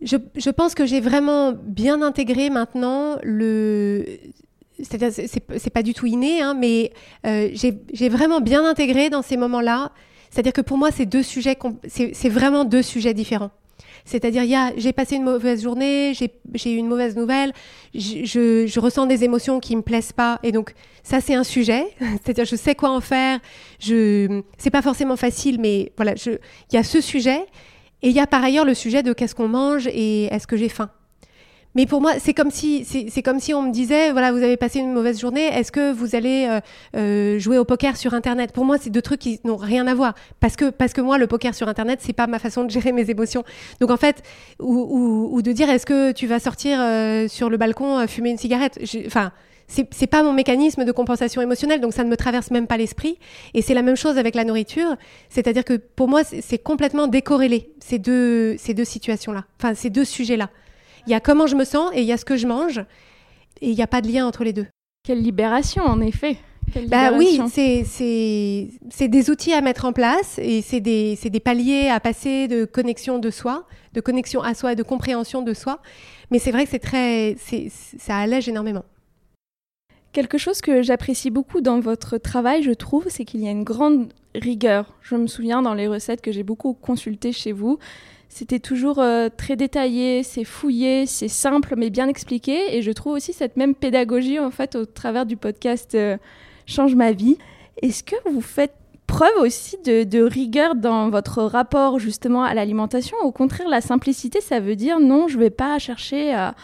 Je, 0.02 0.50
pense 0.52 0.76
que 0.76 0.86
j'ai 0.86 1.00
vraiment 1.00 1.54
bien 1.54 2.04
intégré 2.04 2.52
maintenant 2.52 3.18
le 3.24 4.06
c'est-à-dire 4.78 5.12
c'est 5.12 5.74
pas 5.74 5.82
du 5.82 5.96
tout 5.96 6.06
inné, 6.06 6.40
hein, 6.42 6.54
mais 6.54 6.94
j'ai 7.24 8.10
vraiment 8.10 8.40
bien 8.40 8.64
intégré 8.64 9.10
dans 9.10 9.24
ces 9.24 9.36
moments-là 9.36 9.92
c'est-à-dire 10.38 10.54
que 10.54 10.62
pour 10.62 10.78
moi, 10.78 10.92
c'est 10.92 11.08
deux 11.08 11.24
sujets, 11.24 11.58
c'est 11.88 12.30
vraiment 12.30 12.64
deux 12.64 12.84
sujets 12.84 13.16
différents. 13.16 13.50
C'est-à-dire, 14.06 14.44
il 14.44 14.52
y 14.52 14.56
a, 14.56 14.72
j'ai 14.78 14.94
passé 14.94 15.16
une 15.16 15.24
mauvaise 15.24 15.64
journée, 15.64 16.14
j'ai 16.14 16.72
eu 16.72 16.76
une 16.76 16.88
mauvaise 16.88 17.16
nouvelle, 17.16 17.54
je, 17.96 18.80
ressens 18.80 19.08
des 19.08 19.24
émotions 19.24 19.60
qui 19.60 19.76
me 19.76 19.82
plaisent 19.82 20.12
pas, 20.12 20.40
et 20.44 20.52
donc 20.52 20.76
ça 21.02 21.22
c'est 21.22 21.34
un 21.34 21.44
sujet. 21.44 21.88
C'est-à-dire, 22.00 22.46
je 22.46 22.56
sais 22.56 22.76
quoi 22.76 22.92
en 22.92 23.02
faire. 23.02 23.40
Je, 23.80 24.44
c'est 24.60 24.70
pas 24.70 24.84
forcément 24.84 25.16
facile, 25.16 25.60
mais 25.60 25.92
voilà, 25.98 26.14
il 26.28 26.76
y 26.76 26.78
a 26.78 26.84
ce 26.84 27.02
sujet, 27.02 27.40
et 28.04 28.10
il 28.10 28.16
y 28.16 28.20
a 28.20 28.28
par 28.28 28.44
ailleurs 28.44 28.64
le 28.64 28.76
sujet 28.76 29.02
de 29.02 29.14
qu'est-ce 29.14 29.34
qu'on 29.34 29.48
mange 29.48 29.88
et 29.88 30.26
est-ce 30.26 30.46
que 30.46 30.56
j'ai 30.56 30.70
faim. 30.70 30.92
Mais 31.78 31.86
pour 31.86 32.02
moi, 32.02 32.14
c'est 32.18 32.34
comme 32.34 32.50
si 32.50 32.84
c'est 32.86 33.22
comme 33.22 33.40
si 33.40 33.54
on 33.54 33.62
me 33.62 33.72
disait 33.72 34.12
voilà, 34.12 34.32
vous 34.32 34.42
avez 34.42 34.58
passé 34.58 34.80
une 34.80 34.92
mauvaise 34.92 35.22
journée, 35.22 35.46
est-ce 35.46 35.72
que 35.72 35.92
vous 35.92 36.16
allez 36.16 36.48
euh, 36.50 36.60
euh, 36.96 37.38
jouer 37.38 37.60
au 37.60 37.66
poker 37.66 37.96
sur 37.98 38.16
internet? 38.16 38.52
Pour 38.52 38.66
moi, 38.66 38.78
c'est 38.82 38.90
deux 38.90 39.04
trucs 39.04 39.20
qui 39.20 39.40
n'ont 39.44 39.58
rien 39.58 39.86
à 39.86 39.94
voir 39.94 40.16
parce 40.40 40.56
que 40.56 40.72
parce 40.72 40.94
que 40.94 41.02
moi, 41.02 41.20
le 41.20 41.28
poker 41.28 41.54
sur 41.54 41.68
internet, 41.68 42.00
c'est 42.02 42.14
pas 42.14 42.26
ma 42.26 42.40
façon 42.40 42.64
de 42.64 42.72
gérer 42.72 42.94
mes 42.94 43.12
émotions. 43.12 43.44
Donc 43.80 43.92
en 43.92 43.98
fait, 43.98 44.24
ou, 44.60 45.30
ou, 45.32 45.42
de 45.44 45.52
dire 45.52 45.70
est-ce 45.70 45.86
que 45.86 46.14
tu 46.14 46.26
vas 46.26 46.40
sortir 46.40 46.80
euh, 46.82 47.28
sur 47.28 47.48
le 47.48 47.58
balcon 47.58 48.08
fumer 48.08 48.32
une 48.32 48.40
cigarette? 48.40 48.80
Enfin 49.06 49.32
c'est 49.68 50.08
pas 50.08 50.24
mon 50.24 50.34
mécanisme 50.34 50.84
de 50.84 50.92
compensation 50.92 51.42
émotionnelle, 51.42 51.82
donc 51.82 51.94
ça 51.94 52.04
ne 52.06 52.10
me 52.10 52.16
traverse 52.18 52.50
même 52.50 52.66
pas 52.66 52.78
l'esprit. 52.78 53.20
Et 53.54 53.62
c'est 53.62 53.76
la 53.76 53.84
même 53.84 53.98
chose 53.98 54.18
avec 54.18 54.34
la 54.34 54.46
nourriture, 54.46 54.96
c'est-à-dire 55.30 55.66
que 55.66 55.74
pour 55.76 56.08
moi, 56.08 56.24
c'est 56.24 56.58
complètement 56.58 57.08
décorrélé, 57.08 57.70
ces 57.80 58.00
deux, 58.00 58.56
ces 58.58 58.74
deux 58.74 58.86
situations-là, 58.86 59.44
enfin 59.60 59.76
ces 59.76 59.92
deux 59.92 60.06
sujets-là. 60.06 60.50
Il 61.08 61.12
y 61.12 61.14
a 61.14 61.22
comment 61.22 61.48
je 61.48 61.56
me 61.56 61.64
sens 61.64 61.90
et 61.94 62.02
il 62.02 62.06
y 62.06 62.12
a 62.12 62.18
ce 62.18 62.26
que 62.26 62.36
je 62.36 62.46
mange. 62.48 62.80
Et 63.62 63.70
il 63.70 63.76
n'y 63.76 63.82
a 63.82 63.88
pas 63.88 64.02
de 64.02 64.10
lien 64.12 64.28
entre 64.28 64.44
les 64.44 64.52
deux. 64.52 64.68
Quelle 65.04 65.22
libération, 65.22 65.84
en 65.84 66.02
effet. 66.02 66.38
bah 66.90 67.14
oui, 67.14 67.40
c'est 67.50 69.08
des 69.08 69.30
outils 69.30 69.54
à 69.54 69.62
mettre 69.62 69.86
en 69.86 69.94
place 69.94 70.38
et 70.38 70.62
c'est 70.62 70.82
des, 70.82 71.16
des 71.16 71.40
paliers 71.40 71.88
à 71.88 72.02
passer 72.02 72.50
de 72.50 72.66
connexion 72.66 73.20
de 73.20 73.32
soi, 73.32 73.66
de 73.94 74.02
connexion 74.02 74.42
à 74.42 74.54
soi 74.54 74.74
et 74.74 74.76
de 74.76 74.84
compréhension 74.84 75.42
de 75.42 75.54
soi. 75.54 75.80
Mais 76.30 76.40
c'est 76.40 76.52
vrai 76.52 76.66
que 76.66 76.72
c'est 76.72 76.80
très, 76.80 77.38
ça 77.98 78.18
allège 78.18 78.50
énormément. 78.50 78.84
Quelque 80.12 80.38
chose 80.38 80.60
que 80.60 80.82
j'apprécie 80.82 81.30
beaucoup 81.30 81.62
dans 81.62 81.80
votre 81.80 82.18
travail, 82.18 82.64
je 82.64 82.72
trouve, 82.72 83.06
c'est 83.08 83.24
qu'il 83.24 83.40
y 83.40 83.48
a 83.48 83.52
une 83.52 83.64
grande 83.64 84.12
rigueur. 84.36 84.94
Je 85.02 85.16
me 85.16 85.28
souviens 85.28 85.62
dans 85.62 85.74
les 85.74 85.88
recettes 85.88 86.22
que 86.22 86.34
j'ai 86.34 86.44
beaucoup 86.44 86.74
consultées 86.74 87.32
chez 87.32 87.54
vous, 87.54 87.80
c'était 88.30 88.60
toujours 88.60 89.00
euh, 89.00 89.30
très 89.36 89.56
détaillé, 89.56 90.22
c'est 90.22 90.44
fouillé, 90.44 91.06
c'est 91.06 91.28
simple 91.28 91.76
mais 91.78 91.90
bien 91.90 92.08
expliqué. 92.08 92.76
Et 92.76 92.82
je 92.82 92.92
trouve 92.92 93.14
aussi 93.14 93.34
cette 93.34 93.58
même 93.58 93.74
pédagogie 93.74 94.40
en 94.40 94.52
fait 94.52 94.76
au 94.76 94.86
travers 94.86 95.26
du 95.26 95.38
podcast 95.38 95.96
euh, 95.96 96.18
Change 96.66 96.96
ma 96.96 97.14
vie. 97.14 97.38
Est-ce 97.82 98.04
que 98.04 98.16
vous 98.30 98.42
faites 98.42 98.74
preuve 99.06 99.38
aussi 99.40 99.78
de, 99.86 100.22
rigueur 100.22 100.76
dans 100.76 101.10
votre 101.10 101.44
rapport 101.44 101.98
justement 101.98 102.44
à 102.44 102.54
l'alimentation? 102.54 103.16
Au 103.24 103.32
contraire, 103.32 103.70
la 103.70 103.80
simplicité, 103.80 104.42
ça 104.42 104.60
veut 104.60 104.76
dire 104.76 105.00
non, 105.00 105.30
je 105.30 105.38
ne 105.38 105.44
vais 105.44 105.50
pas 105.50 105.80
chercher 105.80 106.34
à, 106.34 106.56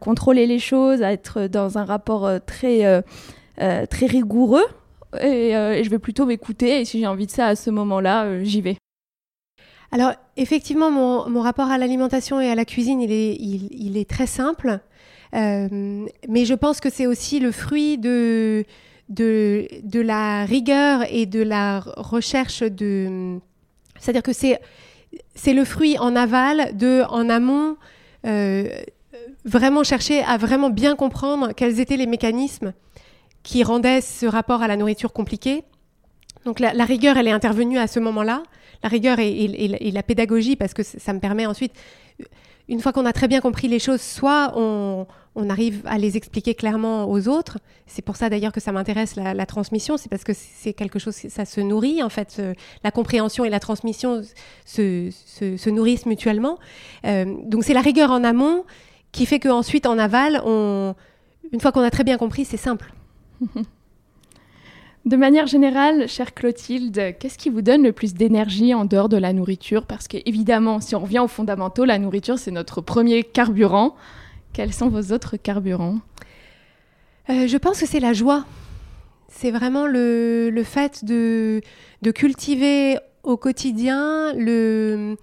contrôler 0.00 0.46
les 0.46 0.58
choses, 0.58 1.02
à 1.02 1.12
être 1.12 1.46
dans 1.46 1.78
un 1.78 1.84
rapport 1.84 2.26
euh, 2.26 2.38
très, 2.44 3.02
très 3.86 4.06
rigoureux. 4.06 4.66
Et, 5.22 5.50
et, 5.50 5.84
je 5.84 5.90
vais 5.90 6.00
plutôt 6.00 6.26
m'écouter 6.26 6.80
et 6.80 6.84
si 6.84 6.98
j'ai 6.98 7.06
envie 7.06 7.26
de 7.26 7.30
ça 7.30 7.46
à 7.46 7.54
ce 7.54 7.70
moment-là, 7.70 8.42
j'y 8.42 8.60
vais. 8.60 8.76
Alors, 9.94 10.12
effectivement, 10.36 10.90
mon, 10.90 11.40
rapport 11.40 11.70
à 11.70 11.78
l'alimentation 11.78 12.40
et 12.40 12.50
à 12.50 12.56
la 12.56 12.64
cuisine, 12.64 13.00
il 13.00 13.96
est, 13.96 14.10
très 14.10 14.26
simple. 14.26 14.80
Euh, 15.36 16.04
mais 16.28 16.44
je 16.44 16.54
pense 16.54 16.80
que 16.80 16.90
c'est 16.90 17.06
aussi 17.06 17.38
le 17.38 17.52
fruit 17.52 17.96
de, 17.96 18.64
la 19.08 20.44
rigueur 20.46 21.04
et 21.08 21.26
de 21.26 21.40
la 21.40 21.78
recherche 21.78 22.64
de... 22.64 23.38
C'est-à-dire 24.00 24.24
que 24.24 24.32
c'est, 24.32 24.60
c'est 25.36 25.54
le 25.54 25.64
fruit 25.64 25.96
en 25.96 26.16
aval 26.16 26.76
de, 26.76 27.04
en 27.08 27.28
amont, 27.28 27.76
euh, 28.26 28.68
vraiment 29.44 29.84
chercher 29.84 30.24
à 30.24 30.38
vraiment 30.38 30.70
bien 30.70 30.96
comprendre 30.96 31.52
quels 31.52 31.78
étaient 31.78 31.96
les 31.96 32.08
mécanismes 32.08 32.72
qui 33.44 33.62
rendaient 33.62 34.00
ce 34.00 34.26
rapport 34.26 34.60
à 34.60 34.66
la 34.66 34.74
nourriture 34.74 35.12
compliqué. 35.12 35.62
Donc 36.44 36.58
la, 36.58 36.74
la 36.74 36.84
rigueur, 36.84 37.16
elle 37.16 37.28
est 37.28 37.32
intervenue 37.32 37.78
à 37.78 37.86
ce 37.86 38.00
moment-là 38.00 38.42
la 38.84 38.90
rigueur 38.90 39.18
et, 39.18 39.90
la 39.92 40.02
pédagogie, 40.02 40.56
parce 40.56 40.74
que 40.74 40.82
ça 40.82 41.12
me 41.14 41.18
permet 41.18 41.46
ensuite, 41.46 41.72
une 42.68 42.80
fois 42.80 42.92
qu'on 42.92 43.06
a 43.06 43.14
très 43.14 43.28
bien 43.28 43.40
compris 43.40 43.66
les 43.66 43.78
choses, 43.78 44.02
soit 44.02 44.52
on, 44.56 45.06
arrive 45.48 45.82
à 45.86 45.96
les 45.96 46.16
expliquer 46.18 46.54
clairement 46.54 47.10
aux 47.10 47.26
autres. 47.28 47.58
C'est 47.86 48.02
pour 48.02 48.16
ça 48.16 48.28
d'ailleurs 48.28 48.52
que 48.52 48.60
ça 48.60 48.72
m'intéresse 48.72 49.16
la, 49.16 49.46
transmission, 49.46 49.96
c'est 49.96 50.10
parce 50.10 50.22
que 50.22 50.32
c'est 50.34 50.74
quelque 50.74 50.98
chose, 50.98 51.14
ça 51.14 51.46
se 51.46 51.62
nourrit 51.62 52.02
en 52.02 52.10
fait. 52.10 52.42
la 52.82 52.90
compréhension 52.90 53.44
et 53.46 53.50
la 53.50 53.58
transmission 53.58 54.22
se, 54.66 55.70
nourrissent 55.70 56.06
mutuellement. 56.06 56.58
Euh, 57.06 57.24
donc 57.46 57.64
c'est 57.64 57.74
la 57.74 57.80
rigueur 57.80 58.10
en 58.10 58.22
amont 58.22 58.64
qui 59.12 59.24
fait 59.24 59.40
qu'ensuite 59.40 59.86
en 59.86 59.98
aval, 59.98 60.42
on, 60.44 60.94
une 61.52 61.60
fois 61.60 61.72
qu'on 61.72 61.82
a 61.82 61.90
très 61.90 62.04
bien 62.04 62.18
compris, 62.18 62.44
c'est 62.44 62.58
simple. 62.58 62.92
De 65.04 65.16
manière 65.16 65.46
générale, 65.46 66.08
chère 66.08 66.32
Clotilde, 66.32 67.16
qu'est-ce 67.18 67.36
qui 67.36 67.50
vous 67.50 67.60
donne 67.60 67.82
le 67.82 67.92
plus 67.92 68.14
d'énergie 68.14 68.72
en 68.72 68.86
dehors 68.86 69.10
de 69.10 69.18
la 69.18 69.34
nourriture? 69.34 69.84
Parce 69.84 70.08
que 70.08 70.16
évidemment, 70.24 70.80
si 70.80 70.94
on 70.94 71.00
revient 71.00 71.18
aux 71.18 71.28
fondamentaux, 71.28 71.84
la 71.84 71.98
nourriture, 71.98 72.38
c'est 72.38 72.50
notre 72.50 72.80
premier 72.80 73.22
carburant. 73.22 73.96
Quels 74.54 74.72
sont 74.72 74.88
vos 74.88 75.12
autres 75.12 75.36
carburants? 75.36 75.98
Euh, 77.28 77.46
Je 77.46 77.56
pense 77.58 77.80
que 77.80 77.86
c'est 77.86 78.00
la 78.00 78.14
joie. 78.14 78.46
C'est 79.28 79.50
vraiment 79.50 79.86
le, 79.86 80.48
le 80.48 80.62
fait 80.62 81.04
de, 81.04 81.60
de, 82.00 82.10
cultiver 82.10 82.96
au 83.24 83.36
quotidien 83.36 84.32
le, 84.34 85.16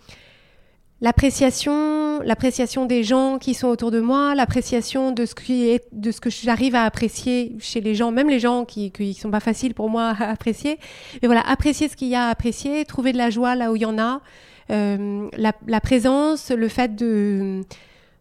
l'appréciation, 1.02 2.22
l'appréciation 2.22 2.86
des 2.86 3.04
gens 3.04 3.40
qui 3.40 3.54
sont 3.54 3.68
autour 3.68 3.92
de 3.92 4.00
moi, 4.00 4.36
l'appréciation 4.36 5.12
de 5.12 5.26
ce 5.26 5.36
qui 5.36 5.70
est, 5.70 5.84
de 5.92 6.12
ce 6.12 6.22
que 6.22 6.30
j'arrive 6.30 6.76
à 6.76 6.84
apprécier 6.86 7.56
chez 7.60 7.82
les 7.82 7.96
gens, 7.96 8.12
même 8.12 8.30
les 8.30 8.40
gens 8.40 8.66
qui, 8.66 8.92
qui 8.92 9.14
sont 9.16 9.32
pas 9.32 9.40
faciles 9.40 9.74
pour 9.74 9.90
moi 9.90 10.16
à 10.20 10.30
apprécier. 10.30 10.78
Mais 11.22 11.28
voilà, 11.28 11.42
apprécier 11.42 11.90
ce 11.90 11.96
qu'il 11.96 12.10
y 12.10 12.16
a 12.16 12.28
à 12.28 12.30
apprécier, 12.30 12.86
trouver 12.86 13.12
de 13.12 13.18
la 13.18 13.32
joie 13.32 13.56
là 13.56 13.72
où 13.72 13.76
il 13.76 13.82
y 13.82 13.86
en 13.86 13.98
a, 13.98 14.22
euh, 14.70 15.28
la, 15.36 15.54
la, 15.68 15.82
présence, 15.82 16.52
le 16.52 16.68
fait 16.68 16.96
de, 16.96 17.62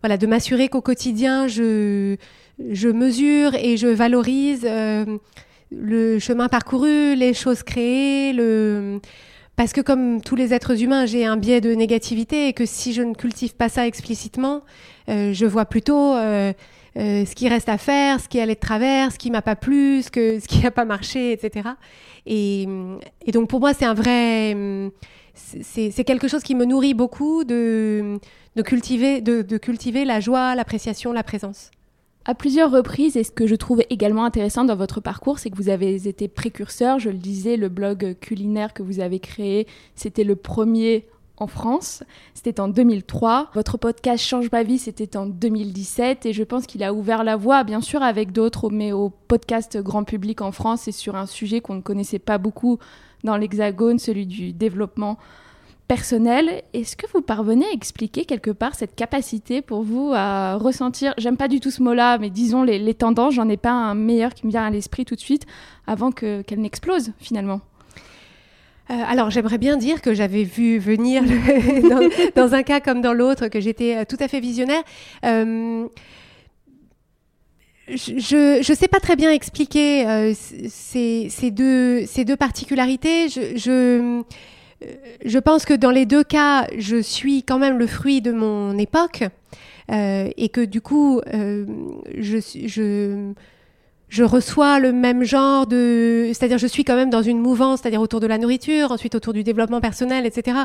voilà, 0.03 0.17
de 0.17 0.27
m'assurer 0.27 0.69
qu'au 0.69 0.81
quotidien 0.81 1.47
je, 1.47 2.17
je 2.71 2.89
mesure 2.89 3.55
et 3.55 3.77
je 3.77 3.87
valorise 3.87 4.63
euh, 4.65 5.05
le 5.71 6.19
chemin 6.19 6.49
parcouru, 6.49 7.15
les 7.15 7.35
choses 7.35 7.63
créées, 7.63 8.33
le 8.33 9.01
parce 9.61 9.75
que 9.75 9.83
comme 9.83 10.23
tous 10.23 10.37
les 10.37 10.55
êtres 10.55 10.83
humains, 10.83 11.05
j'ai 11.05 11.27
un 11.27 11.37
biais 11.37 11.61
de 11.61 11.75
négativité 11.75 12.49
et 12.49 12.55
que 12.55 12.65
si 12.65 12.95
je 12.95 13.03
ne 13.03 13.13
cultive 13.13 13.55
pas 13.55 13.69
ça 13.69 13.87
explicitement, 13.87 14.63
euh, 15.11 15.35
je 15.35 15.45
vois 15.45 15.67
plutôt 15.67 16.15
euh, 16.15 16.55
euh, 16.97 17.27
ce 17.27 17.35
qui 17.35 17.47
reste 17.47 17.69
à 17.69 17.77
faire, 17.77 18.21
ce 18.21 18.29
qui 18.31 18.41
allait 18.41 18.55
de 18.55 18.59
travers, 18.59 19.13
ce 19.13 19.19
qui 19.19 19.31
m'a 19.31 19.43
pas 19.43 19.57
plu, 19.57 20.01
ce, 20.01 20.11
que, 20.11 20.41
ce 20.41 20.49
qui 20.49 20.63
n'a 20.63 20.71
pas 20.71 20.87
marché, 20.87 21.33
etc. 21.33 21.69
Et, 22.25 22.67
et, 23.27 23.33
donc 23.33 23.51
pour 23.51 23.61
moi, 23.61 23.75
c'est 23.75 23.85
un 23.85 23.93
vrai... 23.93 24.57
C'est 25.35 26.05
quelque 26.05 26.27
chose 26.27 26.43
qui 26.43 26.55
me 26.55 26.65
nourrit 26.65 26.95
beaucoup 26.95 27.45
de, 27.45 28.19
de, 28.57 28.63
cultiver, 28.63 29.21
de, 29.21 29.43
de 29.43 29.59
cultiver 29.59 30.07
la 30.07 30.21
joie, 30.21 30.55
l'appréciation, 30.55 31.13
la 31.13 31.23
présence. 31.23 31.71
À 32.31 32.35
plusieurs 32.37 32.71
reprises, 32.71 33.17
et 33.17 33.25
ce 33.25 33.33
que 33.33 33.49
je 33.49 33.57
trouve 33.57 33.83
également 33.91 34.25
intéressant 34.25 34.63
dans 34.63 34.77
votre 34.77 35.01
parcours, 35.01 35.41
c'est 35.41 35.51
que 35.51 35.57
vous 35.57 35.69
avez 35.69 36.07
été 36.07 36.29
précurseur. 36.29 37.01
Je 37.01 37.11
le 37.11 37.19
disais, 37.19 37.57
le 37.57 37.69
blog 37.69 38.15
culinaire 38.21 38.73
que 38.73 38.85
vous 38.85 39.01
avez 39.01 39.19
créé, 39.19 39.67
c'était 39.97 40.23
le 40.23 40.37
premier 40.37 41.09
en 41.39 41.49
France. 41.49 42.05
C'était 42.35 42.61
en 42.61 42.69
2003. 42.69 43.51
Votre 43.53 43.79
podcast 43.79 44.25
Change 44.25 44.49
ma 44.53 44.63
vie, 44.63 44.79
c'était 44.79 45.17
en 45.17 45.27
2017. 45.27 46.25
Et 46.25 46.33
je 46.33 46.45
pense 46.45 46.69
qu'il 46.69 46.85
a 46.85 46.95
ouvert 46.95 47.25
la 47.25 47.35
voie, 47.35 47.65
bien 47.65 47.81
sûr, 47.81 48.01
avec 48.01 48.31
d'autres, 48.31 48.71
mais 48.71 48.93
au 48.93 49.11
podcast 49.27 49.77
grand 49.79 50.05
public 50.05 50.41
en 50.41 50.53
France 50.53 50.87
et 50.87 50.93
sur 50.93 51.17
un 51.17 51.27
sujet 51.27 51.61
qu'on 51.61 51.75
ne 51.75 51.81
connaissait 51.81 52.21
pas 52.21 52.39
beaucoup 52.39 52.79
dans 53.25 53.37
l'Hexagone, 53.37 53.99
celui 53.99 54.27
du 54.27 54.53
développement 54.53 55.19
personnel. 55.91 56.63
Est-ce 56.73 56.95
que 56.95 57.07
vous 57.13 57.21
parvenez 57.21 57.67
à 57.67 57.73
expliquer 57.73 58.25
quelque 58.25 58.53
part 58.53 58.77
cette 58.77 58.95
capacité 58.95 59.61
pour 59.61 59.83
vous 59.83 60.13
à 60.15 60.55
ressentir, 60.55 61.15
j'aime 61.19 61.37
pas 61.37 61.49
du 61.49 61.59
tout 61.59 61.73
ce 61.73 61.83
mot-là, 61.83 62.17
mais 62.19 62.31
disons 62.31 62.63
les, 62.63 62.95
tendances, 62.95 63.35
j'en 63.35 63.49
ai 63.49 63.57
pas 63.57 63.73
un 63.73 63.97
meilleur 63.97 64.33
qui 64.33 64.47
me 64.47 64.53
vient 64.53 64.65
à 64.65 64.71
l'esprit 64.71 65.05
tout 65.05 65.17
de 65.17 65.21
suite, 65.21 65.47
avant 65.89 66.13
que, 66.13 66.43
qu'elle 66.43 66.61
n'explose 66.61 67.11
finalement? 67.19 67.61
Euh, 68.91 68.95
alors 69.05 69.31
j'aimerais 69.31 69.59
bien 69.59 69.77
dire 69.77 70.01
que 70.01 70.15
j'avais 70.15 70.45
vu 70.45 70.79
venir 70.79 71.25
dans, 72.37 72.55
un 72.55 72.63
cas 72.63 72.79
comme 72.79 73.01
dans 73.01 73.13
l'autre, 73.13 73.49
que 73.49 73.59
j'étais 73.59 73.97
euh, 73.97 74.05
tout 74.09 74.19
à 74.21 74.29
fait 74.29 74.39
visionnaire. 74.39 74.85
Euh, 75.25 75.89
je 77.89 78.59
ne 78.59 78.77
sais 78.77 78.87
pas 78.87 79.01
très 79.01 79.17
bien 79.17 79.33
expliquer 79.33 80.33
ces, 80.37 81.51
deux, 81.51 82.37
particularités. 82.39 83.29
je 83.29 84.23
je 85.25 85.39
pense 85.39 85.65
que 85.65 85.75
dans 85.75 85.91
les 85.91 86.07
deux 86.07 86.25
cas, 86.25 86.67
je 86.77 87.01
suis 87.01 87.43
quand 87.43 87.59
même 87.59 87.79
le 87.79 87.87
fruit 87.87 88.21
de 88.21 88.33
mon 88.33 88.79
époque 88.79 89.25
euh, 89.91 90.29
et 90.37 90.49
que 90.49 90.65
du 90.65 90.81
coup, 90.81 91.21
euh, 91.35 91.67
je, 92.17 92.39
je, 92.67 93.33
je 94.09 94.25
reçois 94.25 94.79
le 94.79 94.93
même 94.93 95.25
genre 95.25 95.67
de... 95.67 96.31
C'est-à-dire 96.33 96.59
je 96.59 96.67
suis 96.67 96.85
quand 96.85 96.97
même 96.97 97.11
dans 97.11 97.23
une 97.23 97.39
mouvance, 97.39 97.81
c'est-à-dire 97.81 98.01
autour 98.01 98.21
de 98.21 98.27
la 98.27 98.39
nourriture, 98.39 98.93
ensuite 98.93 99.15
autour 99.15 99.33
du 99.33 99.43
développement 99.43 99.81
personnel, 99.81 100.27
etc. 100.27 100.59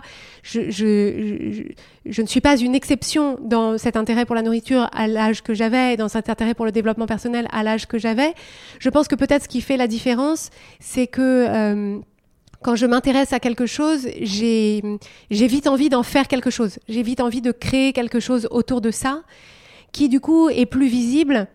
Je, 0.43 0.69
je, 0.69 1.63
je, 2.05 2.21
ne 2.21 2.27
suis 2.27 2.41
pas 2.41 2.57
une 2.57 2.75
exception 2.75 3.37
dans 3.41 3.77
cet 3.77 3.97
intérêt 3.97 4.25
pour 4.25 4.35
la 4.35 4.43
nourriture 4.43 4.89
à 4.93 5.07
l'âge 5.07 5.41
que 5.41 5.53
j'avais, 5.53 5.97
dans 5.97 6.07
cet 6.07 6.29
intérêt 6.29 6.53
pour 6.53 6.65
le 6.65 6.71
développement 6.71 7.07
personnel 7.07 7.47
à 7.51 7.63
l'âge 7.63 7.87
que 7.87 7.97
j'avais. 7.97 8.33
Je 8.79 8.89
pense 8.89 9.07
que 9.07 9.15
peut-être 9.15 9.43
ce 9.43 9.47
qui 9.47 9.61
fait 9.61 9.77
la 9.77 9.87
différence, 9.87 10.51
c'est 10.79 11.07
que... 11.07 11.21
Euh, 11.21 11.99
quand 12.61 12.75
je 12.75 12.85
m'intéresse 12.85 13.33
à 13.33 13.39
quelque 13.39 13.65
chose, 13.65 14.07
j'ai 14.21 14.81
vite 15.29 15.67
envie 15.67 15.89
d'en 15.89 16.03
faire 16.03 16.27
quelque 16.27 16.49
chose. 16.49 16.79
J'ai 16.87 17.03
vite 17.03 17.21
envie 17.21 17.41
de 17.41 17.51
créer 17.51 17.93
quelque 17.93 18.19
chose 18.19 18.47
autour 18.51 18.81
de 18.81 18.91
ça 18.91 19.21
qui 19.91 20.09
du 20.09 20.19
coup 20.19 20.49
est 20.49 20.65
plus 20.65 20.87
visible 20.87 21.47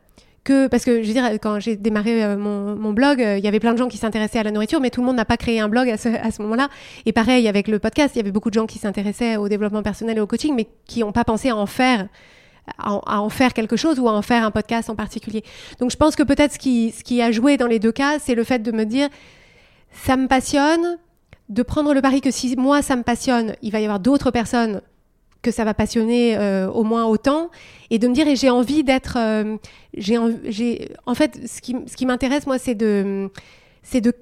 que 0.44 0.66
parce 0.66 0.84
que 0.84 1.02
je 1.02 1.06
veux 1.08 1.12
dire 1.12 1.26
quand 1.42 1.60
j'ai 1.60 1.76
démarré 1.76 2.24
euh, 2.24 2.36
mon, 2.36 2.92
blog, 2.92 3.20
euh, 3.20 3.36
il 3.36 3.44
y 3.44 3.48
avait 3.48 3.60
plein 3.60 3.72
de 3.72 3.78
gens 3.78 3.88
qui 3.88 3.98
s'intéressaient 3.98 4.38
à 4.38 4.42
la 4.42 4.50
nourriture, 4.50 4.80
mais 4.80 4.88
tout 4.88 5.00
le 5.00 5.06
monde 5.06 5.16
n'a 5.16 5.26
pas 5.26 5.36
créé 5.36 5.60
un 5.60 5.68
blog 5.68 5.90
à 5.90 5.98
ce, 5.98 6.08
à 6.08 6.30
ce 6.30 6.40
moment-là. 6.42 6.68
Et 7.04 7.12
pareil 7.12 7.46
avec 7.48 7.68
le 7.68 7.78
podcast, 7.78 8.14
il 8.14 8.18
y 8.18 8.20
avait 8.22 8.30
beaucoup 8.30 8.48
de 8.48 8.54
gens 8.54 8.66
qui 8.66 8.78
s'intéressaient 8.78 9.36
au 9.36 9.48
développement 9.48 9.82
personnel 9.82 10.16
et 10.16 10.20
au 10.20 10.26
coaching, 10.26 10.54
mais 10.56 10.68
qui 10.86 11.00
n'ont 11.00 11.12
pas 11.12 11.24
pensé 11.24 11.50
à 11.50 11.56
en 11.56 11.66
faire 11.66 12.08
à 12.78 13.20
en, 13.20 13.28
faire 13.30 13.52
quelque 13.52 13.76
chose 13.76 13.98
ou 13.98 14.08
à 14.08 14.12
en 14.12 14.22
faire 14.22 14.44
un 14.44 14.50
podcast 14.50 14.90
en 14.90 14.94
particulier. 14.94 15.42
Donc 15.80 15.90
je 15.90 15.96
pense 15.96 16.14
que 16.14 16.22
peut-être 16.22 16.52
ce 16.52 16.58
qui, 16.58 16.92
ce 16.96 17.02
qui 17.02 17.20
a 17.20 17.32
joué 17.32 17.56
dans 17.56 17.66
les 17.66 17.78
deux 17.78 17.90
cas, 17.90 18.18
c'est 18.20 18.34
le 18.34 18.44
fait 18.44 18.60
de 18.60 18.70
me 18.70 18.84
dire 18.84 19.08
ça 19.92 20.16
me 20.16 20.26
passionne, 20.26 20.98
de 21.48 21.62
prendre 21.62 21.92
le 21.92 22.00
pari 22.00 22.20
que 22.20 22.30
si 22.30 22.54
moi 22.56 22.80
ça 22.82 22.96
me 22.96 23.02
passionne, 23.02 23.54
il 23.62 23.72
va 23.72 23.80
y 23.80 23.84
avoir 23.84 24.00
d'autres 24.00 24.30
personnes 24.30 24.80
que 25.42 25.50
ça 25.50 25.64
va 25.64 25.74
passionner 25.74 26.36
euh, 26.36 26.68
au 26.70 26.84
moins 26.84 27.06
autant. 27.06 27.50
Et 27.90 27.98
de 27.98 28.06
me 28.08 28.14
dire 28.14 28.28
et 28.28 28.36
j'ai 28.36 28.50
envie 28.50 28.84
d'être 28.84 29.16
euh, 29.18 29.56
j'ai 29.94 30.16
en 31.06 31.14
fait 31.14 31.40
ce 31.48 31.60
qui 31.60 31.76
ce 31.86 31.96
qui 31.96 32.06
m'intéresse 32.06 32.46
moi 32.46 32.58
c'est 32.58 32.74
de 32.74 33.30
c'est 33.82 34.00
de 34.00 34.14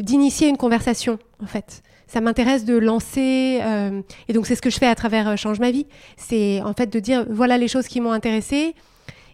d'initier 0.00 0.48
une 0.48 0.56
conversation 0.56 1.18
en 1.42 1.46
fait. 1.46 1.82
Ça 2.06 2.20
m'intéresse 2.20 2.64
de 2.64 2.76
lancer 2.76 3.58
euh, 3.62 4.00
et 4.28 4.32
donc 4.32 4.46
c'est 4.46 4.54
ce 4.54 4.62
que 4.62 4.70
je 4.70 4.78
fais 4.78 4.86
à 4.86 4.94
travers 4.94 5.36
change 5.36 5.58
ma 5.58 5.70
vie. 5.70 5.86
C'est 6.16 6.62
en 6.62 6.72
fait 6.72 6.86
de 6.86 7.00
dire 7.00 7.26
voilà 7.28 7.58
les 7.58 7.68
choses 7.68 7.88
qui 7.88 8.00
m'ont 8.00 8.12
intéressé 8.12 8.74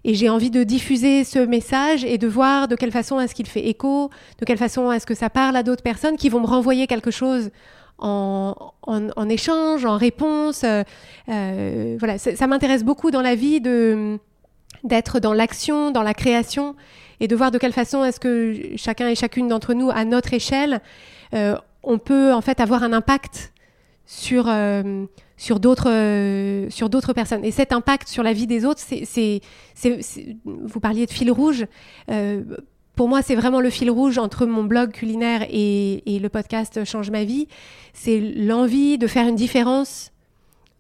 et 0.05 0.15
j'ai 0.15 0.29
envie 0.29 0.51
de 0.51 0.65
diffuser 0.65 1.25
ce 1.25 1.39
message 1.39 2.05
et 2.05 2.19
de 2.19 2.27
voir 2.27 2.69
de 2.69 2.77
quelle 2.77 2.91
façon 2.91 3.21
est-ce 3.21 3.35
qu'il 3.35 3.47
fait 3.47 3.69
écho 3.69 4.11
de 4.39 4.45
quelle 4.45 4.59
façon 4.59 4.91
est-ce 4.91 5.07
que 5.07 5.15
ça 5.15 5.31
parle 5.31 5.57
à 5.57 5.63
d'autres 5.63 5.83
personnes 5.83 6.17
qui 6.17 6.29
vont 6.29 6.41
me 6.41 6.47
renvoyer 6.47 6.87
quelque 6.87 7.11
chose 7.11 7.51
en, 7.99 9.29
échange, 9.29 9.85
en 9.85 9.97
réponse. 9.97 10.65
Euh, 10.65 10.83
euh, 11.29 11.97
voilà, 11.99 12.19
ça, 12.19 12.47
m'intéresse 12.47 12.85
beaucoup 12.85 13.11
dans 13.11 13.23
la 13.23 13.35
vie 13.35 13.61
de 13.61 14.19
d'être 14.85 15.21
dans 15.21 15.33
l'action, 15.33 15.93
dans 15.93 16.03
la 16.03 16.13
création, 16.13 16.75
et 17.21 17.29
de 17.29 17.37
voir 17.37 17.53
de 17.53 17.59
quelle 17.59 17.73
façon 17.73 18.05
est-ce 18.05 18.19
que 18.19 18.73
chacun 18.75 19.09
et 19.09 19.15
chacune 19.15 19.47
d'entre 19.47 19.75
nous, 19.75 19.91
à 19.91 20.05
notre 20.05 20.35
échelle, 20.35 20.81
euh, 21.35 21.57
on 21.85 21.99
peut 21.99 22.33
en 22.33 22.41
fait 22.41 22.59
avoir 22.59 22.83
un 22.83 22.93
impact 22.93 23.52
sur 24.15 24.53
sur 25.37 25.61
d'autres 25.61 26.69
sur 26.69 26.91
d'autres 26.91 27.13
personnes. 27.13 27.45
Et 27.45 27.51
cet 27.51 27.73
impact 27.73 28.09
sur 28.09 28.23
la 28.23 28.33
vie 28.33 28.47
des 28.47 28.65
autres, 28.65 28.81
c'est 28.81 29.41
vous 30.45 30.81
parliez 30.81 31.07
de 31.07 31.11
fil 31.11 31.31
rouge 31.31 31.67
pour 32.97 33.09
moi, 33.09 33.23
c'est 33.23 33.35
vraiment 33.35 33.61
le 33.61 33.71
fil 33.71 33.91
rouge 33.91 34.19
entre 34.19 34.47
mon 34.47 34.65
blog 34.65 34.93
culinaire 34.93 35.47
et, 35.51 36.03
le 36.07 36.29
podcast 36.29 36.85
Change 36.85 37.11
ma 37.11 37.25
vie. 37.25 37.49
C'est 37.95 38.21
l'envie 38.21 38.99
de 38.99 39.07
faire 39.07 39.27
une 39.27 39.35
différence 39.35 40.13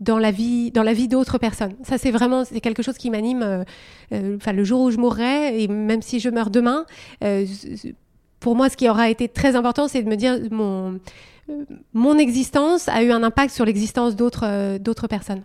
dans 0.00 0.18
la 0.18 0.30
vie, 0.30 0.70
d'autres 1.08 1.38
personnes. 1.38 1.74
Ça, 1.84 1.96
c'est 1.96 2.10
vraiment 2.10 2.44
quelque 2.62 2.82
chose 2.82 2.98
qui 2.98 3.08
m'anime. 3.10 3.42
Euh, 3.42 3.64
euh, 4.12 4.36
enfin, 4.36 4.52
le 4.52 4.64
jour 4.64 4.82
où 4.82 4.90
je 4.90 4.98
mourrai, 4.98 5.62
et 5.62 5.68
même 5.68 6.02
si 6.02 6.20
je 6.20 6.28
meurs 6.28 6.50
demain, 6.50 6.84
euh, 7.24 7.46
pour 8.40 8.56
moi, 8.56 8.68
ce 8.68 8.76
qui 8.76 8.88
aura 8.88 9.08
été 9.08 9.28
très 9.28 9.54
important, 9.56 9.88
c'est 9.88 10.02
de 10.02 10.08
me 10.08 10.16
dire 10.16 10.38
mon 10.50 10.98
mon 11.92 12.18
existence 12.18 12.88
a 12.88 13.02
eu 13.02 13.10
un 13.10 13.22
impact 13.22 13.54
sur 13.54 13.64
l'existence 13.64 14.16
d'autres 14.16 14.78
d'autres 14.78 15.06
personnes. 15.06 15.42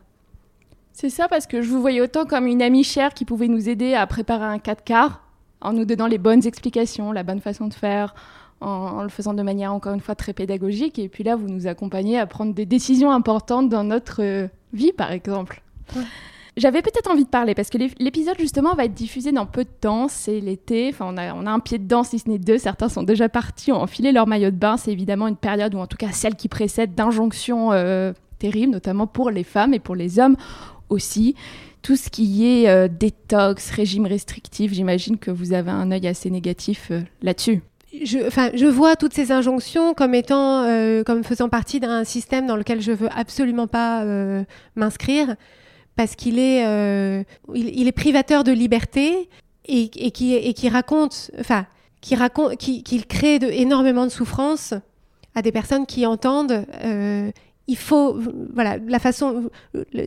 C'est 0.93 1.11
ça, 1.11 1.27
parce 1.27 1.45
que 1.45 1.61
je 1.61 1.69
vous 1.69 1.79
voyais 1.79 2.01
autant 2.01 2.25
comme 2.25 2.47
une 2.47 2.61
amie 2.61 2.83
chère 2.83 3.13
qui 3.13 3.23
pouvait 3.23 3.47
nous 3.47 3.69
aider 3.69 3.93
à 3.93 4.07
préparer 4.07 4.45
un 4.45 4.57
4 4.57 4.83
quarts 4.83 5.21
en 5.61 5.73
nous 5.73 5.85
donnant 5.85 6.07
les 6.07 6.17
bonnes 6.17 6.45
explications, 6.45 7.11
la 7.11 7.21
bonne 7.21 7.39
façon 7.39 7.67
de 7.67 7.73
faire, 7.73 8.15
en, 8.61 9.03
le 9.03 9.09
faisant 9.09 9.33
de 9.33 9.43
manière 9.43 9.73
encore 9.73 9.93
une 9.93 10.01
fois 10.01 10.15
très 10.15 10.33
pédagogique. 10.33 10.99
Et 10.99 11.09
puis 11.09 11.23
là, 11.23 11.35
vous 11.35 11.47
nous 11.47 11.67
accompagnez 11.67 12.17
à 12.17 12.25
prendre 12.25 12.53
des 12.53 12.65
décisions 12.65 13.11
importantes 13.11 13.69
dans 13.69 13.83
notre 13.83 14.23
euh, 14.23 14.47
vie, 14.73 14.91
par 14.91 15.11
exemple. 15.11 15.61
J'avais 16.57 16.81
peut-être 16.81 17.11
envie 17.11 17.23
de 17.23 17.29
parler 17.29 17.53
parce 17.53 17.69
que 17.69 17.77
l'épisode 17.99 18.35
justement 18.39 18.73
va 18.73 18.85
être 18.85 18.95
diffusé 18.95 19.31
dans 19.31 19.45
peu 19.45 19.63
de 19.63 19.69
temps, 19.69 20.07
c'est 20.07 20.39
l'été, 20.39 20.89
enfin 20.91 21.05
on 21.07 21.45
a, 21.45 21.51
un 21.51 21.59
pied 21.59 21.77
dedans 21.77 22.03
si 22.03 22.17
ce 22.17 22.27
n'est 22.27 22.39
deux, 22.39 22.57
certains 22.57 22.89
sont 22.89 23.03
déjà 23.03 23.29
partis, 23.29 23.71
ont 23.71 23.79
enfilé 23.79 24.11
leur 24.11 24.25
maillot 24.25 24.49
de 24.49 24.55
bain, 24.55 24.75
c'est 24.75 24.91
évidemment 24.91 25.27
une 25.27 25.35
période 25.35 25.75
ou 25.75 25.77
en 25.77 25.85
tout 25.85 25.97
cas 25.97 26.11
celle 26.11 26.35
qui 26.35 26.47
précède 26.47 26.95
d'injonctions 26.95 27.73
euh, 27.73 28.11
terribles, 28.39 28.71
notamment 28.71 29.05
pour 29.05 29.29
les 29.29 29.43
femmes 29.43 29.75
et 29.75 29.79
pour 29.79 29.93
les 29.93 30.17
hommes 30.17 30.35
aussi 30.89 31.35
tout 31.83 31.95
ce 31.95 32.09
qui 32.09 32.47
est 32.47 32.67
euh, 32.67 32.87
détox, 32.87 33.69
régime 33.69 34.07
restrictif, 34.07 34.73
j'imagine 34.73 35.17
que 35.17 35.29
vous 35.29 35.53
avez 35.53 35.69
un 35.69 35.91
œil 35.91 36.07
assez 36.07 36.31
négatif 36.31 36.87
euh, 36.89 37.01
là-dessus. 37.21 37.61
Je, 38.03 38.25
enfin, 38.25 38.49
je 38.55 38.65
vois 38.65 38.95
toutes 38.95 39.13
ces 39.13 39.31
injonctions 39.31 39.93
comme 39.93 40.15
étant, 40.15 40.63
comme 41.05 41.23
faisant 41.23 41.49
partie 41.49 41.79
d'un 41.79 42.03
système 42.03 42.45
dans 42.45 42.57
lequel 42.57 42.81
je 42.81 42.91
veux 42.91 43.07
absolument 43.15 43.65
pas 43.65 44.03
m'inscrire, 44.75 45.35
parce 45.97 46.15
qu'il 46.15 46.39
est, 46.39 46.61
il, 47.53 47.87
est 47.87 47.91
privateur 47.91 48.45
de 48.45 48.53
liberté 48.53 49.29
et, 49.65 49.89
et, 49.95 50.11
qui, 50.53 50.69
raconte, 50.69 51.31
enfin, 51.39 51.65
qui 51.99 52.15
raconte, 52.15 52.55
qui, 52.55 52.83
qui 52.83 53.03
crée 53.03 53.39
énormément 53.41 54.05
de 54.05 54.11
souffrance 54.11 54.73
à 55.35 55.41
des 55.41 55.51
personnes 55.51 55.85
qui 55.85 56.05
entendent 56.05 56.65
il 57.67 57.77
faut, 57.77 58.17
voilà, 58.53 58.77
la 58.77 58.99
façon 58.99 59.49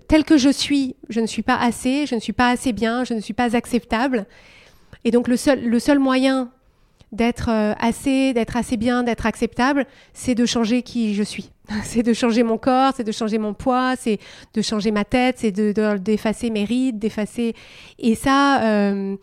telle 0.09 0.24
que 0.24 0.38
je 0.38 0.49
suis, 0.49 0.97
je 1.09 1.20
ne 1.20 1.26
suis 1.26 1.43
pas 1.43 1.57
assez, 1.57 2.07
je 2.07 2.14
ne 2.14 2.20
suis 2.20 2.32
pas 2.32 2.49
assez 2.49 2.72
bien, 2.72 3.05
je 3.05 3.14
ne 3.14 3.20
suis 3.20 3.34
pas 3.34 3.55
acceptable. 3.55 4.26
Et 5.05 5.11
donc 5.11 5.28
le 5.28 5.36
seul, 5.36 5.62
le 5.62 5.78
seul 5.78 5.99
moyen 5.99 6.51
d'être 7.12 7.51
euh, 7.51 7.74
assez, 7.78 8.32
d'être 8.32 8.57
assez 8.57 8.76
bien, 8.76 9.03
d'être 9.03 9.26
acceptable, 9.26 9.86
c'est 10.14 10.34
de 10.34 10.47
changer 10.47 10.82
qui 10.82 11.14
je 11.14 11.22
suis. 11.22 11.51
c'est 11.84 12.02
de 12.02 12.12
changer 12.12 12.42
mon 12.42 12.58
corps, 12.58 12.92
c'est 12.96 13.04
de 13.04 13.12
changer 13.12 13.38
mon 13.38 13.54
poids, 13.54 13.94
c'est 13.98 14.18
de 14.54 14.62
changer 14.62 14.90
ma 14.90 15.04
tête, 15.04 15.36
c'est 15.38 15.52
de 15.52 15.72
d'effacer 15.98 16.50
mes 16.50 16.64
rides, 16.64 16.98
d'effacer. 16.98 17.54
Et 17.98 18.14
ça, 18.14 18.62
euh, 18.62 19.16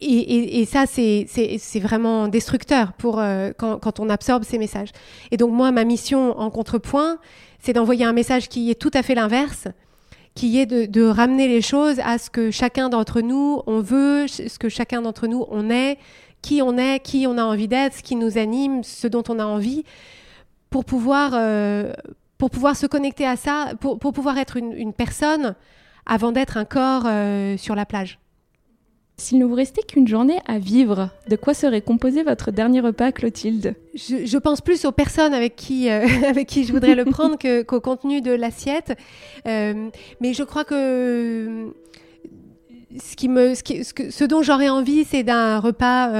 et, 0.00 0.66
ça, 0.66 0.84
c'est 0.86 1.80
vraiment 1.80 2.28
destructeur 2.28 2.92
pour 2.94 3.20
euh, 3.20 3.52
quand, 3.56 4.00
on 4.00 4.10
absorbe 4.10 4.44
ces 4.44 4.58
messages. 4.58 4.90
Et 5.30 5.36
donc 5.36 5.52
moi, 5.52 5.70
ma 5.70 5.84
mission 5.84 6.38
en 6.38 6.50
contrepoint, 6.50 7.18
c'est 7.60 7.72
d'envoyer 7.72 8.04
un 8.04 8.12
message 8.12 8.48
qui 8.48 8.70
est 8.70 8.74
tout 8.74 8.90
à 8.92 9.02
fait 9.02 9.14
l'inverse, 9.14 9.68
qui 10.34 10.58
est 10.58 10.66
de, 10.66 11.06
ramener 11.06 11.48
les 11.48 11.62
choses 11.62 12.00
à 12.04 12.18
ce 12.18 12.28
que 12.28 12.50
chacun 12.50 12.88
d'entre 12.88 13.20
nous 13.20 13.62
on 13.66 13.80
veut, 13.80 14.26
ce 14.26 14.58
que 14.58 14.68
chacun 14.68 15.00
d'entre 15.00 15.26
nous 15.26 15.46
on 15.48 15.70
est, 15.70 15.96
qui 16.42 16.60
on 16.60 16.76
est, 16.76 17.00
qui 17.00 17.26
on 17.26 17.38
a 17.38 17.44
envie 17.44 17.68
d'être, 17.68 17.94
ce 17.94 18.02
qui 18.02 18.16
nous 18.16 18.36
anime, 18.36 18.82
ce 18.82 19.06
dont 19.06 19.22
on 19.28 19.38
a 19.38 19.46
envie, 19.46 19.84
pour 20.74 20.84
pouvoir 20.84 21.34
euh, 21.34 21.92
pour 22.36 22.50
pouvoir 22.50 22.74
se 22.74 22.88
connecter 22.88 23.24
à 23.24 23.36
ça, 23.36 23.74
pour, 23.78 23.96
pouvoir 23.96 24.38
être 24.38 24.56
une, 24.56 24.92
personne 24.92 25.54
avant 26.04 26.32
d'être 26.32 26.56
un 26.56 26.64
corps 26.64 27.04
euh, 27.06 27.56
sur 27.56 27.76
la 27.76 27.86
plage. 27.86 28.18
S'il 29.16 29.38
ne 29.38 29.44
vous 29.44 29.54
restait 29.54 29.84
qu'une 29.84 30.08
journée 30.08 30.40
à 30.46 30.58
vivre, 30.58 31.10
de 31.30 31.36
quoi 31.36 31.54
serait 31.54 31.80
composé 31.80 32.24
votre 32.24 32.50
dernier 32.50 32.80
repas, 32.80 33.12
Clotilde? 33.12 33.76
Je, 33.94 34.36
pense 34.36 34.62
plus 34.62 34.84
aux 34.84 34.90
personnes 34.90 35.32
avec 35.32 35.54
qui, 35.54 35.88
euh, 35.88 36.08
avec 36.28 36.48
qui 36.48 36.64
je 36.64 36.72
voudrais 36.72 36.96
le 36.96 37.04
prendre 37.04 37.38
qu'au 37.62 37.80
contenu 37.80 38.20
de 38.20 38.32
l'assiette. 38.32 38.98
Mais 39.46 40.32
je 40.32 40.42
crois 40.42 40.64
que 40.64 41.72
ce, 42.98 43.16
qui 43.16 43.28
me, 43.28 43.54
ce, 43.54 44.24
dont 44.24 44.42
j'aurais 44.42 44.68
envie, 44.68 45.04
c'est 45.04 45.22
d'un 45.22 45.58
repas, 45.58 46.10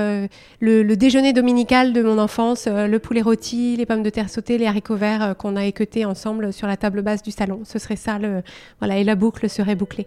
le, 0.60 0.94
déjeuner 0.94 1.32
dominical 1.32 1.92
de 1.92 2.02
mon 2.02 2.18
enfance, 2.18 2.66
le 2.66 2.98
poulet 2.98 3.22
rôti, 3.22 3.76
les 3.76 3.86
pommes 3.86 4.02
de 4.02 4.10
terre 4.10 4.30
sautées, 4.30 4.58
les 4.58 4.66
haricots 4.66 4.96
verts 4.96 5.36
qu'on 5.36 5.56
a 5.56 5.64
équeutés 5.64 6.04
ensemble 6.04 6.52
sur 6.52 6.66
la 6.66 6.76
table 6.76 7.02
basse 7.02 7.22
du 7.22 7.30
salon. 7.30 7.60
Ce 7.64 7.78
serait 7.78 7.96
ça, 7.96 8.18
le, 8.18 8.42
voilà, 8.80 8.98
et 8.98 9.04
la 9.04 9.14
boucle 9.14 9.48
serait 9.48 9.74
bouclée. 9.74 10.06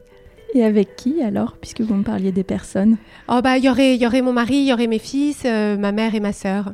Et 0.53 0.63
avec 0.63 0.95
qui 0.95 1.21
alors, 1.21 1.57
puisque 1.57 1.81
vous 1.81 1.93
me 1.93 2.03
parliez 2.03 2.31
des 2.31 2.43
personnes? 2.43 2.97
Oh 3.27 3.41
bah 3.43 3.57
il 3.57 3.65
y 3.65 3.69
aurait, 3.69 3.97
y 3.97 4.07
aurait 4.07 4.21
mon 4.21 4.33
mari, 4.33 4.55
il 4.55 4.67
y 4.67 4.73
aurait 4.73 4.87
mes 4.87 4.99
fils, 4.99 5.43
euh, 5.45 5.77
ma 5.77 5.91
mère 5.91 6.15
et 6.15 6.19
ma 6.19 6.33
sœur. 6.33 6.73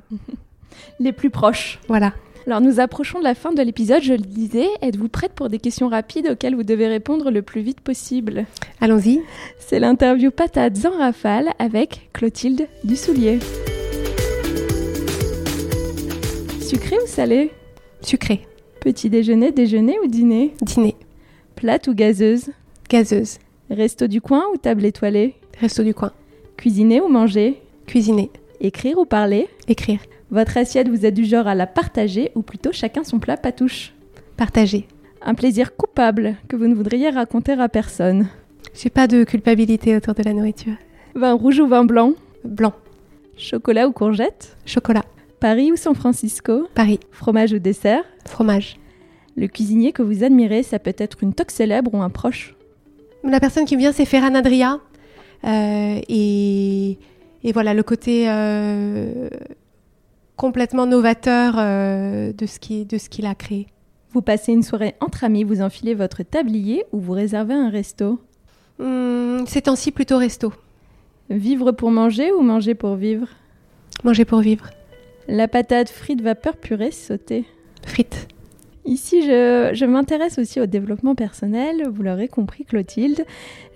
Les 1.00 1.12
plus 1.12 1.30
proches. 1.30 1.80
Voilà. 1.88 2.14
Alors 2.46 2.60
nous 2.60 2.82
approchons 2.82 3.20
de 3.20 3.24
la 3.24 3.36
fin 3.36 3.54
de 3.54 3.62
l'épisode, 3.62 4.04
je 4.04 4.14
le 4.14 4.20
disais. 4.20 4.68
Êtes-vous 4.82 5.08
prête 5.08 5.32
pour 5.32 5.48
des 5.48 5.60
questions 5.60 5.88
rapides 5.88 6.28
auxquelles 6.30 6.56
vous 6.56 6.64
devez 6.64 6.88
répondre 6.88 7.32
le 7.32 7.42
plus 7.42 7.62
vite 7.62 7.80
possible? 7.80 8.46
Allons-y. 8.82 9.22
C'est 9.60 9.80
l'interview 9.80 10.30
patate 10.30 10.86
en 10.86 10.98
rafale 10.98 11.52
avec 11.58 12.10
Clotilde 12.12 12.68
Dussoulier. 12.84 13.40
Sucré 16.60 16.98
ou 17.02 17.08
salé? 17.08 17.52
Sucré. 18.02 18.42
Petit 18.82 19.10
déjeuner, 19.10 19.54
déjeuner 19.54 19.98
ou 20.04 20.08
dîner? 20.08 20.54
Dîner. 20.62 20.96
Plate 21.56 21.88
ou 21.88 21.94
gazeuse? 21.94 22.50
Gazeuse. 22.90 23.38
Resto 23.70 24.08
du 24.08 24.20
coin 24.20 24.44
ou 24.54 24.58
table 24.58 24.84
étoilée? 24.84 25.36
Resto 25.62 25.82
du 25.82 25.94
coin. 25.94 26.12
Cuisiner 26.58 27.00
ou 27.00 27.08
manger? 27.08 27.62
Cuisiner. 27.88 28.32
Écrire 28.60 28.98
ou 28.98 29.06
parler? 29.06 29.48
Écrire. 29.70 30.00
Votre 30.34 30.58
assiette, 30.58 30.90
vous 30.90 31.06
êtes 31.06 31.14
du 31.14 31.26
genre 31.26 31.46
à 31.46 31.54
la 31.54 31.68
partager 31.68 32.32
ou 32.34 32.42
plutôt 32.42 32.72
chacun 32.72 33.04
son 33.04 33.20
plat 33.20 33.38
patouche? 33.38 33.94
Partager. 34.36 34.88
Un 35.22 35.36
plaisir 35.36 35.76
coupable 35.76 36.38
que 36.48 36.56
vous 36.56 36.66
ne 36.66 36.74
voudriez 36.74 37.12
raconter 37.12 37.52
à 37.52 37.70
personne 37.70 38.28
J'ai 38.74 38.90
pas 38.90 39.06
de 39.06 39.26
culpabilité 39.26 39.96
autour 39.96 40.16
de 40.16 40.24
la 40.24 40.34
nourriture. 40.34 40.74
Vin 41.14 41.34
rouge 41.34 41.60
ou 41.60 41.68
vin 41.68 41.86
blanc? 41.86 42.14
Blanc. 42.44 42.74
Chocolat 43.38 43.88
ou 43.88 43.92
courgette? 43.92 44.58
Chocolat. 44.66 45.06
Paris 45.40 45.72
ou 45.72 45.76
San 45.76 45.94
Francisco? 45.94 46.68
Paris. 46.74 47.00
Fromage 47.12 47.54
ou 47.54 47.60
dessert? 47.60 48.04
Fromage. 48.26 48.80
Le 49.38 49.46
cuisinier 49.46 49.92
que 49.92 50.02
vous 50.02 50.24
admirez, 50.24 50.64
ça 50.64 50.80
peut 50.80 50.96
être 50.98 51.22
une 51.22 51.36
toque 51.36 51.52
célèbre 51.52 51.94
ou 51.94 52.02
un 52.02 52.10
proche 52.10 52.56
La 53.24 53.40
personne 53.40 53.66
qui 53.66 53.76
me 53.76 53.82
vient, 53.82 53.92
c'est 53.92 54.06
Ferran 54.06 54.34
Adria. 54.34 54.80
et, 55.44 56.98
et, 57.44 57.52
voilà, 57.52 57.76
le 57.76 57.84
côté 57.84 58.28
complètement 60.44 60.86
novateur 60.86 61.54
de 61.54 62.46
ce 62.46 62.60
qu'il 63.10 63.26
a 63.26 63.34
créé. 63.34 63.68
Vous 64.12 64.22
passez 64.22 64.52
une 64.52 64.62
soirée 64.62 64.94
entre 65.00 65.24
amis, 65.24 65.46
vous 65.46 65.62
enfilez 65.62 65.94
votre 65.94 66.22
tablier 66.22 66.84
ou 66.92 67.00
vous 67.00 67.14
réservez 67.14 67.54
un 67.54 67.70
resto? 67.70 68.20
Hmm, 68.78 69.46
Ces 69.48 69.62
temps-ci, 69.62 69.94
plutôt 69.94 70.18
resto. 70.18 70.52
Vivre 71.30 71.72
pour 71.72 71.92
manger 71.92 72.34
ou 72.34 72.42
manger 72.42 72.76
pour 72.76 72.96
vivre? 72.96 73.30
Manger 74.04 74.26
pour 74.26 74.40
vivre. 74.40 74.70
La 75.30 75.48
patate 75.48 75.90
frite 75.90 76.20
vapeur 76.20 76.58
purée 76.58 76.92
sautée 76.92 77.46
Frite. 77.88 78.28
Ici, 78.86 79.22
je, 79.22 79.86
m'intéresse 79.86 80.38
aussi 80.38 80.60
au 80.60 80.66
développement 80.66 81.16
personnel, 81.16 81.88
vous 81.90 82.04
l'aurez 82.04 82.28
compris 82.28 82.66
Clotilde. 82.66 83.24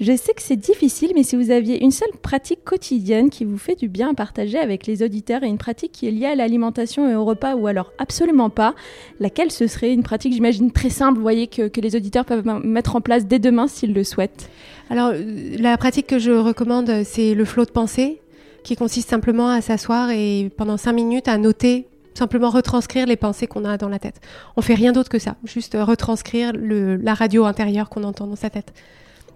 Je 0.02 0.14
sais 0.18 0.34
que 0.34 0.42
c'est 0.42 0.58
difficile, 0.58 1.12
mais 1.16 1.24
si 1.24 1.38
vous 1.38 1.50
aviez 1.50 1.82
une 1.82 1.92
seule 1.92 2.12
pratique 2.22 2.66
quotidienne 2.66 3.30
qui 3.30 3.46
vous 3.46 3.58
fait 3.58 3.76
du 3.76 3.88
bien 3.88 4.10
à 4.10 4.14
partager 4.14 4.58
avec 4.58 4.86
les 4.86 5.04
auditeurs 5.04 5.44
et 5.44 5.48
une 5.48 5.58
pratique 5.58 5.94
qui 5.94 6.10
est 6.10 6.12
liée 6.12 6.26
à 6.26 6.36
l'alimentation 6.36 7.10
et 7.10 7.16
au 7.16 7.24
repas, 7.24 7.56
ou 7.56 7.68
alors 7.68 7.94
absolument 8.00 8.50
pas, 8.50 8.76
laquelle 9.22 9.50
ce 9.50 9.68
serait 9.68 9.94
une 9.94 10.04
pratique, 10.04 10.34
j'imagine, 10.34 10.72
très 10.72 10.90
simple, 10.90 11.22
voyez, 11.22 11.48
que, 11.48 11.70
que 11.70 11.80
les 11.80 11.96
auditeurs 11.96 12.26
peuvent 12.26 12.46
mettre 12.66 12.98
en 12.98 13.02
place 13.02 13.26
dès 13.26 13.40
demain 13.40 13.70
s'ils 13.70 13.94
le 13.94 14.04
souhaitent? 14.04 14.50
Alors, 14.90 15.14
la 15.58 15.78
pratique 15.78 16.08
que 16.08 16.20
je 16.20 16.32
recommande, 16.32 17.04
c'est 17.06 17.34
le 17.34 17.46
flot 17.46 17.64
de 17.64 17.72
pensée, 17.72 18.20
qui 18.64 18.76
consiste 18.76 19.10
simplement 19.10 19.48
à 19.48 19.62
s'asseoir 19.62 20.10
et 20.12 20.52
pendant 20.58 20.76
cinq 20.76 20.92
minutes 20.92 21.30
à 21.30 21.38
noter 21.38 21.88
simplement 22.18 22.50
retranscrire 22.50 23.06
les 23.06 23.16
pensées 23.16 23.48
qu'on 23.48 23.66
a 23.66 23.78
dans 23.78 23.90
la 23.90 24.00
tête. 24.00 24.20
On 24.56 24.62
fait 24.62 24.74
rien 24.74 24.92
d'autre 24.92 25.10
que 25.10 25.20
ça, 25.20 25.36
juste 25.44 25.78
retranscrire 25.80 26.52
le, 26.54 26.96
la 26.96 27.14
radio 27.14 27.46
intérieure 27.46 27.90
qu'on 27.90 28.04
entend 28.04 28.28
dans 28.28 28.36
sa 28.36 28.50
tête. 28.50 28.74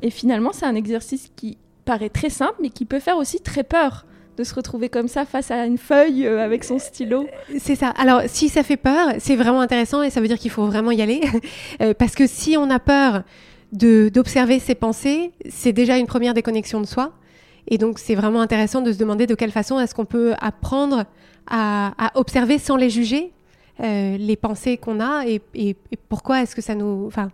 Et 0.02 0.10
finalement, 0.10 0.52
c'est 0.52 0.66
un 0.66 0.76
exercice 0.76 1.32
qui 1.36 1.58
paraît 1.86 2.10
très 2.10 2.30
simple, 2.30 2.56
mais 2.62 2.70
qui 2.70 2.86
peut 2.86 3.00
faire 3.00 3.18
aussi 3.18 3.40
très 3.40 3.64
peur 3.64 4.06
de 4.38 4.44
se 4.44 4.56
retrouver 4.56 4.90
comme 4.90 5.08
ça 5.08 5.26
face 5.26 5.52
à 5.52 5.66
une 5.66 5.78
feuille 5.78 6.26
euh, 6.26 6.44
avec 6.44 6.64
son 6.64 6.80
stylo. 6.80 7.28
C'est 7.60 7.76
ça. 7.76 7.90
Alors, 7.90 8.22
si 8.28 8.50
ça 8.50 8.64
fait 8.64 8.78
peur, 8.78 9.10
c'est 9.20 9.36
vraiment 9.36 9.62
intéressant 9.62 10.02
et 10.02 10.10
ça 10.10 10.22
veut 10.22 10.28
dire 10.28 10.40
qu'il 10.40 10.52
faut 10.52 10.66
vraiment 10.66 10.92
y 10.92 11.02
aller. 11.02 11.22
Euh, 11.82 11.94
parce 11.94 12.16
que 12.16 12.28
si 12.28 12.58
on 12.58 12.70
a 12.70 12.80
peur 12.80 13.24
d'observer 13.72 14.60
ses 14.60 14.76
pensées, 14.76 15.32
c'est 15.50 15.74
déjà 15.74 15.98
une 15.98 16.06
première 16.06 16.34
déconnexion 16.34 16.82
de 16.82 16.86
soi. 16.86 17.14
Et 17.72 17.78
donc, 17.78 18.00
c'est 18.00 18.16
vraiment 18.16 18.42
intéressant 18.42 18.82
de 18.82 18.92
se 18.92 18.98
demander 18.98 19.26
de 19.26 19.34
quelle 19.34 19.52
façon 19.52 19.80
est-ce 19.80 19.96
qu'on 19.96 20.06
peut 20.06 20.34
apprendre 20.42 21.06
à, 21.50 22.12
observer 22.16 22.60
sans 22.60 22.76
les 22.76 22.90
juger 22.90 23.32
euh, 23.80 24.18
les 24.18 24.36
pensées 24.36 24.78
qu'on 24.78 25.00
a 25.00 25.24
et, 25.26 25.42
pourquoi 26.10 26.44
est-ce 26.44 26.54
que 26.54 26.62
ça 26.62 26.76
nous. 26.76 27.06
Enfin, 27.08 27.32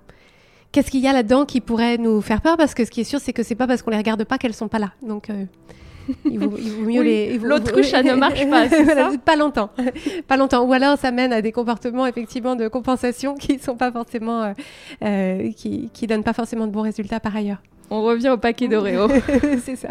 qu'est-ce 0.71 0.91
qu'il 0.91 1.01
y 1.01 1.07
a 1.07 1.13
là-dedans 1.13 1.45
qui 1.45 1.59
pourrait 1.59 1.97
nous 1.97 2.21
faire 2.21 2.41
peur? 2.41 2.55
Parce 2.55 2.75
que 2.75 2.85
ce 2.85 2.91
qui 2.91 3.01
est 3.01 3.03
sûr, 3.03 3.19
c'est 3.19 3.33
que 3.33 3.41
c'est 3.41 3.55
pas 3.55 3.65
parce 3.65 3.81
qu'on 3.81 3.89
les 3.89 3.97
regarde 3.97 4.23
pas 4.23 4.37
qu'elles 4.37 4.53
sont 4.53 4.67
pas 4.67 4.79
là. 4.79 4.91
Donc. 5.01 5.31
Euh, 5.31 5.45
il, 6.23 6.39
vaut, 6.39 6.55
mieux 6.85 7.01
les. 7.01 7.39
L'autruche, 7.39 7.89
ça 7.89 8.03
ne 8.03 8.13
marche 8.15 8.47
pas. 8.47 8.69
ça 8.69 9.09
pas 9.25 9.35
longtemps. 9.35 9.71
pas 10.27 10.37
longtemps. 10.37 10.63
Ou 10.63 10.71
alors, 10.71 10.99
ça 10.99 11.09
mène 11.09 11.33
à 11.33 11.41
des 11.41 11.51
comportements, 11.51 12.05
effectivement, 12.05 12.55
de 12.55 12.67
compensation 12.67 13.33
qui 13.35 13.57
sont 13.57 13.75
pas 13.75 13.91
forcément. 13.91 14.53
Euh, 15.03 15.51
qui, 15.53 15.89
qui 15.91 16.05
donnent 16.07 16.23
pas 16.23 16.33
forcément 16.33 16.67
de 16.67 16.71
bons 16.71 16.83
résultats 16.83 17.19
par 17.19 17.35
ailleurs. 17.35 17.61
On 17.89 18.03
revient 18.03 18.29
au 18.29 18.37
paquet 18.37 18.67
d'Oreo. 18.67 19.07
c'est 19.63 19.75
ça. 19.75 19.89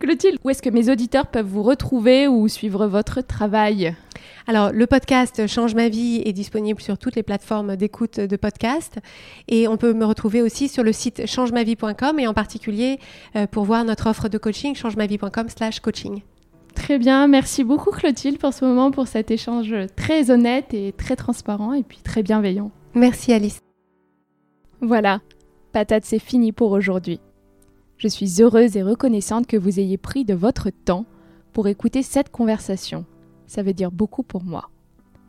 Clotilde, 0.00 0.38
où 0.44 0.50
est-ce 0.50 0.62
que 0.62 0.70
mes 0.70 0.90
auditeurs 0.90 1.26
peuvent 1.26 1.46
vous 1.46 1.62
retrouver 1.62 2.26
ou 2.26 2.48
suivre 2.48 2.86
votre 2.86 3.20
travail? 3.20 3.94
Alors, 4.48 4.72
le 4.72 4.86
podcast 4.86 5.46
Change 5.46 5.74
ma 5.74 5.88
vie 5.88 6.20
est 6.24 6.32
disponible 6.32 6.80
sur 6.80 6.98
toutes 6.98 7.14
les 7.14 7.22
plateformes 7.22 7.76
d'écoute 7.76 8.18
de 8.18 8.36
podcast 8.36 8.98
et 9.48 9.68
on 9.68 9.76
peut 9.76 9.92
me 9.92 10.04
retrouver 10.04 10.42
aussi 10.42 10.68
sur 10.68 10.82
le 10.82 10.92
site 10.92 11.26
changemavie.com 11.26 12.18
et 12.18 12.26
en 12.26 12.34
particulier 12.34 12.98
euh, 13.36 13.46
pour 13.46 13.64
voir 13.64 13.84
notre 13.84 14.08
offre 14.08 14.28
de 14.28 14.38
coaching 14.38 14.74
changemavie.com/coaching. 14.74 16.22
Très 16.74 16.98
bien, 16.98 17.28
merci 17.28 17.62
beaucoup 17.64 17.90
Clotilde 17.90 18.38
pour 18.38 18.52
ce 18.52 18.64
moment, 18.64 18.90
pour 18.90 19.06
cet 19.06 19.30
échange 19.30 19.74
très 19.94 20.30
honnête 20.30 20.74
et 20.74 20.92
très 20.92 21.16
transparent 21.16 21.74
et 21.74 21.82
puis 21.82 21.98
très 22.02 22.22
bienveillant. 22.22 22.70
Merci 22.94 23.32
Alice. 23.32 23.60
Voilà, 24.80 25.20
Patate, 25.72 26.04
c'est 26.04 26.18
fini 26.18 26.52
pour 26.52 26.70
aujourd'hui. 26.72 27.20
Je 27.96 28.06
suis 28.06 28.42
heureuse 28.42 28.76
et 28.76 28.82
reconnaissante 28.82 29.46
que 29.46 29.56
vous 29.56 29.80
ayez 29.80 29.96
pris 29.96 30.24
de 30.26 30.34
votre 30.34 30.68
temps 30.68 31.06
pour 31.52 31.66
écouter 31.66 32.02
cette 32.02 32.30
conversation. 32.30 33.06
Ça 33.46 33.62
veut 33.62 33.72
dire 33.72 33.90
beaucoup 33.90 34.22
pour 34.22 34.44
moi. 34.44 34.68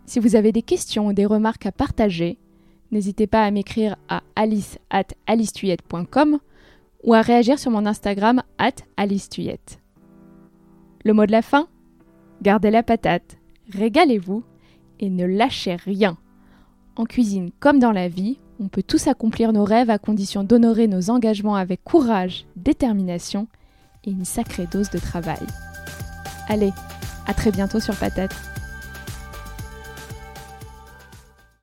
Si 0.06 0.20
vous 0.20 0.36
avez 0.36 0.52
des 0.52 0.62
questions 0.62 1.08
ou 1.08 1.14
des 1.14 1.26
remarques 1.26 1.66
à 1.66 1.72
partager, 1.72 2.38
n'hésitez 2.92 3.26
pas 3.26 3.46
à 3.46 3.52
m'écrire 3.52 3.96
à 4.10 4.22
alice 4.36 4.80
at 4.90 5.06
ou 7.04 7.14
à 7.14 7.22
réagir 7.22 7.58
sur 7.58 7.72
mon 7.72 7.86
Instagram 7.86 8.44
at 8.58 8.76
alicetuyette. 8.98 9.80
Le 11.06 11.14
mot 11.14 11.26
de 11.26 11.32
la 11.32 11.42
fin 11.42 11.68
Gardez 12.42 12.72
la 12.72 12.84
patate, 12.84 13.38
régalez-vous 13.72 14.44
et 15.00 15.10
ne 15.10 15.26
lâchez 15.26 15.76
rien. 15.76 16.18
En 16.98 17.06
cuisine 17.06 17.52
comme 17.62 17.80
dans 17.80 17.94
la 17.94 18.10
vie, 18.10 18.40
on 18.60 18.68
peut 18.68 18.84
tous 18.84 19.08
accomplir 19.08 19.54
nos 19.54 19.64
rêves 19.64 19.90
à 19.90 19.98
condition 19.98 20.44
d'honorer 20.44 20.88
nos 20.88 21.10
engagements 21.10 21.56
avec 21.56 21.84
courage, 21.84 22.46
détermination 22.56 23.48
et 24.06 24.12
une 24.12 24.26
sacrée 24.26 24.68
dose 24.72 24.90
de 24.90 25.00
travail. 25.00 25.46
Allez, 26.48 26.72
à 27.28 27.34
très 27.34 27.52
bientôt 27.52 27.80
sur 27.80 27.96
Patate. 27.96 28.53